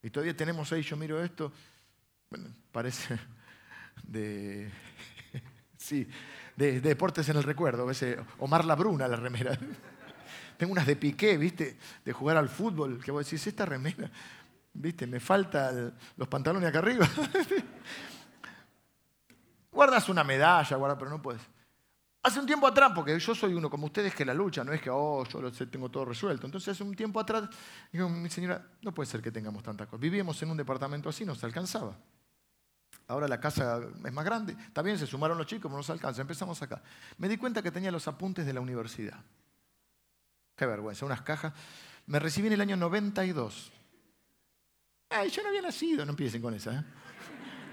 Y 0.04 0.12
todavía 0.12 0.38
tenemos 0.38 0.72
ahí, 0.72 0.84
yo 0.84 0.96
miro 0.98 1.24
esto, 1.24 1.52
bueno, 2.30 2.50
parece 2.72 3.18
de, 4.02 4.72
sí, 5.78 6.08
de, 6.56 6.82
deportes 6.82 7.28
en 7.30 7.38
el 7.38 7.44
recuerdo, 7.44 7.90
ese 7.90 8.18
Omar 8.40 8.66
La 8.66 8.76
Bruna, 8.76 9.08
la 9.08 9.18
remera. 9.18 9.58
Tengo 10.58 10.72
unas 10.72 10.86
de 10.86 10.96
piqué, 10.96 11.38
¿viste? 11.38 11.78
De 12.06 12.14
jugar 12.14 12.38
al 12.38 12.50
fútbol, 12.50 13.04
que 13.04 13.12
vos 13.12 13.26
decís, 13.26 13.46
esta 13.48 13.66
remera. 13.66 14.10
¿Viste? 14.74 15.06
Me 15.06 15.20
faltan 15.20 15.94
los 16.18 16.28
pantalones 16.28 16.70
acá 16.70 16.80
arriba. 16.80 17.08
Guardas 19.72 20.08
una 20.10 20.24
medalla, 20.24 20.78
guarda, 20.78 20.98
pero 20.98 21.10
no 21.10 21.22
puedes. 21.22 21.42
Hace 22.22 22.40
un 22.40 22.46
tiempo 22.46 22.68
atrás, 22.68 22.92
porque 22.96 23.20
yo 23.20 23.36
soy 23.36 23.54
uno 23.54 23.70
como 23.70 23.88
ustedes 23.88 24.16
que 24.16 24.24
la 24.24 24.34
lucha, 24.34 24.64
no 24.64 24.72
es 24.72 24.82
que, 24.82 24.90
oh, 24.90 25.26
yo 25.26 25.42
lo 25.42 25.52
tengo 25.52 25.90
todo 25.90 26.06
resuelto. 26.06 26.46
Entonces, 26.46 26.70
hace 26.70 26.84
un 26.84 26.96
tiempo 26.96 27.20
atrás, 27.20 27.50
digo, 27.92 28.08
mi 28.08 28.30
señora, 28.30 28.66
no 28.82 28.94
puede 28.94 29.10
ser 29.10 29.22
que 29.22 29.32
tengamos 29.32 29.62
tantas 29.62 29.88
cosas. 29.88 30.00
Vivíamos 30.00 30.42
en 30.42 30.52
un 30.52 30.58
departamento 30.58 31.10
así, 31.10 31.26
no 31.26 31.36
se 31.36 31.46
alcanzaba. 31.46 31.98
Ahora 33.08 33.28
la 33.28 33.40
casa 33.40 33.82
es 34.06 34.14
más 34.14 34.26
grande. 34.26 34.56
También 34.72 34.98
se 34.98 35.06
sumaron 35.06 35.38
los 35.38 35.48
chicos, 35.48 35.70
no 35.70 35.78
nos 35.78 35.90
alcanza. 35.90 36.22
Empezamos 36.22 36.62
acá. 36.62 36.82
Me 37.18 37.28
di 37.28 37.38
cuenta 37.38 37.62
que 37.62 37.72
tenía 37.72 37.92
los 37.92 38.08
apuntes 38.08 38.46
de 38.46 38.54
la 38.54 38.62
universidad. 38.62 39.20
Qué 40.56 40.66
vergüenza, 40.66 41.06
unas 41.06 41.22
cajas. 41.22 41.54
Me 42.06 42.20
recibí 42.20 42.48
en 42.48 42.54
el 42.54 42.62
año 42.62 42.78
92. 42.78 43.72
Ay, 45.10 45.30
yo 45.30 45.44
no 45.44 45.50
había 45.50 45.62
nacido, 45.62 46.06
no 46.06 46.12
empiecen 46.12 46.42
con 46.42 46.54
esa. 46.54 46.74
¿eh? 46.74 46.84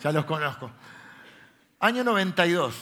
Ya 0.02 0.12
los 0.12 0.24
conozco. 0.24 0.70
Año 1.78 2.04
92. 2.04 2.74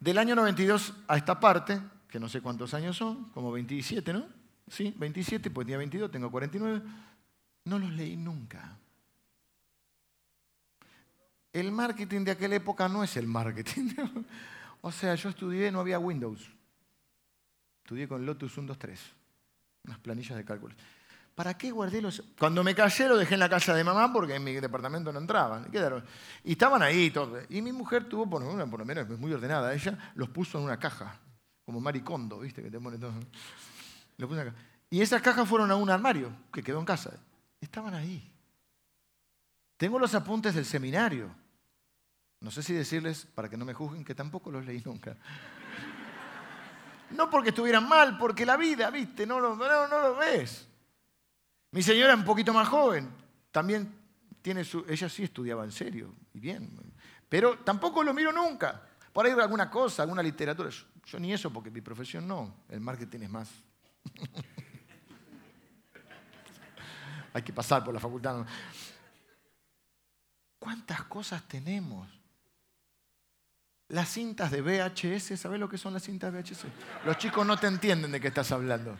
Del 0.00 0.18
año 0.18 0.34
92 0.34 0.94
a 1.08 1.16
esta 1.16 1.38
parte, 1.38 1.80
que 2.08 2.18
no 2.18 2.28
sé 2.28 2.40
cuántos 2.40 2.74
años 2.74 2.96
son, 2.96 3.30
como 3.30 3.52
27, 3.52 4.12
¿no? 4.12 4.26
Sí, 4.68 4.94
27, 4.96 5.50
pues 5.50 5.66
tenía 5.66 5.78
22, 5.78 6.10
tengo 6.10 6.30
49. 6.30 6.82
No 7.64 7.78
los 7.78 7.90
leí 7.92 8.16
nunca. 8.16 8.78
El 11.52 11.70
marketing 11.70 12.24
de 12.24 12.30
aquella 12.30 12.56
época 12.56 12.88
no 12.88 13.04
es 13.04 13.16
el 13.16 13.26
marketing. 13.26 13.90
o 14.80 14.90
sea, 14.90 15.14
yo 15.14 15.28
estudié, 15.28 15.70
no 15.70 15.80
había 15.80 15.98
Windows. 15.98 16.50
Estudié 17.82 18.08
con 18.08 18.24
Lotus 18.24 18.56
1, 18.56 18.68
2, 18.68 18.78
3. 18.78 19.00
Unas 19.84 19.98
planillas 19.98 20.36
de 20.36 20.44
cálculos. 20.44 20.76
¿Para 21.34 21.56
qué 21.56 21.70
guardé 21.70 22.02
los.? 22.02 22.22
Cuando 22.38 22.62
me 22.62 22.74
callé 22.74 23.08
lo 23.08 23.16
dejé 23.16 23.34
en 23.34 23.40
la 23.40 23.48
casa 23.48 23.74
de 23.74 23.82
mamá 23.82 24.12
porque 24.12 24.34
en 24.34 24.44
mi 24.44 24.52
departamento 24.52 25.12
no 25.12 25.18
entraban. 25.18 25.68
Y 26.44 26.52
estaban 26.52 26.82
ahí. 26.82 27.12
Y 27.48 27.62
mi 27.62 27.72
mujer 27.72 28.04
tuvo, 28.08 28.28
por, 28.28 28.42
lo 28.42 28.84
menos 28.84 29.10
es 29.10 29.18
muy 29.18 29.32
ordenada, 29.32 29.74
ella 29.74 30.12
los 30.14 30.28
puso 30.28 30.58
en 30.58 30.64
una 30.64 30.78
caja, 30.78 31.18
como 31.64 31.80
maricondo, 31.80 32.40
¿viste? 32.40 32.62
Que 32.62 32.70
te 32.70 32.78
pone 32.78 32.98
todo. 32.98 33.12
Lo 34.18 34.28
puse 34.28 34.42
acá. 34.42 34.54
Y 34.90 35.00
esas 35.00 35.22
cajas 35.22 35.48
fueron 35.48 35.70
a 35.70 35.76
un 35.76 35.88
armario 35.88 36.30
que 36.52 36.62
quedó 36.62 36.78
en 36.78 36.84
casa. 36.84 37.12
Estaban 37.60 37.94
ahí. 37.94 38.30
Tengo 39.78 39.98
los 39.98 40.14
apuntes 40.14 40.54
del 40.54 40.66
seminario. 40.66 41.41
No 42.42 42.50
sé 42.50 42.62
si 42.62 42.74
decirles, 42.74 43.24
para 43.24 43.48
que 43.48 43.56
no 43.56 43.64
me 43.64 43.72
juzguen, 43.72 44.04
que 44.04 44.16
tampoco 44.16 44.50
los 44.50 44.66
leí 44.66 44.82
nunca. 44.84 45.16
No 47.10 47.30
porque 47.30 47.50
estuvieran 47.50 47.88
mal, 47.88 48.18
porque 48.18 48.44
la 48.44 48.56
vida, 48.56 48.90
¿viste? 48.90 49.24
No 49.24 49.38
lo, 49.38 49.54
no, 49.54 49.86
lo 49.86 50.16
ves. 50.16 50.66
Mi 51.70 51.84
señora 51.84 52.14
un 52.14 52.24
poquito 52.24 52.52
más 52.52 52.66
joven, 52.68 53.08
también 53.52 53.94
tiene 54.42 54.64
su, 54.64 54.84
ella 54.88 55.08
sí 55.08 55.22
estudiaba 55.22 55.62
en 55.62 55.70
serio 55.70 56.12
y 56.34 56.40
bien, 56.40 56.68
pero 57.28 57.58
tampoco 57.58 58.02
lo 58.02 58.12
miro 58.12 58.32
nunca. 58.32 58.88
Por 59.12 59.24
ahí 59.24 59.32
alguna 59.32 59.70
cosa, 59.70 60.02
alguna 60.02 60.22
literatura. 60.22 60.68
Yo, 61.04 61.20
ni 61.20 61.32
eso 61.32 61.52
porque 61.52 61.70
mi 61.70 61.80
profesión 61.80 62.26
no, 62.26 62.56
el 62.68 62.80
marketing 62.80 63.20
es 63.20 63.30
más. 63.30 63.50
Hay 67.34 67.42
que 67.42 67.52
pasar 67.52 67.84
por 67.84 67.94
la 67.94 68.00
facultad. 68.00 68.44
¿Cuántas 70.58 71.04
cosas 71.04 71.46
tenemos? 71.46 72.21
Las 73.92 74.08
cintas 74.08 74.50
de 74.50 74.62
VHS, 74.62 75.38
¿sabes 75.38 75.60
lo 75.60 75.68
que 75.68 75.76
son 75.76 75.92
las 75.92 76.02
cintas 76.02 76.32
de 76.32 76.40
VHS? 76.40 76.64
Los 77.04 77.18
chicos 77.18 77.46
no 77.46 77.58
te 77.58 77.66
entienden 77.66 78.10
de 78.10 78.22
qué 78.22 78.28
estás 78.28 78.50
hablando. 78.50 78.96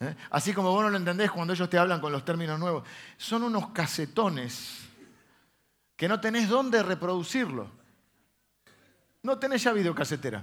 ¿eh? 0.00 0.16
Así 0.30 0.54
como 0.54 0.70
vos 0.70 0.82
no 0.82 0.88
lo 0.88 0.96
entendés 0.96 1.30
cuando 1.30 1.52
ellos 1.52 1.68
te 1.68 1.76
hablan 1.76 2.00
con 2.00 2.10
los 2.10 2.24
términos 2.24 2.58
nuevos. 2.58 2.88
Son 3.18 3.42
unos 3.42 3.68
casetones 3.68 4.78
que 5.94 6.08
no 6.08 6.18
tenés 6.18 6.48
dónde 6.48 6.82
reproducirlo. 6.82 7.70
No 9.24 9.38
tenés 9.38 9.62
ya 9.62 9.74
videocasetera. 9.74 10.42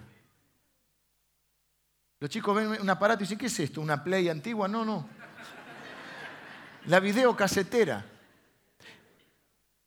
Los 2.20 2.30
chicos 2.30 2.56
ven 2.56 2.80
un 2.80 2.90
aparato 2.92 3.24
y 3.24 3.26
dicen, 3.26 3.40
¿qué 3.40 3.48
es 3.48 3.60
esto? 3.60 3.82
¿Una 3.82 4.04
Play 4.04 4.30
antigua? 4.30 4.68
No, 4.68 4.86
no. 4.86 5.10
La 6.86 7.00
videocasetera. 7.00 8.06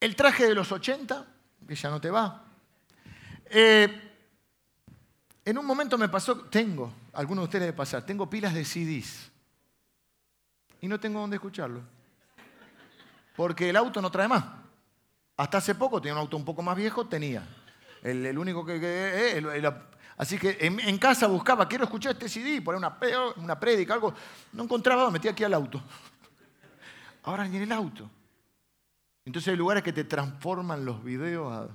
El 0.01 0.17
traje 0.17 0.49
de 0.49 0.55
los 0.57 0.73
80, 0.73 1.27
que 1.69 1.77
ya 1.77 1.91
no 1.91 2.01
te 2.01 2.11
va. 2.11 2.50
Eh, 3.53 4.11
en 5.45 5.59
un 5.59 5.67
momento 5.67 5.99
me 5.99 6.09
pasó, 6.09 6.37
tengo, 6.43 6.93
algunos 7.13 7.43
de 7.43 7.47
ustedes 7.47 7.67
de 7.67 7.73
pasar, 7.73 8.07
tengo 8.07 8.31
pilas 8.31 8.55
de 8.55 8.65
CDs 8.65 9.29
y 10.81 10.87
no 10.87 11.01
tengo 11.01 11.19
dónde 11.21 11.37
escucharlo. 11.37 11.83
Porque 13.35 13.71
el 13.71 13.77
auto 13.77 14.01
no 14.01 14.11
trae 14.11 14.29
más. 14.29 14.45
Hasta 15.37 15.59
hace 15.59 15.75
poco 15.75 16.01
tenía 16.01 16.15
un 16.15 16.21
auto 16.21 16.37
un 16.37 16.45
poco 16.45 16.63
más 16.63 16.77
viejo, 16.77 17.07
tenía. 17.09 17.43
El, 18.03 18.39
único 18.39 18.65
que... 18.65 18.79
Eh, 18.81 19.73
así 20.17 20.39
que 20.39 20.57
en, 20.61 20.99
casa 20.99 21.27
buscaba, 21.27 21.67
quiero 21.67 21.85
escuchar 21.85 22.13
este 22.13 22.29
CD, 22.29 22.63
poner 22.63 22.79
una, 22.79 22.99
una 23.37 23.59
algo. 23.93 24.15
No 24.53 24.65
encontraba, 24.65 25.07
me 25.07 25.13
metí 25.13 25.27
aquí 25.27 25.43
al 25.43 25.55
auto. 25.55 25.83
Ahora 27.25 27.49
ni 27.49 27.57
en 27.57 27.65
el 27.65 27.73
auto. 27.73 28.09
Entonces 29.25 29.49
hay 29.49 29.57
lugares 29.57 29.83
que 29.83 29.93
te 29.93 30.05
transforman 30.05 30.85
los 30.85 31.03
videos. 31.03 31.71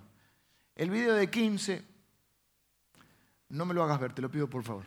El 0.76 0.89
video 0.89 1.13
de 1.13 1.30
15, 1.30 1.86
no 3.49 3.65
me 3.65 3.73
lo 3.73 3.84
hagas 3.84 3.99
ver, 3.99 4.13
te 4.13 4.21
lo 4.21 4.30
pido 4.30 4.49
por 4.49 4.63
favor. 4.63 4.84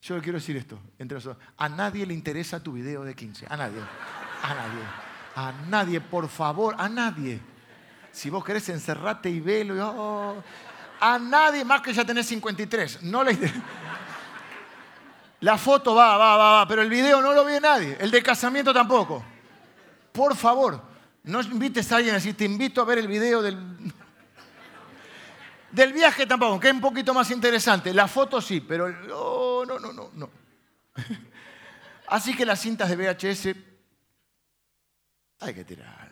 Yo 0.00 0.20
quiero 0.22 0.38
decir 0.38 0.56
esto, 0.56 0.78
entre 0.98 1.16
nosotros. 1.16 1.44
A 1.58 1.68
nadie 1.68 2.06
le 2.06 2.14
interesa 2.14 2.62
tu 2.62 2.72
video 2.72 3.04
de 3.04 3.14
15. 3.14 3.46
A 3.50 3.56
nadie. 3.56 3.80
A 4.42 4.54
nadie. 4.54 4.80
A 5.36 5.52
nadie, 5.68 6.00
por 6.00 6.28
favor, 6.28 6.74
a 6.78 6.88
nadie. 6.88 7.38
Si 8.10 8.30
vos 8.30 8.42
querés 8.42 8.66
encerrate 8.70 9.28
y 9.28 9.40
velo. 9.40 9.74
Oh, 9.94 10.42
a 11.00 11.18
nadie 11.18 11.64
más 11.64 11.82
que 11.82 11.92
ya 11.92 12.04
tenés 12.04 12.26
53. 12.26 13.02
No 13.02 13.22
le 13.22 13.36
La 15.40 15.58
foto 15.58 15.94
va, 15.94 16.16
va, 16.16 16.36
va, 16.36 16.52
va, 16.52 16.68
pero 16.68 16.80
el 16.80 16.88
video 16.88 17.20
no 17.20 17.34
lo 17.34 17.44
ve 17.44 17.60
nadie. 17.60 17.98
El 18.00 18.10
de 18.10 18.22
casamiento 18.22 18.72
tampoco. 18.72 19.22
Por 20.12 20.34
favor, 20.34 20.89
no 21.24 21.40
invites 21.40 21.90
a 21.92 21.96
alguien 21.96 22.14
a 22.14 22.18
decir, 22.18 22.36
te 22.36 22.44
invito 22.44 22.80
a 22.80 22.84
ver 22.84 22.98
el 22.98 23.08
video 23.08 23.42
del... 23.42 23.58
Del 25.70 25.92
viaje 25.92 26.26
tampoco, 26.26 26.58
que 26.58 26.68
es 26.68 26.74
un 26.74 26.80
poquito 26.80 27.14
más 27.14 27.30
interesante. 27.30 27.94
La 27.94 28.08
foto 28.08 28.40
sí, 28.40 28.60
pero 28.60 28.88
no, 28.90 29.64
no, 29.64 29.78
no, 29.78 29.92
no, 29.92 30.10
no. 30.14 30.30
Así 32.08 32.34
que 32.34 32.44
las 32.44 32.60
cintas 32.60 32.88
de 32.88 32.96
VHS 32.96 33.56
hay 35.38 35.54
que 35.54 35.64
tirarlas. 35.64 36.10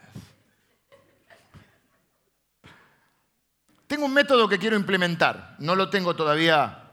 tengo 3.89 4.05
un 4.05 4.13
método 4.13 4.49
que 4.49 4.59
quiero 4.59 4.77
implementar. 4.77 5.57
No 5.59 5.75
lo 5.75 5.91
tengo 5.91 6.15
todavía. 6.15 6.93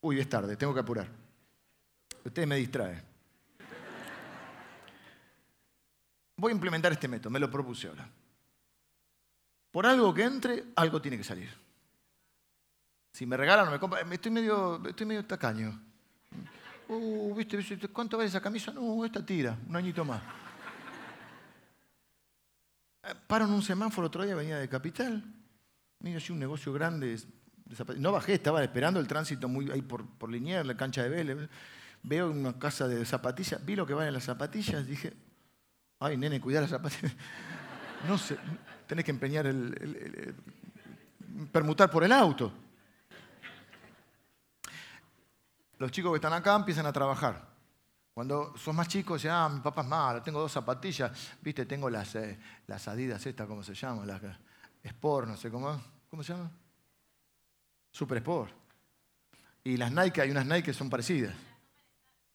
Uy, 0.00 0.18
es 0.18 0.28
tarde, 0.28 0.56
tengo 0.56 0.74
que 0.74 0.80
apurar. 0.80 1.06
Usted 2.24 2.46
me 2.46 2.56
distrae. 2.56 3.00
Voy 6.36 6.52
a 6.52 6.54
implementar 6.54 6.92
este 6.92 7.08
método, 7.08 7.30
me 7.30 7.40
lo 7.40 7.50
propuse 7.50 7.88
ahora. 7.88 8.08
Por 9.70 9.86
algo 9.86 10.12
que 10.12 10.22
entre, 10.22 10.64
algo 10.76 11.00
tiene 11.00 11.16
que 11.16 11.24
salir. 11.24 11.50
Si 13.12 13.24
me 13.24 13.36
regalan 13.36 13.68
o 13.68 13.70
me 13.70 13.78
compran, 13.78 14.12
estoy 14.12 14.30
medio, 14.30 14.86
estoy 14.86 15.06
medio 15.06 15.24
tacaño. 15.24 15.80
Uh, 16.88 17.34
¿viste, 17.34 17.88
¿Cuánto 17.88 18.16
vale 18.18 18.28
esa 18.28 18.40
camisa? 18.40 18.72
No, 18.72 19.04
esta 19.04 19.24
tira, 19.24 19.58
un 19.66 19.74
añito 19.74 20.04
más. 20.04 20.22
Eh, 23.02 23.14
paro 23.26 23.46
en 23.46 23.52
un 23.52 23.62
semáforo 23.62 24.08
otro 24.08 24.24
día, 24.24 24.34
venía 24.34 24.58
de 24.58 24.68
Capital. 24.68 25.24
Mira, 26.00 26.18
así 26.18 26.32
un 26.32 26.38
negocio 26.38 26.72
grande. 26.72 27.18
No 27.96 28.12
bajé, 28.12 28.34
estaba 28.34 28.62
esperando 28.62 29.00
el 29.00 29.08
tránsito 29.08 29.48
muy 29.48 29.70
ahí 29.70 29.82
por, 29.82 30.06
por 30.06 30.30
Liniers, 30.30 30.66
la 30.66 30.76
cancha 30.76 31.02
de 31.02 31.08
Vélez. 31.08 31.48
Veo 32.02 32.30
una 32.30 32.58
casa 32.58 32.86
de 32.86 33.04
zapatillas, 33.04 33.64
vi 33.64 33.74
lo 33.74 33.86
que 33.86 33.94
valen 33.94 34.12
las 34.12 34.24
zapatillas, 34.24 34.86
dije, 34.86 35.14
ay, 36.00 36.16
nene, 36.16 36.40
cuidar 36.40 36.62
las 36.62 36.70
zapatillas. 36.70 37.12
No 38.06 38.18
sé, 38.18 38.36
tenés 38.86 39.04
que 39.04 39.10
empeñar 39.10 39.46
el 39.46 40.34
permutar 41.52 41.90
por 41.90 42.04
el 42.04 42.12
auto. 42.12 42.52
Los 45.78 45.90
chicos 45.90 46.12
que 46.12 46.16
están 46.16 46.32
acá 46.32 46.54
empiezan 46.56 46.86
a 46.86 46.92
trabajar. 46.92 47.56
Cuando 48.14 48.56
sos 48.56 48.74
más 48.74 48.88
chicos, 48.88 49.20
dicen, 49.20 49.32
ah, 49.32 49.48
mi 49.48 49.60
papá 49.60 49.82
es 49.82 49.88
malo, 49.88 50.22
tengo 50.22 50.40
dos 50.40 50.50
zapatillas, 50.50 51.12
viste, 51.42 51.66
tengo 51.66 51.90
las, 51.90 52.14
eh, 52.14 52.38
las 52.66 52.88
adidas 52.88 53.26
estas, 53.26 53.46
¿cómo 53.46 53.62
se 53.62 53.74
llaman? 53.74 54.06
Las 54.06 54.22
Sport, 54.82 55.28
no 55.28 55.36
sé 55.36 55.50
cómo, 55.50 55.78
¿cómo 56.08 56.22
se 56.22 56.32
llama? 56.32 56.50
Super 57.90 58.16
Sport. 58.18 58.54
Y 59.64 59.76
las 59.76 59.92
Nike, 59.92 60.22
hay 60.22 60.30
unas 60.30 60.46
Nike 60.46 60.62
que 60.62 60.72
son 60.72 60.88
parecidas. 60.88 61.34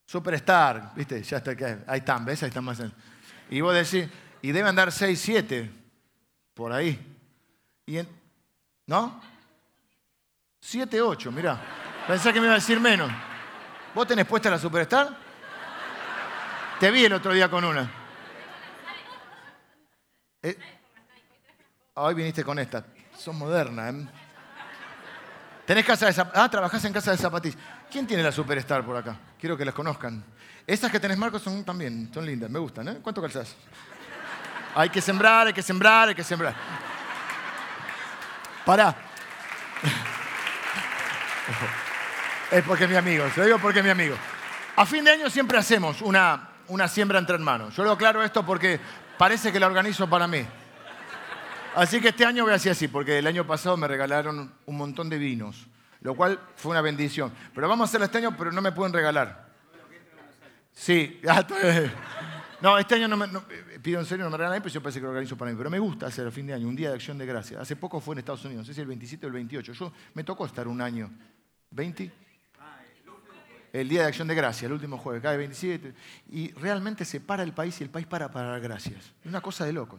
Superstar, 0.05 0.93
viste, 0.95 1.23
ya 1.23 1.37
está, 1.37 1.51
ahí 1.87 1.99
están, 1.99 2.25
¿ves? 2.25 2.43
Ahí 2.43 2.49
están 2.49 2.63
más. 2.63 2.79
Y 3.51 3.59
vos 3.59 3.75
decís, 3.75 4.09
y 4.41 4.51
deben 4.53 4.75
dar 4.75 4.91
6, 4.91 5.19
7, 5.19 5.71
por 6.53 6.71
ahí. 6.71 6.99
¿No? 8.87 9.21
7, 10.61 11.01
8, 11.01 11.31
mirá. 11.31 11.59
Pensé 12.07 12.31
que 12.31 12.39
me 12.39 12.45
iba 12.45 12.55
a 12.55 12.59
decir 12.59 12.79
menos. 12.79 13.11
¿Vos 13.93 14.07
tenés 14.07 14.25
puesta 14.25 14.49
la 14.49 14.57
Superstar? 14.57 15.17
Te 16.79 16.89
vi 16.91 17.03
el 17.03 17.13
otro 17.13 17.33
día 17.33 17.49
con 17.49 17.65
una. 17.65 17.91
Eh, 20.41 20.57
hoy 21.95 22.13
viniste 22.13 22.45
con 22.45 22.57
esta. 22.57 22.85
Son 23.17 23.37
modernas. 23.37 23.93
¿eh? 23.93 24.07
¿Tenés 25.65 25.85
casa 25.85 26.05
de 26.05 26.13
zapatillas? 26.13 26.45
Ah, 26.45 26.49
trabajás 26.49 26.85
en 26.85 26.93
casa 26.93 27.11
de 27.11 27.17
zapatillas. 27.17 27.57
¿Quién 27.91 28.07
tiene 28.07 28.23
la 28.23 28.31
Superstar 28.31 28.85
por 28.85 28.95
acá? 28.95 29.19
Quiero 29.37 29.57
que 29.57 29.65
las 29.65 29.75
conozcan. 29.75 30.23
Esas 30.71 30.89
que 30.89 31.01
tenés, 31.01 31.17
Marcos, 31.17 31.41
son 31.41 31.65
también, 31.65 32.09
son 32.13 32.25
lindas, 32.25 32.49
me 32.49 32.57
gustan. 32.57 32.87
¿eh? 32.87 32.99
¿Cuánto 33.01 33.21
calzás? 33.21 33.53
Hay 34.73 34.89
que 34.89 35.01
sembrar, 35.01 35.47
hay 35.47 35.51
que 35.51 35.61
sembrar, 35.61 36.07
hay 36.07 36.15
que 36.15 36.23
sembrar. 36.23 36.55
Pará. 38.65 38.95
Es 42.51 42.63
porque 42.63 42.83
es 42.83 42.89
mi 42.89 42.95
amigo, 42.97 43.29
se 43.33 43.39
lo 43.39 43.45
digo 43.45 43.59
porque 43.59 43.79
es 43.79 43.85
mi 43.85 43.91
amigo. 43.91 44.15
A 44.75 44.85
fin 44.85 45.05
de 45.05 45.11
año 45.11 45.29
siempre 45.29 45.57
hacemos 45.57 46.01
una, 46.01 46.49
una 46.67 46.87
siembra 46.87 47.19
entre 47.19 47.35
hermanos. 47.35 47.75
Yo 47.75 47.83
lo 47.83 47.91
aclaro 47.91 48.23
esto 48.23 48.45
porque 48.45 48.79
parece 49.17 49.51
que 49.53 49.59
la 49.59 49.67
organizo 49.67 50.09
para 50.09 50.27
mí. 50.27 50.45
Así 51.75 51.99
que 52.01 52.09
este 52.09 52.25
año 52.25 52.43
voy 52.43 52.53
a 52.53 52.57
hacer 52.57 52.73
así, 52.73 52.87
porque 52.87 53.19
el 53.19 53.27
año 53.27 53.45
pasado 53.47 53.75
me 53.75 53.87
regalaron 53.87 54.53
un 54.65 54.77
montón 54.77 55.09
de 55.09 55.17
vinos, 55.17 55.65
lo 56.01 56.15
cual 56.15 56.39
fue 56.55 56.71
una 56.71 56.81
bendición. 56.81 57.33
Pero 57.53 57.67
vamos 57.67 57.87
a 57.87 57.89
hacerlo 57.89 58.05
este 58.05 58.19
año, 58.19 58.35
pero 58.37 58.53
no 58.53 58.61
me 58.61 58.71
pueden 58.71 58.93
regalar. 58.93 59.50
Sí, 60.73 61.21
no, 62.61 62.77
este 62.77 62.95
año 62.95 63.07
no 63.07 63.17
me, 63.17 63.27
pido 63.81 63.99
en 63.99 64.05
serio, 64.05 64.25
no 64.25 64.31
me 64.31 64.37
regalan, 64.37 64.61
pero 64.61 64.73
yo 64.73 64.81
parece 64.81 64.99
que 64.99 65.03
lo 65.03 65.09
organizo 65.09 65.37
para 65.37 65.51
mí. 65.51 65.57
Pero 65.57 65.69
me 65.69 65.79
gusta 65.79 66.07
hacer 66.07 66.27
a 66.27 66.31
fin 66.31 66.47
de 66.47 66.53
año 66.53 66.67
un 66.67 66.75
día 66.75 66.89
de 66.89 66.95
acción 66.95 67.17
de 67.17 67.25
gracia. 67.25 67.59
Hace 67.59 67.75
poco 67.75 67.99
fue 67.99 68.15
en 68.15 68.19
Estados 68.19 68.45
Unidos, 68.45 68.63
no 68.63 68.65
sé 68.67 68.73
si 68.73 68.81
el 68.81 68.87
27 68.87 69.25
o 69.25 69.27
el 69.27 69.33
28. 69.33 69.73
Yo 69.73 69.93
me 70.13 70.23
tocó 70.23 70.45
estar 70.45 70.67
un 70.67 70.81
año. 70.81 71.11
¿20? 71.73 72.11
el 73.73 73.87
Día 73.87 74.01
de 74.01 74.07
Acción 74.07 74.27
de 74.27 74.35
Gracia, 74.35 74.65
el 74.65 74.73
último 74.73 74.97
jueves, 74.97 75.21
cae 75.21 75.37
27, 75.37 75.93
y 76.31 76.51
realmente 76.53 77.05
se 77.05 77.21
para 77.21 77.43
el 77.43 77.53
país 77.53 77.79
y 77.79 77.83
el 77.85 77.89
país 77.89 78.05
para 78.05 78.29
para 78.29 78.49
dar 78.49 78.61
gracias. 78.61 79.13
Es 79.21 79.25
una 79.25 79.41
cosa 79.41 79.65
de 79.65 79.73
loco. 79.73 79.97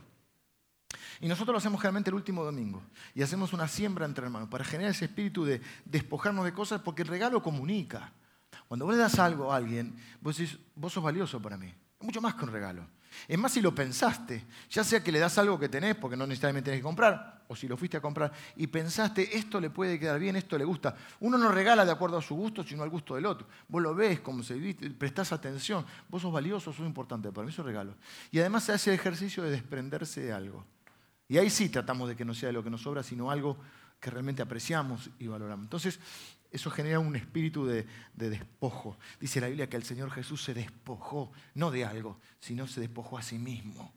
Y 1.21 1.29
nosotros 1.29 1.55
lo 1.55 1.59
hacemos 1.59 1.81
generalmente 1.81 2.11
el 2.11 2.15
último 2.15 2.45
domingo. 2.45 2.83
Y 3.15 3.23
hacemos 3.23 3.53
una 3.53 3.69
siembra 3.69 4.05
entre 4.05 4.25
hermanos 4.25 4.49
para 4.49 4.65
generar 4.65 4.91
ese 4.91 5.05
espíritu 5.05 5.45
de 5.45 5.61
despojarnos 5.85 6.45
de 6.45 6.53
cosas 6.53 6.81
porque 6.83 7.03
el 7.03 7.09
regalo 7.09 7.43
comunica. 7.43 8.13
Cuando 8.73 8.87
vos 8.87 8.95
le 8.95 9.03
das 9.03 9.19
algo 9.19 9.53
a 9.53 9.57
alguien, 9.57 9.95
vos 10.23 10.35
decís, 10.35 10.59
vos 10.75 10.91
sos 10.91 11.05
valioso 11.05 11.43
para 11.43 11.59
mí. 11.59 11.71
Mucho 12.01 12.23
más 12.23 12.37
que 12.37 12.45
un 12.47 12.53
regalo. 12.53 12.87
Es 13.29 13.39
más 13.39 13.53
si 13.53 13.61
lo 13.61 13.75
pensaste, 13.75 14.47
ya 14.71 14.83
sea 14.83 15.05
que 15.05 15.13
le 15.13 15.19
das 15.19 15.37
algo 15.37 15.59
que 15.59 15.69
tenés, 15.69 15.95
porque 15.95 16.17
no 16.17 16.27
necesariamente 16.27 16.71
tenés 16.71 16.81
que 16.81 16.85
comprar, 16.85 17.45
o 17.49 17.55
si 17.55 17.69
lo 17.69 17.77
fuiste 17.77 17.99
a 17.99 18.01
comprar, 18.01 18.33
y 18.57 18.69
pensaste, 18.69 19.37
esto 19.37 19.61
le 19.61 19.69
puede 19.69 19.99
quedar 19.99 20.19
bien, 20.19 20.37
esto 20.37 20.57
le 20.57 20.65
gusta. 20.65 20.97
Uno 21.21 21.37
no 21.37 21.53
regala 21.53 21.85
de 21.85 21.93
acuerdo 21.93 22.17
a 22.17 22.23
su 22.23 22.35
gusto, 22.35 22.65
sino 22.65 22.83
al 22.83 22.89
gusto 22.89 23.15
del 23.15 23.27
otro. 23.27 23.47
Vos 23.69 23.83
lo 23.83 23.95
ves, 23.95 24.21
como 24.21 24.43
se 24.43 24.55
viste, 24.55 24.89
prestás 24.89 25.33
atención, 25.33 25.85
vos 26.09 26.23
sos 26.23 26.33
valioso, 26.33 26.73
sos 26.73 26.87
importante, 26.87 27.31
para 27.31 27.45
mí 27.45 27.53
eso 27.53 27.63
regalo. 27.63 27.95
Y 28.31 28.39
además 28.39 28.65
se 28.65 28.73
hace 28.73 28.89
el 28.89 28.95
ejercicio 28.99 29.43
de 29.43 29.51
desprenderse 29.51 30.23
de 30.23 30.33
algo. 30.33 30.65
Y 31.29 31.37
ahí 31.37 31.51
sí 31.51 31.69
tratamos 31.69 32.09
de 32.09 32.17
que 32.17 32.25
no 32.25 32.33
sea 32.33 32.47
de 32.47 32.55
lo 32.55 32.65
que 32.65 32.71
nos 32.71 32.81
sobra, 32.81 33.03
sino 33.03 33.31
algo 33.31 33.59
que 34.01 34.09
realmente 34.09 34.41
apreciamos 34.41 35.11
y 35.19 35.27
valoramos. 35.27 35.67
Entonces, 35.67 36.01
eso 36.53 36.71
genera 36.71 37.01
un 37.01 37.17
espíritu 37.17 37.65
de, 37.65 37.87
despojo. 38.15 38.99
Dice 39.19 39.41
la 39.41 39.49
Biblia 39.49 39.71
que 39.71 39.77
el 39.79 39.85
Señor 39.85 40.11
Jesús 40.11 40.45
se 40.45 40.53
despojó, 40.53 41.33
no 41.55 41.71
de 41.71 41.87
algo, 41.87 42.21
sino 42.41 42.67
se 42.67 42.81
despojó 42.81 43.17
a 43.17 43.23
sí 43.23 43.39
mismo 43.39 43.95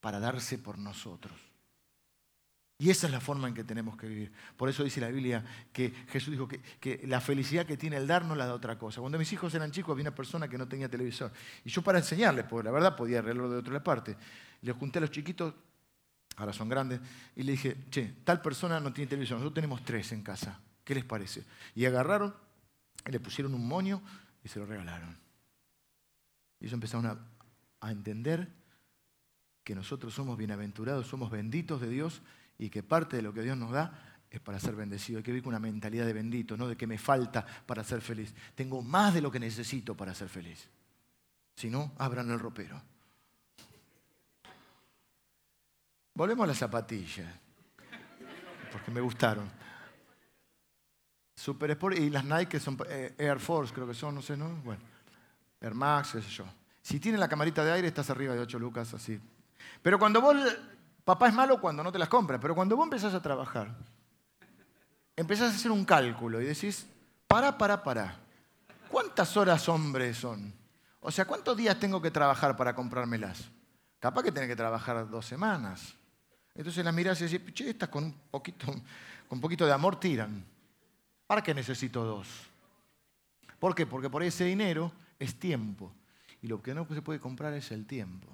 para 0.00 0.20
darse 0.20 0.58
por 0.58 0.78
nosotros. 0.78 1.32
Y 2.76 2.90
esa 2.90 3.06
es 3.06 3.12
la 3.12 3.20
forma 3.20 3.48
en 3.48 3.54
que 3.54 3.64
tenemos 3.64 3.96
que 3.96 4.06
vivir. 4.06 4.32
Por 4.58 4.68
eso 4.68 4.84
dice 4.84 5.00
la 5.00 5.08
Biblia 5.08 5.42
que 5.72 5.90
Jesús 6.08 6.32
dijo 6.32 6.48
que, 6.48 7.02
la 7.06 7.20
felicidad 7.20 7.64
que 7.64 7.78
tiene 7.78 7.96
el 7.96 8.06
dar 8.06 8.26
no 8.26 8.34
la 8.34 8.46
da 8.46 8.54
otra 8.54 8.78
cosa. 8.78 9.00
Cuando 9.00 9.18
mis 9.18 9.32
hijos 9.32 9.54
eran 9.54 9.70
chicos 9.70 9.92
había 9.92 10.04
una 10.04 10.14
persona 10.14 10.48
que 10.48 10.58
no 10.58 10.68
tenía 10.68 10.88
televisor. 10.88 11.32
Y 11.64 11.70
yo 11.70 11.80
para 11.80 11.98
enseñarles, 11.98 12.44
porque 12.44 12.64
la 12.66 12.72
verdad 12.72 12.94
podía 12.94 13.20
arreglarlo 13.20 13.50
de 13.50 13.58
otra 13.58 13.82
parte, 13.82 14.16
les 14.60 14.76
junté 14.76 14.98
a 14.98 15.02
los 15.02 15.10
chiquitos, 15.10 15.54
ahora 16.36 16.52
son 16.52 16.68
grandes, 16.68 17.00
y 17.36 17.42
le 17.42 17.52
dije, 17.52 17.76
che, 17.90 18.16
tal 18.22 18.42
persona 18.42 18.80
no 18.80 18.92
tiene 18.92 19.08
televisor, 19.08 19.38
nosotros 19.38 19.54
tenemos 19.54 19.82
tres 19.82 20.12
en 20.12 20.22
casa. 20.22 20.60
¿Qué 20.84 20.94
les 20.94 21.04
parece? 21.04 21.44
Y 21.74 21.84
agarraron, 21.84 22.34
le 23.06 23.20
pusieron 23.20 23.54
un 23.54 23.66
moño 23.66 24.02
y 24.42 24.48
se 24.48 24.58
lo 24.58 24.66
regalaron. 24.66 25.16
Y 26.58 26.64
ellos 26.64 26.74
empezaron 26.74 27.06
a, 27.06 27.18
a 27.80 27.90
entender 27.90 28.48
que 29.64 29.74
nosotros 29.74 30.14
somos 30.14 30.36
bienaventurados, 30.36 31.06
somos 31.06 31.30
benditos 31.30 31.80
de 31.80 31.88
Dios 31.88 32.22
y 32.58 32.70
que 32.70 32.82
parte 32.82 33.16
de 33.16 33.22
lo 33.22 33.32
que 33.32 33.42
Dios 33.42 33.56
nos 33.56 33.70
da 33.70 34.10
es 34.30 34.40
para 34.40 34.60
ser 34.60 34.76
bendecido. 34.76 35.18
Hay 35.18 35.22
que 35.22 35.32
vivir 35.32 35.42
con 35.42 35.50
una 35.50 35.58
mentalidad 35.58 36.06
de 36.06 36.12
bendito, 36.12 36.56
no 36.56 36.68
de 36.68 36.76
que 36.76 36.86
me 36.86 36.98
falta 36.98 37.44
para 37.66 37.82
ser 37.82 38.00
feliz. 38.00 38.34
Tengo 38.54 38.82
más 38.82 39.12
de 39.12 39.20
lo 39.20 39.30
que 39.30 39.40
necesito 39.40 39.96
para 39.96 40.14
ser 40.14 40.28
feliz. 40.28 40.68
Si 41.56 41.68
no, 41.68 41.92
abran 41.98 42.30
el 42.30 42.38
ropero. 42.38 42.80
Volvemos 46.14 46.44
a 46.44 46.48
las 46.48 46.58
zapatillas, 46.58 47.32
porque 48.70 48.90
me 48.90 49.00
gustaron. 49.00 49.50
Super 51.40 51.70
Sport 51.70 51.96
y 51.96 52.10
las 52.10 52.22
Nike 52.22 52.60
son 52.60 52.76
eh, 52.90 53.14
Air 53.16 53.40
Force, 53.40 53.72
creo 53.72 53.86
que 53.86 53.94
son, 53.94 54.14
no 54.14 54.20
sé, 54.20 54.36
¿no? 54.36 54.56
Bueno, 54.62 54.82
Air 55.58 55.72
Max, 55.72 56.10
qué 56.12 56.20
yo. 56.20 56.44
Si 56.82 57.00
tiene 57.00 57.16
la 57.16 57.28
camarita 57.28 57.64
de 57.64 57.72
aire, 57.72 57.88
estás 57.88 58.10
arriba 58.10 58.34
de 58.34 58.40
8 58.40 58.58
lucas, 58.58 58.92
así. 58.92 59.18
Pero 59.80 59.98
cuando 59.98 60.20
vos, 60.20 60.36
papá 61.02 61.28
es 61.28 61.34
malo 61.34 61.58
cuando 61.58 61.82
no 61.82 61.90
te 61.90 61.98
las 61.98 62.10
compras, 62.10 62.38
pero 62.42 62.54
cuando 62.54 62.76
vos 62.76 62.84
empezás 62.84 63.14
a 63.14 63.22
trabajar, 63.22 63.74
empezás 65.16 65.54
a 65.54 65.56
hacer 65.56 65.70
un 65.70 65.82
cálculo 65.82 66.42
y 66.42 66.44
decís, 66.44 66.86
para, 67.26 67.56
para, 67.56 67.82
para. 67.82 68.18
¿Cuántas 68.90 69.34
horas 69.38 69.66
hombres 69.70 70.18
son? 70.18 70.52
O 71.00 71.10
sea, 71.10 71.24
¿cuántos 71.24 71.56
días 71.56 71.80
tengo 71.80 72.02
que 72.02 72.10
trabajar 72.10 72.54
para 72.54 72.74
comprármelas? 72.74 73.48
Capaz 73.98 74.24
que 74.24 74.30
tenés 74.30 74.50
que 74.50 74.56
trabajar 74.56 75.08
dos 75.08 75.24
semanas. 75.24 75.94
Entonces 76.54 76.84
las 76.84 76.92
mirás 76.92 77.18
y 77.22 77.28
decís, 77.28 77.54
che, 77.54 77.70
estas 77.70 77.88
con 77.88 78.04
un 78.04 78.14
poquito, 78.30 78.66
con 78.66 78.82
un 79.38 79.40
poquito 79.40 79.64
de 79.64 79.72
amor 79.72 79.98
tiran. 79.98 80.44
¿Para 81.30 81.42
qué 81.42 81.54
necesito 81.54 82.02
dos? 82.02 82.26
¿Por 83.60 83.72
qué? 83.72 83.86
Porque 83.86 84.10
por 84.10 84.20
ese 84.24 84.44
dinero 84.46 84.90
es 85.16 85.38
tiempo. 85.38 85.94
Y 86.42 86.48
lo 86.48 86.60
que 86.60 86.74
no 86.74 86.84
se 86.92 87.02
puede 87.02 87.20
comprar 87.20 87.54
es 87.54 87.70
el 87.70 87.86
tiempo. 87.86 88.26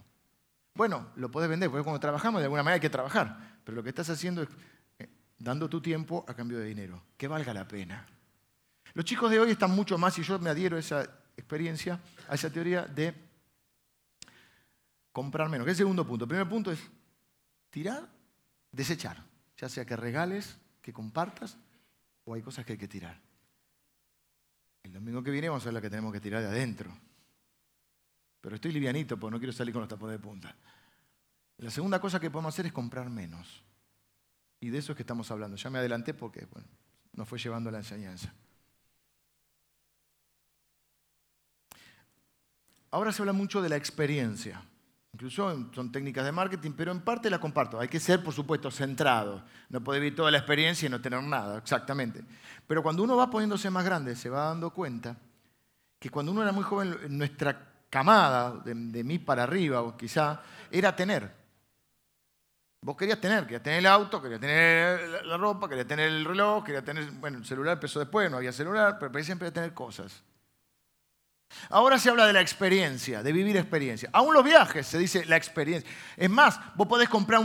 Bueno, 0.73 1.09
lo 1.17 1.31
puedes 1.31 1.51
vender, 1.51 1.69
porque 1.69 1.85
cuando 1.85 2.01
trabajamos 2.01 2.41
de 2.41 2.47
alguna 2.47 2.63
manera 2.63 2.77
hay 2.77 2.81
que 2.81 2.89
trabajar. 2.89 3.59
Pero 3.65 3.77
lo 3.77 3.83
que 3.83 3.91
estás 3.91 4.09
haciendo 4.09 4.45
es 4.45 4.49
eh, 4.99 5.11
dando 5.39 5.69
tu 5.69 5.83
tiempo 5.83 6.25
a 6.27 6.33
cambio 6.33 6.59
de 6.59 6.65
dinero. 6.65 7.03
Que 7.19 7.29
valga 7.29 7.53
la 7.53 7.69
pena. 7.69 8.07
Los 8.95 9.05
chicos 9.05 9.31
de 9.31 9.41
hoy 9.41 9.51
están 9.51 9.73
mucho 9.73 9.99
más, 9.99 10.19
y 10.19 10.23
yo 10.23 10.39
me 10.39 10.49
adhiero 10.49 10.79
a 10.79 10.81
esa 10.81 11.03
experiencia, 11.37 12.01
a 12.31 12.35
esa 12.35 12.49
teoría 12.49 12.87
de 12.87 13.13
comprar 15.13 15.51
menos. 15.51 15.67
¿Qué 15.67 15.73
es 15.73 15.77
el 15.77 15.85
segundo 15.85 16.07
punto? 16.07 16.25
El 16.25 16.31
primer 16.31 16.49
punto 16.49 16.73
es 16.73 16.81
tirar, 17.69 18.09
desechar. 18.73 19.23
Ya 19.59 19.69
sea 19.69 19.85
que 19.85 19.97
regales, 19.97 20.57
que 20.81 20.95
compartas 20.95 21.59
o 22.27 22.35
hay 22.35 22.43
cosas 22.43 22.67
que 22.67 22.73
hay 22.73 22.79
que 22.79 22.89
tirar. 22.89 23.19
El 24.83 24.93
domingo 24.93 25.23
que 25.23 25.31
viene 25.31 25.49
vamos 25.49 25.65
a 25.65 25.67
ver 25.67 25.75
la 25.75 25.81
que 25.81 25.91
tenemos 25.91 26.13
que 26.13 26.21
tirar 26.21 26.43
de 26.43 26.49
adentro. 26.49 26.91
Pero 28.41 28.57
estoy 28.57 28.73
livianito 28.73 29.19
porque 29.19 29.33
no 29.33 29.39
quiero 29.39 29.53
salir 29.53 29.73
con 29.73 29.81
los 29.81 29.89
tapones 29.89 30.19
de 30.19 30.23
punta. 30.23 30.55
La 31.59 31.71
segunda 31.71 32.01
cosa 32.01 32.21
que 32.21 32.31
podemos 32.31 32.55
hacer 32.55 32.67
es 32.67 32.73
comprar 32.73 33.09
menos. 33.09 33.63
Y 34.61 34.71
de 34.71 34.79
eso 34.79 34.93
es 34.93 34.97
que 34.97 35.03
estamos 35.03 35.31
hablando. 35.31 35.57
Ya 35.57 35.71
me 35.71 35.79
adelanté 35.79 36.15
porque 36.15 36.47
bueno, 36.47 36.69
nos 37.13 37.29
fue 37.29 37.39
llevando 37.39 37.71
la 37.71 37.79
enseñanza. 37.79 38.33
Ahora 42.91 43.13
se 43.13 43.23
habla 43.23 43.33
mucho 43.33 43.63
de 43.63 43.69
la 43.69 43.77
experiencia. 43.77 44.63
Incluso 45.17 45.71
son 45.73 45.91
técnicas 45.91 46.27
de 46.27 46.31
marketing, 46.31 46.73
pero 46.77 46.93
en 46.93 47.01
parte 47.01 47.31
la 47.31 47.39
comparto. 47.39 47.81
Hay 47.81 47.89
que 47.89 47.99
ser, 47.99 48.23
por 48.23 48.35
supuesto, 48.35 48.71
centrado. 48.71 49.43
No 49.71 49.83
puede 49.83 49.99
vivir 49.99 50.15
toda 50.15 50.31
la 50.31 50.37
experiencia 50.37 50.85
y 50.85 50.91
no 50.91 51.01
tener 51.01 51.23
nada, 51.23 51.57
exactamente. 51.57 52.23
Pero 52.67 52.83
cuando 52.83 53.03
uno 53.03 53.17
va 53.17 53.31
poniéndose 53.31 53.71
más 53.71 53.83
grande, 53.83 54.15
se 54.15 54.29
va 54.29 54.49
dando 54.49 54.69
cuenta 54.69 55.17
que 55.99 56.11
cuando 56.11 56.33
uno 56.33 56.43
era 56.43 56.53
muy 56.53 56.65
joven, 56.65 56.99
nuestra 57.17 57.67
camada, 57.89 58.61
de, 58.63 58.75
mí 58.75 59.19
para 59.19 59.45
arriba, 59.45 59.81
o 59.81 59.97
quizá, 59.97 60.43
era 60.71 60.95
tener. 60.95 61.33
Vos 62.83 62.95
querías 62.95 63.19
tener, 63.19 63.45
querías 63.45 63.63
tener 63.63 63.79
el 63.79 63.87
auto, 63.87 64.21
querías 64.21 64.39
tener 64.39 65.25
la 65.25 65.39
ropa, 65.39 65.67
querías 65.67 65.87
tener 65.87 66.09
el 66.09 66.27
reloj, 66.27 66.63
querías 66.63 66.85
tener, 66.85 67.11
bueno, 67.13 67.39
el 67.39 67.47
celular 67.47 67.73
empezó 67.73 68.01
después, 68.01 68.31
no 68.31 68.37
había 68.37 68.53
celular, 68.53 68.99
pero 69.01 69.25
siempre 69.25 69.51
tener 69.51 69.73
cosas. 69.73 70.23
Ahora 71.71 71.99
se 71.99 72.11
habla 72.11 72.27
de 72.27 72.33
la 72.33 72.41
experiencia, 72.41 73.23
de 73.23 73.33
vivir 73.33 73.57
experiencia. 73.57 74.11
Aún 74.13 74.35
los 74.35 74.45
viajes 74.45 74.87
se 74.87 74.99
dice 74.99 75.25
la 75.25 75.37
experiencia. 75.37 75.89
Es 76.17 76.31
más, 76.31 76.61
vos 76.75 76.87
podés 76.87 77.09
comprar 77.09 77.43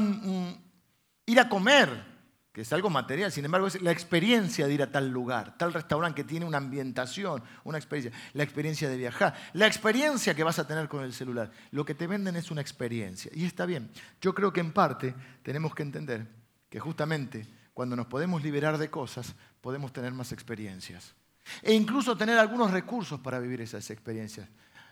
ir 1.25 1.39
a 1.39 1.49
comer, 1.49 2.11
que 2.51 2.61
es 2.61 2.73
algo 2.73 2.89
material, 2.89 3.31
sin 3.31 3.45
embargo 3.45 3.67
es 3.67 3.81
la 3.81 3.91
experiencia 3.91 4.67
de 4.67 4.73
ir 4.73 4.83
a 4.83 4.91
tal 4.91 5.09
lugar, 5.09 5.57
tal 5.57 5.71
restaurante 5.71 6.21
que 6.21 6.27
tiene 6.27 6.45
una 6.45 6.57
ambientación, 6.57 7.41
una 7.63 7.77
experiencia, 7.77 8.19
la 8.33 8.43
experiencia 8.43 8.89
de 8.89 8.97
viajar, 8.97 9.33
la 9.53 9.67
experiencia 9.67 10.35
que 10.35 10.43
vas 10.43 10.59
a 10.59 10.67
tener 10.67 10.89
con 10.89 11.03
el 11.03 11.13
celular. 11.13 11.51
Lo 11.71 11.85
que 11.85 11.95
te 11.95 12.07
venden 12.07 12.35
es 12.35 12.51
una 12.51 12.61
experiencia. 12.61 13.31
Y 13.33 13.45
está 13.45 13.65
bien. 13.65 13.89
Yo 14.19 14.33
creo 14.35 14.51
que 14.51 14.59
en 14.59 14.73
parte 14.73 15.15
tenemos 15.43 15.73
que 15.73 15.83
entender 15.83 16.27
que 16.69 16.79
justamente 16.79 17.47
cuando 17.73 17.95
nos 17.95 18.07
podemos 18.07 18.43
liberar 18.43 18.77
de 18.77 18.89
cosas, 18.89 19.33
podemos 19.61 19.93
tener 19.93 20.11
más 20.11 20.31
experiencias. 20.31 21.15
E 21.61 21.73
incluso 21.73 22.15
tener 22.15 22.37
algunos 22.37 22.71
recursos 22.71 23.19
para 23.19 23.39
vivir 23.39 23.61
esas 23.61 23.89
experiencias. 23.89 24.47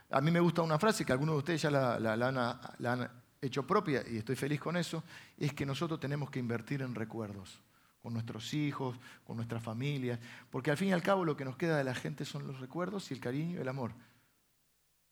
A 0.10 0.22
mí 0.22 0.32
me 0.32 0.40
gusta 0.40 0.62
una 0.62 0.80
frase 0.80 1.06
que 1.06 1.12
algunos 1.12 1.36
de 1.36 1.40
ustedes 1.40 1.62
ya 1.62 1.70
la, 1.70 2.74
han, 2.92 3.10
hecho 3.42 3.66
propia 3.66 4.04
y 4.10 4.18
estoy 4.18 4.36
feliz 4.36 4.60
con 4.60 4.76
eso, 4.76 5.04
es 5.38 5.54
que 5.54 5.66
nosotros 5.66 6.00
tenemos 6.00 6.30
que 6.30 6.40
invertir 6.40 6.82
en 6.82 6.94
recuerdos 6.94 7.62
con 8.02 8.14
nuestros 8.14 8.54
hijos, 8.54 8.98
con 9.24 9.38
nuestras 9.38 9.64
familias, 9.64 10.20
porque 10.50 10.72
al 10.72 10.78
fin 10.78 10.90
y 10.90 10.94
al 10.94 11.02
cabo 11.02 11.24
lo 11.24 11.38
que 11.38 11.46
nos 11.46 11.56
queda 11.56 11.78
de 11.78 11.84
la 11.84 11.96
gente 11.96 12.26
son 12.26 12.48
los 12.48 12.60
recuerdos 12.60 13.12
y 13.12 13.14
el 13.14 13.20
cariño 13.20 13.58
y 13.58 13.62
el 13.62 13.68
amor. 13.68 13.92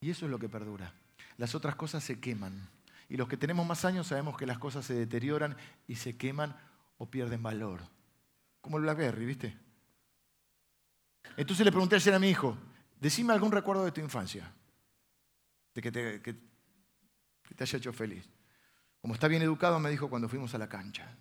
Y 0.02 0.10
eso 0.10 0.26
es 0.26 0.32
lo 0.32 0.40
que 0.40 0.50
perdura. 0.50 0.94
Las 1.38 1.56
otras 1.56 1.76
cosas 1.76 2.04
se 2.04 2.20
queman. 2.20 2.70
Y 3.10 3.18
los 3.18 3.28
que 3.28 3.38
tenemos 3.38 3.66
más 3.66 3.86
años 3.86 4.08
sabemos 4.08 4.38
que 4.38 4.46
las 4.46 4.58
cosas 4.58 4.86
se 4.86 4.94
deterioran 4.94 5.56
y 5.88 5.96
se 5.96 6.18
queman 6.18 6.56
o 6.98 7.10
pierden 7.10 7.44
valor. 7.44 7.82
Como 8.62 8.78
el 8.78 8.84
Blackberry, 8.84 9.26
¿viste? 9.26 9.58
Entonces 11.36 11.66
le 11.66 11.72
pregunté 11.72 11.96
ayer 11.96 12.14
a 12.14 12.20
mi 12.20 12.30
hijo, 12.30 12.58
decime 13.00 13.34
algún 13.34 13.52
recuerdo 13.52 13.84
de 13.86 13.92
tu 13.92 14.02
infancia, 14.02 14.52
de 15.74 15.82
que 15.82 15.92
te, 15.92 16.36
haya 17.60 17.78
hecho 17.78 17.94
feliz. 17.94 18.30
Como 19.02 19.14
está 19.14 19.28
bien 19.28 19.42
educado, 19.42 19.80
me 19.80 19.90
dijo 19.90 20.10
cuando 20.10 20.30
fuimos 20.30 20.54
a 20.56 20.58
la 20.58 20.68
cancha. 20.68 21.16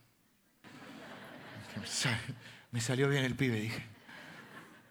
Me 2.72 2.80
salió 2.80 3.09
bien 3.09 3.24
el 3.24 3.36
pibe, 3.36 3.61
dije. 3.61 3.86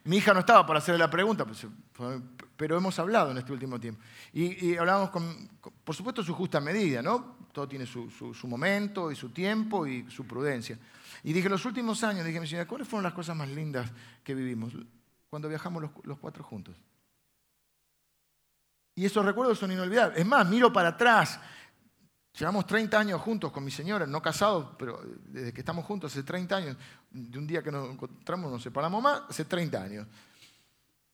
Mi 0.06 0.18
hija 0.18 0.34
no 0.34 0.40
estaba 0.42 0.66
para 0.66 0.80
hacerle 0.80 1.00
la 1.00 1.10
pregunta, 1.10 1.46
pues, 1.46 1.66
pero 2.56 2.78
hemos 2.78 2.98
hablado 3.00 3.32
en 3.32 3.40
este 3.40 3.52
último 3.52 3.80
tiempo. 3.80 4.02
Y, 4.34 4.76
hablamos 4.78 5.10
con, 5.10 5.50
por 5.84 5.96
supuesto, 5.96 6.24
su 6.24 6.34
justa 6.34 6.62
medida, 6.62 7.02
¿no? 7.02 7.38
Todo 7.52 7.68
tiene 7.68 7.86
su, 7.86 8.10
su, 8.10 8.48
momento 8.48 9.12
y 9.12 9.16
su 9.16 9.30
tiempo 9.30 9.88
y 9.88 10.10
su 10.12 10.26
prudencia. 10.26 10.78
Y 11.24 11.34
dije, 11.34 11.50
los 11.50 11.66
últimos 11.66 12.04
años, 12.04 12.24
dije, 12.26 12.40
mi 12.40 12.48
señora, 12.48 12.68
¿cuáles 12.68 12.88
fueron 12.88 13.04
las 13.04 13.14
cosas 13.14 13.36
más 13.36 13.50
lindas 13.50 13.92
que 14.24 14.36
vivimos? 14.36 14.74
Cuando 15.30 15.50
viajamos 15.50 15.84
los, 16.04 16.20
cuatro 16.20 16.44
juntos. 16.44 16.76
Y 18.96 19.06
esos 19.06 19.26
recuerdos 19.26 19.60
son 19.60 19.72
inolvidables. 19.72 20.20
Es 20.20 20.26
más, 20.26 20.48
miro 20.48 20.72
para 20.72 20.90
atrás. 20.90 21.40
Llevamos 22.38 22.66
30 22.66 23.00
años 23.00 23.22
juntos 23.22 23.52
con 23.52 23.64
mi 23.64 23.72
señora, 23.72 24.06
no 24.06 24.22
casados, 24.22 24.76
pero 24.78 25.02
desde 25.26 25.54
que 25.54 25.62
estamos 25.62 25.86
juntos 25.86 26.12
hace 26.12 26.24
30 26.24 26.56
años, 26.56 26.78
de 27.10 27.38
un 27.38 27.48
día 27.48 27.64
que 27.64 27.72
nos 27.72 27.90
encontramos 27.90 28.52
nos 28.52 28.62
separamos 28.62 29.02
más, 29.02 29.24
hace 29.30 29.46
30 29.46 29.82
años. 29.82 30.08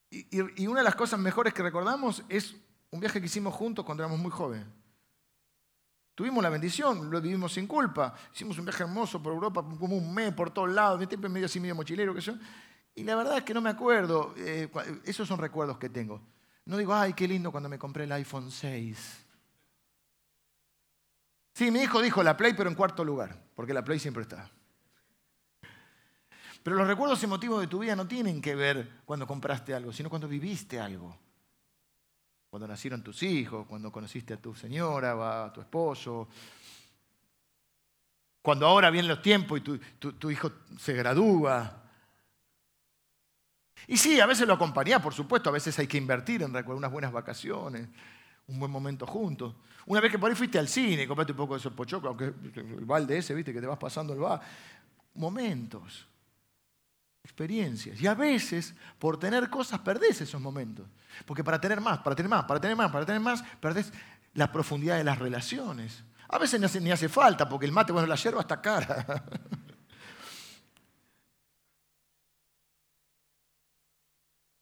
Y, 0.09 0.64
y, 0.64 0.68
una 0.68 0.80
de 0.80 0.84
las 0.84 0.95
cosas 0.95 1.20
mejores 1.20 1.53
que 1.53 1.64
recordamos 1.64 2.24
es 2.28 2.55
un 2.89 2.99
viaje 2.99 3.20
que 3.20 3.28
hicimos 3.28 3.53
juntos 3.53 3.86
cuando 3.86 4.03
éramos 4.03 4.20
muy 4.20 4.32
jóvenes. 4.32 4.68
Tuvimos 6.14 6.43
la 6.43 6.49
bendición, 6.49 7.09
lo 7.09 7.22
vivimos 7.22 7.53
sin 7.53 7.66
culpa. 7.66 8.14
Hicimos 8.34 8.57
un 8.59 8.66
viaje 8.66 8.84
hermoso 8.84 9.24
por 9.24 9.34
Europa, 9.34 9.64
como 9.80 9.95
un 9.95 10.14
mes 10.14 10.34
por 10.34 10.51
todos 10.51 10.70
lados, 10.70 10.99
siempre 11.07 11.30
medio 11.30 11.45
así, 11.45 11.59
medio 11.59 11.74
mochilero, 11.74 12.14
que 12.14 12.22
yo. 12.22 12.34
Y 12.96 13.04
la 13.04 13.16
verdad 13.16 13.38
es 13.38 13.44
que 13.44 13.54
no 13.54 13.62
me 13.62 13.70
acuerdo. 13.70 14.34
Eh, 14.38 14.70
esos 15.06 15.28
son 15.28 15.39
recuerdos 15.39 15.78
que 15.78 15.89
tengo. 15.89 16.22
No 16.66 16.78
digo, 16.78 16.94
ay, 16.94 17.14
qué 17.14 17.28
lindo 17.28 17.52
cuando 17.52 17.70
me 17.70 17.80
compré 17.80 18.04
el 18.04 18.12
iPhone 18.12 18.52
6. 18.52 19.26
Sí, 21.54 21.72
mi 21.72 21.82
hijo 21.82 22.02
dijo 22.02 22.24
la 22.24 22.38
Play, 22.38 22.54
pero 22.54 22.70
en 22.70 22.76
cuarto 22.76 23.04
lugar, 23.04 23.38
porque 23.56 23.74
la 23.74 23.84
Play 23.84 24.00
siempre 24.00 24.24
está. 24.24 24.50
Pero 26.64 26.76
los 26.76 26.88
recuerdos 26.88 27.22
emotivos 27.24 27.60
de 27.60 27.68
tu 27.68 27.80
vida 27.80 27.96
no 27.96 28.08
tienen 28.08 28.42
que 28.42 28.56
ver 28.56 29.02
cuando 29.06 29.26
compraste 29.26 29.74
algo, 29.74 29.92
sino 29.92 30.10
cuando 30.10 30.28
viviste 30.28 30.80
algo. 30.80 31.18
Cuando 32.50 32.68
nacieron 32.68 33.02
tus 33.02 33.24
hijos, 33.24 33.66
cuando 33.66 33.92
conociste 33.92 34.34
a 34.34 34.38
tu 34.38 34.54
señora 34.54 35.46
a 35.46 35.54
tu 35.54 35.62
esposo. 35.62 36.28
Cuando 38.42 38.68
ahora 38.68 38.92
vienen 38.92 39.10
los 39.10 39.22
tiempos 39.22 39.60
y 39.60 39.62
tu 39.62 40.30
hijo 40.30 40.52
se 40.78 40.94
gradúa. 40.94 41.81
Y 43.92 43.98
sí, 43.98 44.22
a 44.22 44.26
veces 44.26 44.48
lo 44.48 44.54
acompaña, 44.54 45.02
por 45.02 45.14
supuesto, 45.14 45.50
a 45.50 45.52
veces 45.52 45.78
hay 45.78 45.86
que 45.86 45.98
invertir 45.98 46.42
en 46.44 46.56
unas 46.56 46.89
buenas 46.89 47.12
vacaciones, 47.12 47.89
un 48.48 48.58
buen 48.58 48.72
momento 48.72 49.06
juntos. 49.06 49.54
Una 49.86 50.00
vez 50.00 50.10
que 50.10 50.18
por 50.18 50.30
ahí 50.30 50.36
fuiste 50.36 50.58
al 50.58 50.70
cine, 50.70 51.06
compraste 51.06 51.34
un 51.34 51.38
poco 51.38 51.56
de 51.56 51.60
esos 51.60 51.74
pochoclos, 51.74 52.10
aunque 52.10 52.34
el 52.56 52.86
balde 52.86 53.18
ese, 53.18 53.34
viste, 53.34 53.52
que 53.52 53.60
te 53.60 53.68
vas 53.68 53.78
pasando 53.78 54.14
el 54.14 54.24
va. 54.24 54.39
Momentos, 55.16 56.08
experiencias. 57.22 58.00
Y 58.00 58.08
a 58.08 58.14
veces, 58.14 58.74
por 58.98 59.20
tener 59.20 59.50
cosas, 59.50 59.82
perdés 59.82 60.22
esos 60.22 60.39
momentos. 60.39 60.88
Porque 61.26 61.44
para 61.44 61.60
tener 61.60 61.82
más, 61.82 62.00
para 62.00 62.16
tener 62.16 62.30
más, 62.30 62.46
para 62.46 62.62
tener 62.62 62.78
más, 62.78 62.92
para 62.94 63.06
tener 63.06 63.20
más, 63.20 63.44
perdés 63.60 63.92
la 64.36 64.54
profundidad 64.54 64.96
de 64.96 65.04
las 65.04 65.20
relaciones. 65.20 66.06
A 66.30 66.38
veces 66.38 66.62
ni 66.62 66.66
hace, 66.66 66.80
ni 66.80 66.92
hace 66.92 67.10
falta, 67.10 67.50
porque 67.50 67.66
el 67.66 67.74
mate, 67.74 67.92
bueno, 67.92 68.08
la 68.08 68.16
hierba 68.16 68.39
está 68.39 68.62
cara. 68.62 69.26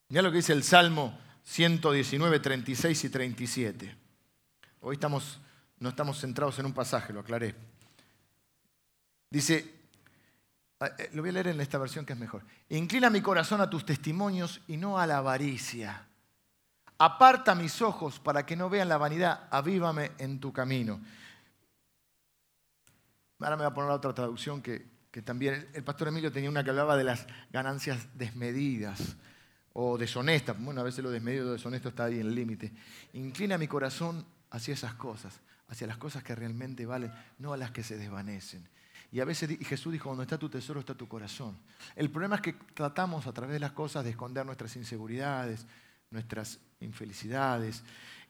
Mira 0.09 0.23
lo 0.23 0.31
que 0.31 0.37
dice 0.37 0.53
el 0.53 0.63
Salmo 0.63 1.15
119, 1.43 2.39
36 2.39 3.03
y 3.03 3.09
37. 3.09 3.95
Hoy 4.81 4.97
no 5.79 5.89
estamos 5.89 6.19
centrados 6.19 6.57
en 6.57 6.65
un 6.65 6.73
pasaje, 6.73 7.13
lo 7.13 7.19
aclaré. 7.19 7.55
Dice, 9.29 9.71
ah, 10.79 10.89
eh, 10.97 11.11
lo 11.13 11.21
voy 11.21 11.29
a 11.29 11.33
leer 11.33 11.49
en 11.49 11.61
esta 11.61 11.77
versión 11.77 12.07
que 12.07 12.13
es 12.13 12.19
mejor. 12.19 12.43
Inclina 12.69 13.11
mi 13.11 13.21
corazón 13.21 13.61
a 13.61 13.69
tus 13.69 13.85
testimonios 13.85 14.61
y 14.67 14.77
no 14.77 14.97
a 14.97 15.05
la 15.05 15.17
avaricia. 15.17 16.07
Aparta 16.97 17.53
mis 17.53 17.79
ojos 17.83 18.19
para 18.19 18.47
que 18.47 18.55
no 18.55 18.67
vean 18.67 18.89
la 18.89 18.97
vanidad, 18.97 19.47
avívame 19.51 20.13
en 20.17 20.39
tu 20.39 20.51
camino. 20.51 20.99
Ahora 23.39 23.55
me 23.55 23.63
voy 23.63 23.71
a 23.71 23.75
poner 23.75 23.91
otra 23.91 24.13
traducción 24.15 24.63
que, 24.63 24.87
que 25.11 25.21
también 25.21 25.69
el 25.73 25.83
pastor 25.83 26.07
Emilio 26.07 26.31
tenía 26.31 26.49
una 26.49 26.63
que 26.63 26.71
hablaba 26.71 26.97
de 26.97 27.03
las 27.03 27.27
ganancias 27.51 28.07
desmedidas 28.17 29.15
o 29.73 29.97
deshonesta. 29.97 30.53
Bueno, 30.53 30.81
a 30.81 30.83
veces 30.83 31.03
lo 31.03 31.11
desmedido 31.11 31.49
o 31.49 31.53
deshonesto 31.53 31.89
está 31.89 32.05
ahí 32.05 32.19
en 32.19 32.27
el 32.27 32.35
límite. 32.35 32.71
Inclina 33.13 33.57
mi 33.57 33.67
corazón 33.67 34.25
hacia 34.51 34.73
esas 34.73 34.93
cosas, 34.95 35.39
hacia 35.67 35.87
las 35.87 35.97
cosas 35.97 36.23
que 36.23 36.35
realmente 36.35 36.85
valen, 36.85 37.11
no 37.37 37.53
a 37.53 37.57
las 37.57 37.71
que 37.71 37.83
se 37.83 37.97
desvanecen. 37.97 38.67
Y 39.11 39.19
a 39.19 39.25
veces 39.25 39.57
Jesús 39.61 39.91
dijo, 39.91 40.09
donde 40.09 40.23
está 40.23 40.37
tu 40.37 40.49
tesoro 40.49 40.79
está 40.79 40.93
tu 40.93 41.07
corazón. 41.07 41.57
El 41.95 42.09
problema 42.09 42.35
es 42.35 42.41
que 42.41 42.53
tratamos 42.73 43.25
a 43.25 43.33
través 43.33 43.53
de 43.53 43.59
las 43.59 43.71
cosas 43.71 44.03
de 44.03 44.11
esconder 44.11 44.45
nuestras 44.45 44.75
inseguridades, 44.75 45.65
nuestras 46.11 46.59
infelicidades. 46.79 47.83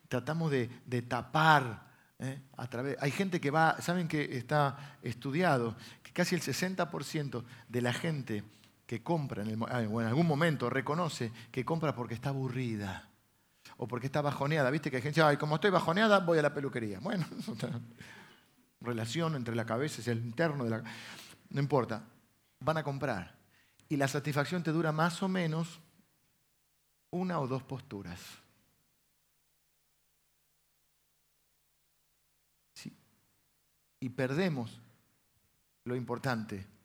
Tratamos 0.08 0.52
de, 0.52 0.68
tapar 1.08 1.86
¿eh? 2.20 2.40
a 2.56 2.68
través... 2.68 2.98
Hay 3.02 3.12
gente 3.12 3.42
que 3.42 3.52
va, 3.52 3.82
¿saben 3.82 4.08
que 4.08 4.38
está 4.38 4.98
estudiado? 5.02 5.76
Que 6.02 6.14
casi 6.14 6.36
el 6.36 6.42
60% 6.42 7.44
de 7.68 7.82
la 7.82 7.92
gente 7.92 8.44
que 8.90 9.04
compra 9.04 9.44
en, 9.44 9.62
ah, 9.70 9.84
en 9.84 10.00
algún 10.00 10.26
momento 10.26 10.68
reconoce 10.68 11.32
que 11.52 11.64
compra 11.64 11.94
porque 11.94 12.16
está 12.16 12.30
aburrida 12.30 13.08
o 13.78 13.88
porque 13.88 14.08
está 14.08 14.20
bajoneada. 14.24 14.72
Viste 14.72 14.90
que 14.90 14.98
hay 14.98 15.04
gente, 15.04 15.22
ay, 15.22 15.38
como 15.38 15.54
estoy 15.54 15.70
bajoneada, 15.70 16.22
voy 16.22 16.40
a 16.40 16.42
la 16.42 16.56
peluquería. 16.56 17.00
Bueno, 17.00 17.24
relación 18.82 19.36
entre 19.36 19.56
la 19.56 19.64
cabeza 19.64 20.02
y 20.04 20.10
el 20.10 20.26
interno 20.26 20.64
de 20.64 20.72
la... 20.72 20.84
No 21.52 21.62
importa. 21.62 22.02
van 22.62 22.78
a 22.78 22.84
comprar. 22.84 23.36
Y 23.90 23.96
la 23.96 24.08
satisfacción 24.08 24.64
te 24.64 24.72
dura 24.72 24.92
más 24.92 25.22
o 25.22 25.28
menos 25.28 25.80
una 27.12 27.40
o 27.40 27.48
dos 27.48 27.62
posturas. 27.62 28.20
Y 34.00 34.10
perdemos 34.10 34.82
lo 35.84 35.96
importante. 35.96 36.79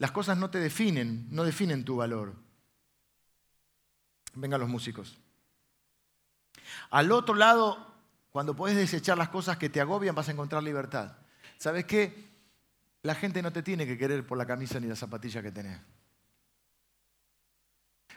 Las 0.00 0.12
cosas 0.12 0.38
no 0.38 0.48
te 0.48 0.58
definen, 0.58 1.26
no 1.30 1.44
definen 1.44 1.84
tu 1.84 1.96
valor. 1.96 2.34
Vengan 4.32 4.58
los 4.58 4.70
músicos. 4.70 5.18
Al 6.88 7.12
otro 7.12 7.34
lado, 7.34 7.86
cuando 8.30 8.56
puedes 8.56 8.78
desechar 8.78 9.18
las 9.18 9.28
cosas 9.28 9.58
que 9.58 9.68
te 9.68 9.78
agobian, 9.78 10.14
vas 10.14 10.26
a 10.30 10.32
encontrar 10.32 10.62
libertad. 10.62 11.18
¿Sabes 11.58 11.84
qué? 11.84 12.30
La 13.02 13.14
gente 13.14 13.42
no 13.42 13.52
te 13.52 13.62
tiene 13.62 13.86
que 13.86 13.98
querer 13.98 14.26
por 14.26 14.38
la 14.38 14.46
camisa 14.46 14.80
ni 14.80 14.86
la 14.86 14.96
zapatilla 14.96 15.42
que 15.42 15.52
tenés. 15.52 15.78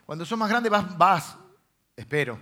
Cuando 0.06 0.24
sos 0.24 0.40
más 0.40 0.50
grande 0.50 0.70
vas, 0.70 0.98
vas, 0.98 1.36
espero, 1.98 2.40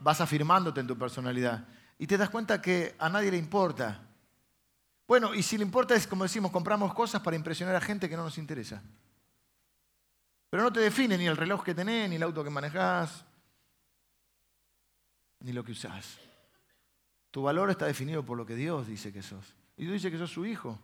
vas 0.00 0.20
afirmándote 0.20 0.80
en 0.80 0.88
tu 0.88 0.98
personalidad 0.98 1.68
y 2.00 2.08
te 2.08 2.18
das 2.18 2.30
cuenta 2.30 2.60
que 2.60 2.96
a 2.98 3.08
nadie 3.08 3.30
le 3.30 3.38
importa. 3.38 4.02
Bueno, 5.06 5.34
y 5.34 5.42
si 5.42 5.56
le 5.56 5.64
importa 5.64 5.94
es 5.94 6.06
como 6.06 6.24
decimos, 6.24 6.50
compramos 6.50 6.92
cosas 6.92 7.22
para 7.22 7.36
impresionar 7.36 7.76
a 7.76 7.80
gente 7.80 8.08
que 8.08 8.16
no 8.16 8.24
nos 8.24 8.38
interesa. 8.38 8.82
Pero 10.50 10.62
no 10.62 10.72
te 10.72 10.80
define 10.80 11.16
ni 11.16 11.26
el 11.26 11.36
reloj 11.36 11.62
que 11.62 11.74
tenés, 11.74 12.08
ni 12.08 12.16
el 12.16 12.22
auto 12.22 12.42
que 12.42 12.50
manejás, 12.50 13.24
ni 15.40 15.52
lo 15.52 15.64
que 15.64 15.72
usás. 15.72 16.18
Tu 17.30 17.42
valor 17.42 17.70
está 17.70 17.86
definido 17.86 18.24
por 18.24 18.36
lo 18.36 18.46
que 18.46 18.54
Dios 18.54 18.86
dice 18.86 19.12
que 19.12 19.22
sos. 19.22 19.54
Y 19.76 19.82
Dios 19.82 19.94
dice 19.94 20.10
que 20.10 20.18
sos 20.18 20.30
su 20.30 20.46
hijo. 20.46 20.78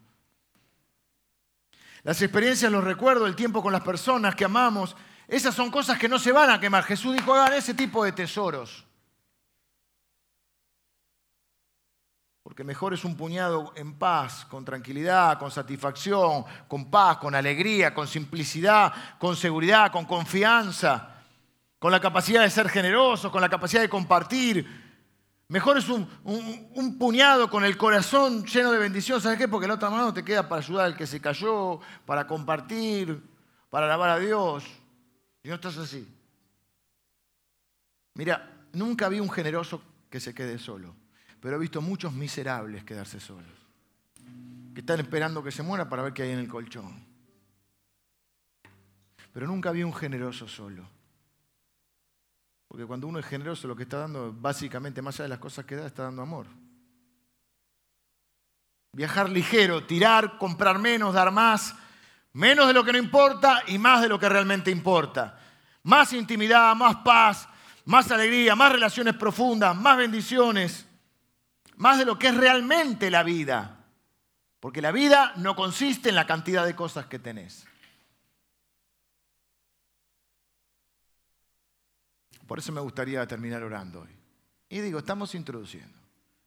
Las 2.02 2.20
experiencias, 2.20 2.70
los 2.70 2.84
recuerdos, 2.84 3.28
el 3.28 3.36
tiempo 3.36 3.62
con 3.62 3.72
las 3.72 3.82
personas 3.82 4.34
que 4.34 4.44
amamos, 4.44 4.96
esas 5.28 5.54
son 5.54 5.70
cosas 5.70 5.98
que 5.98 6.08
no 6.08 6.18
se 6.18 6.32
van 6.32 6.50
a 6.50 6.60
quemar. 6.60 6.84
Jesús 6.84 7.14
dijo, 7.14 7.32
hagan 7.32 7.54
ese 7.54 7.74
tipo 7.74 8.04
de 8.04 8.12
tesoros. 8.12 8.84
Porque 12.52 12.64
mejor 12.64 12.92
es 12.92 13.02
un 13.06 13.16
puñado 13.16 13.72
en 13.76 13.94
paz, 13.94 14.44
con 14.44 14.62
tranquilidad, 14.62 15.38
con 15.38 15.50
satisfacción, 15.50 16.44
con 16.68 16.90
paz, 16.90 17.16
con 17.16 17.34
alegría, 17.34 17.94
con 17.94 18.06
simplicidad, 18.06 18.92
con 19.18 19.36
seguridad, 19.36 19.90
con 19.90 20.04
confianza, 20.04 21.14
con 21.78 21.90
la 21.90 21.98
capacidad 21.98 22.42
de 22.42 22.50
ser 22.50 22.68
generoso, 22.68 23.32
con 23.32 23.40
la 23.40 23.48
capacidad 23.48 23.80
de 23.80 23.88
compartir. 23.88 24.66
Mejor 25.48 25.78
es 25.78 25.88
un, 25.88 26.06
puñado 26.98 27.48
con 27.48 27.64
el 27.64 27.78
corazón 27.78 28.44
lleno 28.44 28.70
de 28.70 28.80
bendición. 28.80 29.18
¿Sabes 29.18 29.38
qué? 29.38 29.48
Porque 29.48 29.66
la 29.66 29.76
otra 29.76 29.88
mano 29.88 30.12
te 30.12 30.22
queda 30.22 30.46
para 30.46 30.60
ayudar 30.60 30.84
al 30.84 30.96
que 30.98 31.06
se 31.06 31.22
cayó, 31.22 31.80
para 32.04 32.26
compartir, 32.26 33.18
para 33.70 33.86
alabar 33.86 34.10
a 34.10 34.18
Dios. 34.18 34.62
Y 35.42 35.48
no 35.48 35.54
estás 35.54 35.78
así. 35.78 36.06
Mira, 38.12 38.66
nunca 38.74 39.08
vi 39.08 39.20
un 39.20 39.30
generoso 39.30 39.80
que 40.10 40.20
se 40.20 40.34
quede 40.34 40.58
solo, 40.58 40.94
pero 41.42 41.56
he 41.56 41.58
visto 41.58 41.82
muchos 41.82 42.12
miserables 42.12 42.84
quedarse 42.84 43.18
solos, 43.18 43.50
que 44.72 44.80
están 44.80 45.00
esperando 45.00 45.42
que 45.42 45.50
se 45.50 45.64
muera 45.64 45.88
para 45.88 46.04
ver 46.04 46.12
qué 46.12 46.22
hay 46.22 46.30
en 46.30 46.38
el 46.38 46.46
colchón. 46.46 47.04
Pero 49.32 49.48
nunca 49.48 49.72
vi 49.72 49.82
un 49.82 49.92
generoso 49.92 50.46
solo. 50.46 50.88
Porque 52.68 52.86
cuando 52.86 53.08
uno 53.08 53.18
es 53.18 53.26
generoso, 53.26 53.66
lo 53.66 53.74
que 53.74 53.82
está 53.82 53.98
dando, 53.98 54.32
básicamente, 54.32 55.02
más 55.02 55.16
allá 55.16 55.24
de 55.24 55.28
las 55.30 55.40
cosas 55.40 55.64
que 55.64 55.74
da, 55.74 55.84
está 55.84 56.04
dando 56.04 56.22
amor. 56.22 56.46
Viajar 58.92 59.28
ligero, 59.28 59.84
tirar, 59.84 60.38
comprar 60.38 60.78
menos, 60.78 61.12
dar 61.12 61.32
más, 61.32 61.74
menos 62.34 62.68
de 62.68 62.72
lo 62.72 62.84
que 62.84 62.92
no 62.92 62.98
importa 62.98 63.64
y 63.66 63.78
más 63.78 64.00
de 64.00 64.08
lo 64.08 64.16
que 64.16 64.28
realmente 64.28 64.70
importa. 64.70 65.40
Más 65.82 66.12
intimidad, 66.12 66.76
más 66.76 66.98
paz, 66.98 67.48
más 67.84 68.12
alegría, 68.12 68.54
más 68.54 68.70
relaciones 68.70 69.16
profundas, 69.16 69.74
más 69.74 69.96
bendiciones, 69.96 70.86
más 71.76 71.98
de 71.98 72.04
lo 72.04 72.18
que 72.18 72.28
es 72.28 72.36
realmente 72.36 73.10
la 73.10 73.22
vida. 73.22 73.84
Porque 74.60 74.80
la 74.80 74.92
vida 74.92 75.32
no 75.36 75.56
consiste 75.56 76.10
en 76.10 76.14
la 76.14 76.26
cantidad 76.26 76.64
de 76.64 76.76
cosas 76.76 77.06
que 77.06 77.18
tenés. 77.18 77.66
Por 82.46 82.58
eso 82.58 82.70
me 82.70 82.80
gustaría 82.80 83.26
terminar 83.26 83.62
orando 83.62 84.02
hoy. 84.02 84.16
Y 84.68 84.80
digo, 84.80 84.98
estamos 84.98 85.34
introduciendo. 85.34 85.98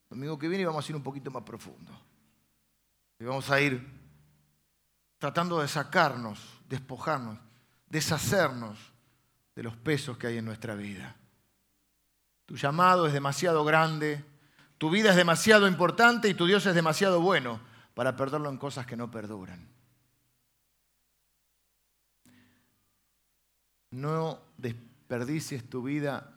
Domingo 0.10 0.38
que 0.38 0.48
viene 0.48 0.66
vamos 0.66 0.88
a 0.88 0.92
ir 0.92 0.96
un 0.96 1.04
poquito 1.04 1.32
más 1.32 1.44
profundo. 1.44 1.92
Y 3.20 3.24
vamos 3.24 3.50
a 3.50 3.60
ir 3.60 3.86
tratando 5.18 5.60
de 5.60 5.68
sacarnos, 5.68 6.40
despojarnos, 6.70 7.40
deshacernos 7.88 8.78
de 9.56 9.64
los 9.64 9.76
pesos 9.78 10.18
que 10.18 10.28
hay 10.28 10.38
en 10.38 10.46
nuestra 10.46 10.76
vida. 10.76 11.16
Tu 12.46 12.56
llamado 12.56 13.08
es 13.08 13.14
demasiado 13.14 13.64
grande, 13.66 14.24
tu 14.86 14.92
vida 14.92 15.10
es 15.10 15.16
demasiado 15.16 15.68
importante 15.68 16.30
y 16.30 16.36
tu 16.36 16.46
Dios 16.46 16.64
es 16.68 16.76
demasiado 16.76 17.20
bueno 17.20 17.60
para 17.96 18.16
perderlo 18.16 18.52
en 18.52 18.60
cosas 18.60 18.86
que 18.86 18.96
no 18.96 19.10
perduran. 19.10 19.68
No 23.90 24.44
desperdicies 24.58 25.68
tu 25.68 25.82
vida 25.82 26.36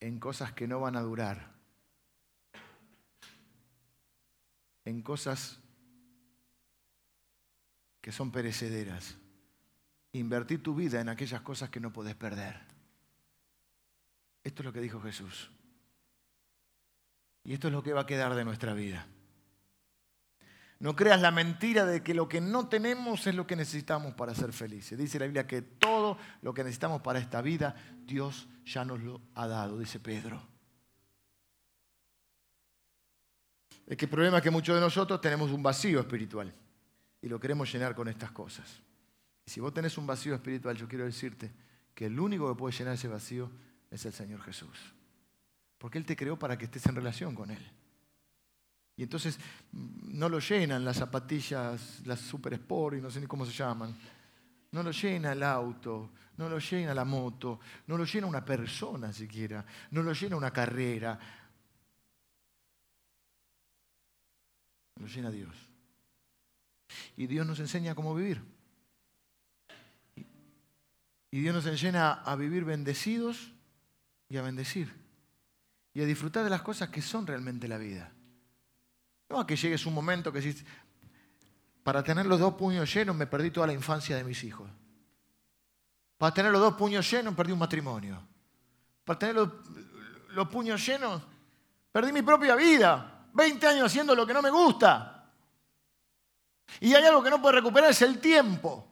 en 0.00 0.20
cosas 0.20 0.52
que 0.52 0.68
no 0.68 0.80
van 0.80 0.96
a 0.96 1.00
durar, 1.00 1.50
en 4.84 5.00
cosas 5.00 5.58
que 8.02 8.12
son 8.12 8.30
perecederas. 8.30 9.16
Invertí 10.12 10.58
tu 10.58 10.74
vida 10.74 11.00
en 11.00 11.08
aquellas 11.08 11.40
cosas 11.40 11.70
que 11.70 11.80
no 11.80 11.90
puedes 11.90 12.16
perder. 12.16 12.60
Esto 14.44 14.60
es 14.60 14.66
lo 14.66 14.74
que 14.74 14.82
dijo 14.82 15.00
Jesús. 15.00 15.50
Y 17.44 17.52
esto 17.54 17.68
es 17.68 17.72
lo 17.72 17.82
que 17.82 17.92
va 17.92 18.02
a 18.02 18.06
quedar 18.06 18.34
de 18.34 18.44
nuestra 18.44 18.74
vida. 18.74 19.06
No 20.82 20.96
creas 20.96 21.20
la 21.20 21.30
mentira 21.30 21.86
de 21.86 22.02
que 22.02 22.12
lo 22.12 22.28
que 22.28 22.40
no 22.40 22.68
tenemos 22.68 23.26
es 23.28 23.34
lo 23.36 23.46
que 23.46 23.54
necesitamos 23.54 24.14
para 24.14 24.34
ser 24.34 24.52
felices. 24.52 24.98
Dice 24.98 25.18
la 25.20 25.26
Biblia 25.26 25.46
que 25.46 25.62
todo 25.62 26.18
lo 26.40 26.52
que 26.52 26.64
necesitamos 26.64 27.02
para 27.02 27.20
esta 27.20 27.40
vida, 27.40 27.76
Dios 28.04 28.48
ya 28.64 28.84
nos 28.84 29.00
lo 29.00 29.20
ha 29.36 29.46
dado, 29.46 29.78
dice 29.78 30.00
Pedro. 30.00 30.42
Es 33.86 33.96
que 33.96 34.06
el 34.06 34.10
problema 34.10 34.38
es 34.38 34.42
que 34.42 34.50
muchos 34.50 34.74
de 34.74 34.80
nosotros 34.80 35.20
tenemos 35.20 35.52
un 35.52 35.62
vacío 35.62 36.00
espiritual 36.00 36.52
y 37.20 37.28
lo 37.28 37.38
queremos 37.38 37.72
llenar 37.72 37.94
con 37.94 38.08
estas 38.08 38.32
cosas. 38.32 38.82
Y 39.46 39.50
si 39.50 39.60
vos 39.60 39.72
tenés 39.72 39.96
un 39.98 40.06
vacío 40.06 40.34
espiritual, 40.34 40.76
yo 40.76 40.88
quiero 40.88 41.04
decirte 41.04 41.52
que 41.94 42.06
el 42.06 42.18
único 42.18 42.48
que 42.48 42.58
puede 42.58 42.76
llenar 42.76 42.94
ese 42.94 43.06
vacío 43.06 43.50
es 43.88 44.04
el 44.04 44.12
Señor 44.12 44.40
Jesús. 44.42 44.94
Porque 45.82 45.98
Él 45.98 46.06
te 46.06 46.14
creó 46.14 46.38
para 46.38 46.56
que 46.56 46.66
estés 46.66 46.86
en 46.86 46.94
relación 46.94 47.34
con 47.34 47.50
Él. 47.50 47.72
Y 48.96 49.02
entonces 49.02 49.36
mm, 49.72 50.16
no 50.16 50.28
lo 50.28 50.38
llenan 50.38 50.84
las 50.84 50.98
zapatillas, 50.98 52.02
las 52.06 52.20
Super 52.20 52.52
Sport 52.52 52.98
y 52.98 53.00
no 53.00 53.10
sé 53.10 53.20
ni 53.20 53.26
cómo 53.26 53.44
se 53.44 53.50
llaman. 53.50 53.92
No 54.70 54.84
lo 54.84 54.92
llena 54.92 55.32
el 55.32 55.42
auto, 55.42 56.12
no 56.36 56.48
lo 56.48 56.60
llena 56.60 56.94
la 56.94 57.04
moto, 57.04 57.58
no 57.88 57.98
lo 57.98 58.04
llena 58.04 58.28
una 58.28 58.44
persona 58.44 59.12
siquiera, 59.12 59.66
no 59.90 60.04
lo 60.04 60.12
llena 60.12 60.36
una 60.36 60.52
carrera. 60.52 61.18
Lo 65.00 65.06
llena 65.08 65.32
Dios. 65.32 65.56
Y 67.16 67.26
Dios 67.26 67.44
nos 67.44 67.58
enseña 67.58 67.96
cómo 67.96 68.14
vivir. 68.14 68.40
Y 71.32 71.40
Dios 71.40 71.52
nos 71.52 71.66
enseña 71.66 72.12
a 72.12 72.36
vivir 72.36 72.64
bendecidos 72.64 73.52
y 74.28 74.36
a 74.36 74.42
bendecir. 74.42 75.01
Y 75.94 76.00
a 76.00 76.06
disfrutar 76.06 76.44
de 76.44 76.50
las 76.50 76.62
cosas 76.62 76.88
que 76.88 77.02
son 77.02 77.26
realmente 77.26 77.68
la 77.68 77.78
vida. 77.78 78.10
No 79.28 79.40
a 79.40 79.46
que 79.46 79.56
llegues 79.56 79.84
un 79.86 79.94
momento 79.94 80.32
que 80.32 80.40
dices, 80.40 80.64
para 81.82 82.02
tener 82.02 82.26
los 82.26 82.38
dos 82.38 82.54
puños 82.54 82.92
llenos 82.92 83.16
me 83.16 83.26
perdí 83.26 83.50
toda 83.50 83.66
la 83.66 83.72
infancia 83.72 84.16
de 84.16 84.24
mis 84.24 84.44
hijos. 84.44 84.70
Para 86.16 86.32
tener 86.32 86.52
los 86.52 86.60
dos 86.60 86.74
puños 86.74 87.10
llenos 87.10 87.34
perdí 87.34 87.52
un 87.52 87.58
matrimonio. 87.58 88.22
Para 89.04 89.18
tener 89.18 89.34
los, 89.34 90.48
puños 90.48 90.86
llenos 90.86 91.22
perdí 91.90 92.12
mi 92.12 92.22
propia 92.22 92.54
vida. 92.54 93.26
20 93.32 93.66
años 93.66 93.86
haciendo 93.86 94.14
lo 94.14 94.26
que 94.26 94.32
no 94.32 94.42
me 94.42 94.50
gusta. 94.50 95.30
Y 96.80 96.94
hay 96.94 97.04
algo 97.04 97.22
que 97.22 97.30
no 97.30 97.42
puede 97.42 97.56
recuperar, 97.56 97.90
es 97.90 98.02
el 98.02 98.20
tiempo. 98.20 98.88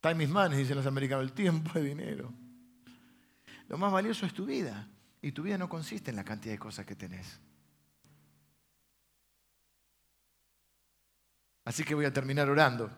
Time 0.00 0.24
is 0.24 0.30
money, 0.30 0.58
dicen 0.58 0.76
los 0.76 0.86
americanos, 0.86 1.24
el 1.24 1.32
tiempo 1.32 1.70
es 1.74 1.84
dinero. 1.84 2.32
Lo 3.68 3.78
más 3.78 3.92
valioso 3.92 4.26
es 4.26 4.34
tu 4.34 4.44
vida. 4.44 4.86
Y 5.22 5.32
tu 5.32 5.42
vida 5.42 5.58
no 5.58 5.68
consiste 5.68 6.10
en 6.10 6.16
la 6.16 6.24
cantidad 6.24 6.54
de 6.54 6.58
cosas 6.58 6.86
que 6.86 6.96
tenés. 6.96 7.40
Así 11.64 11.84
que 11.84 11.94
voy 11.94 12.04
a 12.04 12.12
terminar 12.12 12.48
orando. 12.48 12.90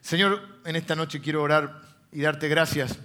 Señor, 0.00 0.60
en 0.64 0.76
esta 0.76 0.94
noche 0.94 1.20
quiero 1.20 1.42
orar 1.42 1.82
y 2.12 2.20
darte 2.20 2.48
gracias 2.48 2.98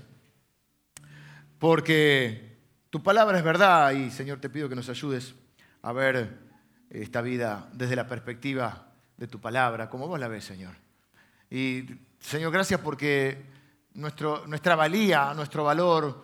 porque 1.57 2.57
tu 2.89 3.01
palabra 3.01 3.37
es 3.37 3.43
verdad 3.43 3.91
y 3.91 4.11
Señor 4.11 4.39
te 4.39 4.49
pido 4.49 4.69
que 4.69 4.75
nos 4.75 4.89
ayudes 4.89 5.33
a 5.81 5.91
ver 5.93 6.39
esta 6.89 7.21
vida 7.21 7.69
desde 7.73 7.95
la 7.95 8.07
perspectiva 8.07 8.87
de 9.17 9.27
tu 9.27 9.39
palabra, 9.39 9.89
como 9.89 10.07
vos 10.07 10.19
la 10.19 10.27
ves, 10.27 10.43
Señor. 10.43 10.75
Y, 11.49 11.85
Señor, 12.19 12.51
gracias 12.51 12.79
porque 12.79 13.45
nuestro, 13.93 14.45
nuestra 14.47 14.75
valía, 14.75 15.33
nuestro 15.33 15.63
valor 15.63 16.23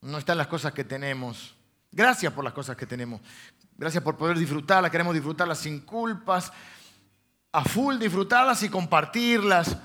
no 0.00 0.18
está 0.18 0.32
en 0.32 0.38
las 0.38 0.46
cosas 0.46 0.72
que 0.72 0.84
tenemos. 0.84 1.54
Gracias 1.90 2.32
por 2.32 2.44
las 2.44 2.52
cosas 2.52 2.76
que 2.76 2.86
tenemos. 2.86 3.20
Gracias 3.76 4.02
por 4.02 4.16
poder 4.16 4.38
disfrutarlas. 4.38 4.90
Queremos 4.90 5.14
disfrutarlas 5.14 5.58
sin 5.58 5.80
culpas, 5.80 6.52
a 7.52 7.64
full 7.64 7.98
disfrutarlas 7.98 8.62
y 8.62 8.68
compartirlas 8.68 9.76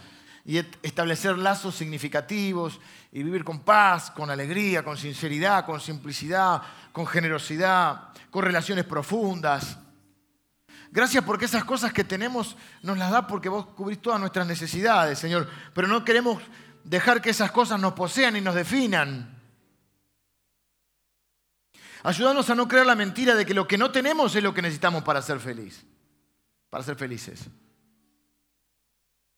y 0.45 0.57
establecer 0.57 1.37
lazos 1.37 1.75
significativos 1.75 2.79
y 3.11 3.23
vivir 3.23 3.43
con 3.43 3.61
paz, 3.61 4.11
con 4.11 4.29
alegría, 4.29 4.83
con 4.83 4.97
sinceridad, 4.97 5.65
con 5.65 5.79
simplicidad, 5.79 6.61
con 6.91 7.07
generosidad, 7.07 8.09
con 8.29 8.43
relaciones 8.43 8.85
profundas. 8.85 9.77
Gracias 10.91 11.23
porque 11.23 11.45
esas 11.45 11.63
cosas 11.63 11.93
que 11.93 12.03
tenemos 12.03 12.55
nos 12.81 12.97
las 12.97 13.09
da 13.09 13.25
porque 13.25 13.49
vos 13.49 13.67
cubrís 13.67 14.01
todas 14.01 14.19
nuestras 14.19 14.45
necesidades, 14.45 15.17
Señor. 15.17 15.49
Pero 15.73 15.87
no 15.87 16.03
queremos 16.03 16.41
dejar 16.83 17.21
que 17.21 17.29
esas 17.29 17.51
cosas 17.51 17.79
nos 17.79 17.93
posean 17.93 18.35
y 18.35 18.41
nos 18.41 18.53
definan. 18.53 19.32
Ayúdanos 22.03 22.49
a 22.49 22.55
no 22.55 22.67
creer 22.67 22.85
la 22.85 22.95
mentira 22.95 23.33
de 23.33 23.45
que 23.45 23.53
lo 23.53 23.67
que 23.67 23.77
no 23.77 23.91
tenemos 23.91 24.35
es 24.35 24.43
lo 24.43 24.53
que 24.53 24.61
necesitamos 24.61 25.03
para 25.03 25.21
ser 25.21 25.39
feliz, 25.39 25.85
para 26.69 26.83
ser 26.83 26.97
felices. 26.97 27.47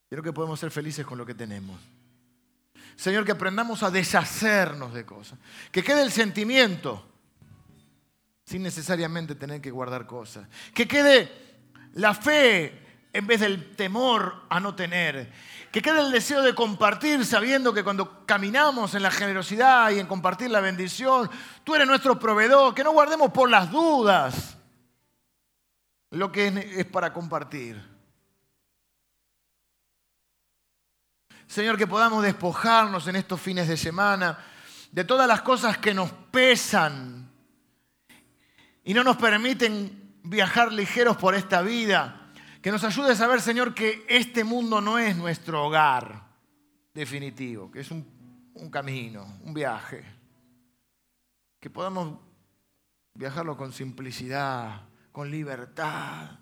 Creo 0.10 0.24
que 0.24 0.34
podemos 0.34 0.60
ser 0.60 0.72
felices 0.72 1.06
con 1.06 1.18
lo 1.18 1.26
que 1.26 1.36
tenemos. 1.36 1.80
Señor, 2.96 3.26
que 3.26 3.34
aprendamos 3.34 3.84
a 3.84 3.92
deshacernos 3.92 4.94
de 4.94 5.06
cosas. 5.06 5.38
Que 5.72 5.84
quede 5.84 6.02
el 6.02 6.12
sentimiento 6.12 7.06
sin 8.46 8.64
necesariamente 8.64 9.36
tener 9.36 9.62
que 9.62 9.72
guardar 9.72 10.08
cosas. 10.08 10.48
Que 10.74 10.88
quede 10.88 11.32
la 11.94 12.14
fe 12.14 12.82
en 13.12 13.28
vez 13.28 13.42
del 13.42 13.76
temor 13.76 14.44
a 14.50 14.60
no 14.60 14.76
tener. 14.76 15.32
Que 15.76 15.82
quede 15.82 16.00
el 16.00 16.10
deseo 16.10 16.42
de 16.42 16.56
compartir 16.56 17.26
sabiendo 17.26 17.74
que 17.74 17.84
cuando 17.84 18.26
caminamos 18.26 18.96
en 18.96 19.04
la 19.04 19.12
generosidad 19.12 19.92
y 19.92 20.00
en 20.00 20.08
compartir 20.08 20.50
la 20.50 20.62
bendición, 20.62 21.30
tú 21.66 21.76
eres 21.76 21.86
nuestro 21.86 22.18
proveedor. 22.18 22.74
Que 22.74 22.82
no 22.82 22.94
guardemos 22.94 23.30
por 23.32 23.50
las 23.50 23.70
dudas 23.70 24.58
lo 26.12 26.32
que 26.32 26.48
es 26.78 26.86
para 26.86 27.12
compartir. 27.12 27.84
Señor, 31.46 31.78
que 31.78 31.88
podamos 31.88 32.24
despojarnos 32.24 33.06
en 33.10 33.18
estos 33.18 33.42
fines 33.42 33.68
de 33.68 33.76
semana 33.76 34.40
de 34.94 35.04
todas 35.04 35.28
las 35.28 35.42
cosas 35.42 35.78
que 35.78 35.94
nos 35.94 36.10
pesan 36.10 37.30
y 38.86 38.94
no 38.94 39.04
nos 39.04 39.18
permiten 39.18 40.22
viajar 40.24 40.72
ligeros 40.72 41.18
por 41.18 41.36
esta 41.36 41.62
vida. 41.62 42.25
Que 42.66 42.72
nos 42.72 42.84
ayude 42.84 43.12
a 43.12 43.16
saber, 43.16 43.42
Señor, 43.42 43.76
que 43.76 44.08
este 44.10 44.44
mundo 44.44 44.82
no 44.82 44.98
es 44.98 45.16
nuestro 45.16 45.68
hogar 45.68 46.32
definitivo, 46.96 47.70
que 47.70 47.82
es 47.82 47.92
un, 47.92 48.04
camino, 48.72 49.38
un 49.44 49.54
viaje. 49.54 50.04
Que 51.60 51.70
podamos 51.70 52.18
viajarlo 53.14 53.56
con 53.56 53.72
simplicidad, 53.72 54.82
con 55.12 55.30
libertad, 55.30 56.40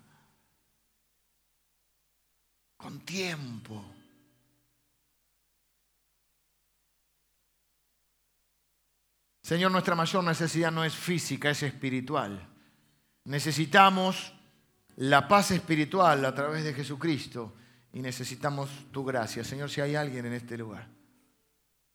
con 2.78 3.00
tiempo 3.00 3.84
Señor, 9.42 9.70
nuestra 9.70 9.94
mayor 9.94 10.24
necesidad 10.24 10.72
no 10.72 10.84
es 10.84 10.94
física, 10.94 11.50
es 11.50 11.62
espiritual. 11.62 12.48
Necesitamos 13.24 14.32
la 14.96 15.26
paz 15.28 15.50
espiritual 15.50 16.24
a 16.24 16.34
través 16.34 16.64
de 16.64 16.74
Jesucristo 16.74 17.54
y 17.92 18.00
necesitamos 18.00 18.70
tu 18.90 19.04
gracia. 19.04 19.44
Señor, 19.44 19.70
si 19.70 19.80
hay 19.80 19.94
alguien 19.94 20.26
en 20.26 20.32
este 20.34 20.56
lugar 20.58 20.88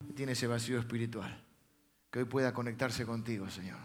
que 0.06 0.12
tiene 0.12 0.32
ese 0.32 0.46
vacío 0.46 0.78
espiritual, 0.78 1.42
que 2.10 2.20
hoy 2.20 2.24
pueda 2.24 2.52
conectarse 2.52 3.06
contigo, 3.06 3.48
Señor. 3.50 3.78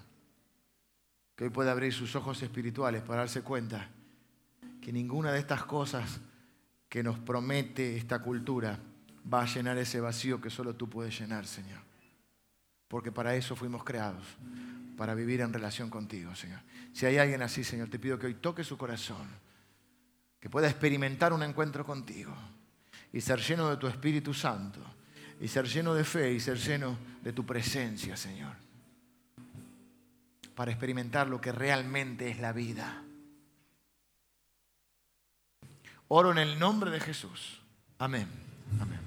Que 1.35 1.45
hoy 1.45 1.49
pueda 1.49 1.71
abrir 1.71 1.93
sus 1.93 2.15
ojos 2.15 2.41
espirituales 2.41 3.01
para 3.01 3.19
darse 3.19 3.41
cuenta 3.41 3.89
que 4.81 4.93
ninguna 4.93 5.31
de 5.31 5.39
estas 5.39 5.65
cosas 5.65 6.19
que 6.87 7.03
nos 7.03 7.19
promete 7.19 7.97
esta 7.97 8.19
cultura 8.19 8.79
va 9.31 9.41
a 9.41 9.45
llenar 9.45 9.77
ese 9.77 9.99
vacío 9.99 10.39
que 10.39 10.49
solo 10.49 10.75
tú 10.75 10.89
puedes 10.89 11.19
llenar, 11.19 11.45
Señor 11.45 11.85
porque 12.87 13.11
para 13.11 13.35
eso 13.35 13.55
fuimos 13.55 13.83
creados, 13.83 14.25
para 14.95 15.13
vivir 15.13 15.41
en 15.41 15.53
relación 15.53 15.89
contigo, 15.89 16.35
Señor. 16.35 16.59
Si 16.93 17.05
hay 17.05 17.17
alguien 17.17 17.41
así, 17.41 17.63
Señor, 17.63 17.89
te 17.89 17.99
pido 17.99 18.17
que 18.17 18.27
hoy 18.27 18.35
toque 18.35 18.63
su 18.63 18.77
corazón, 18.77 19.27
que 20.39 20.49
pueda 20.49 20.69
experimentar 20.69 21.33
un 21.33 21.43
encuentro 21.43 21.85
contigo 21.85 22.33
y 23.11 23.21
ser 23.21 23.39
lleno 23.39 23.69
de 23.69 23.77
tu 23.77 23.87
Espíritu 23.87 24.33
Santo, 24.33 24.79
y 25.39 25.47
ser 25.47 25.67
lleno 25.67 25.93
de 25.93 26.03
fe 26.03 26.31
y 26.31 26.39
ser 26.39 26.57
lleno 26.57 26.97
de 27.21 27.33
tu 27.33 27.45
presencia, 27.45 28.15
Señor, 28.15 28.53
para 30.55 30.71
experimentar 30.71 31.27
lo 31.27 31.41
que 31.41 31.51
realmente 31.51 32.29
es 32.29 32.39
la 32.39 32.53
vida. 32.53 33.03
Oro 36.07 36.31
en 36.31 36.37
el 36.37 36.59
nombre 36.59 36.91
de 36.91 36.99
Jesús. 36.99 37.61
Amén. 37.97 38.27
Amén. 38.79 39.04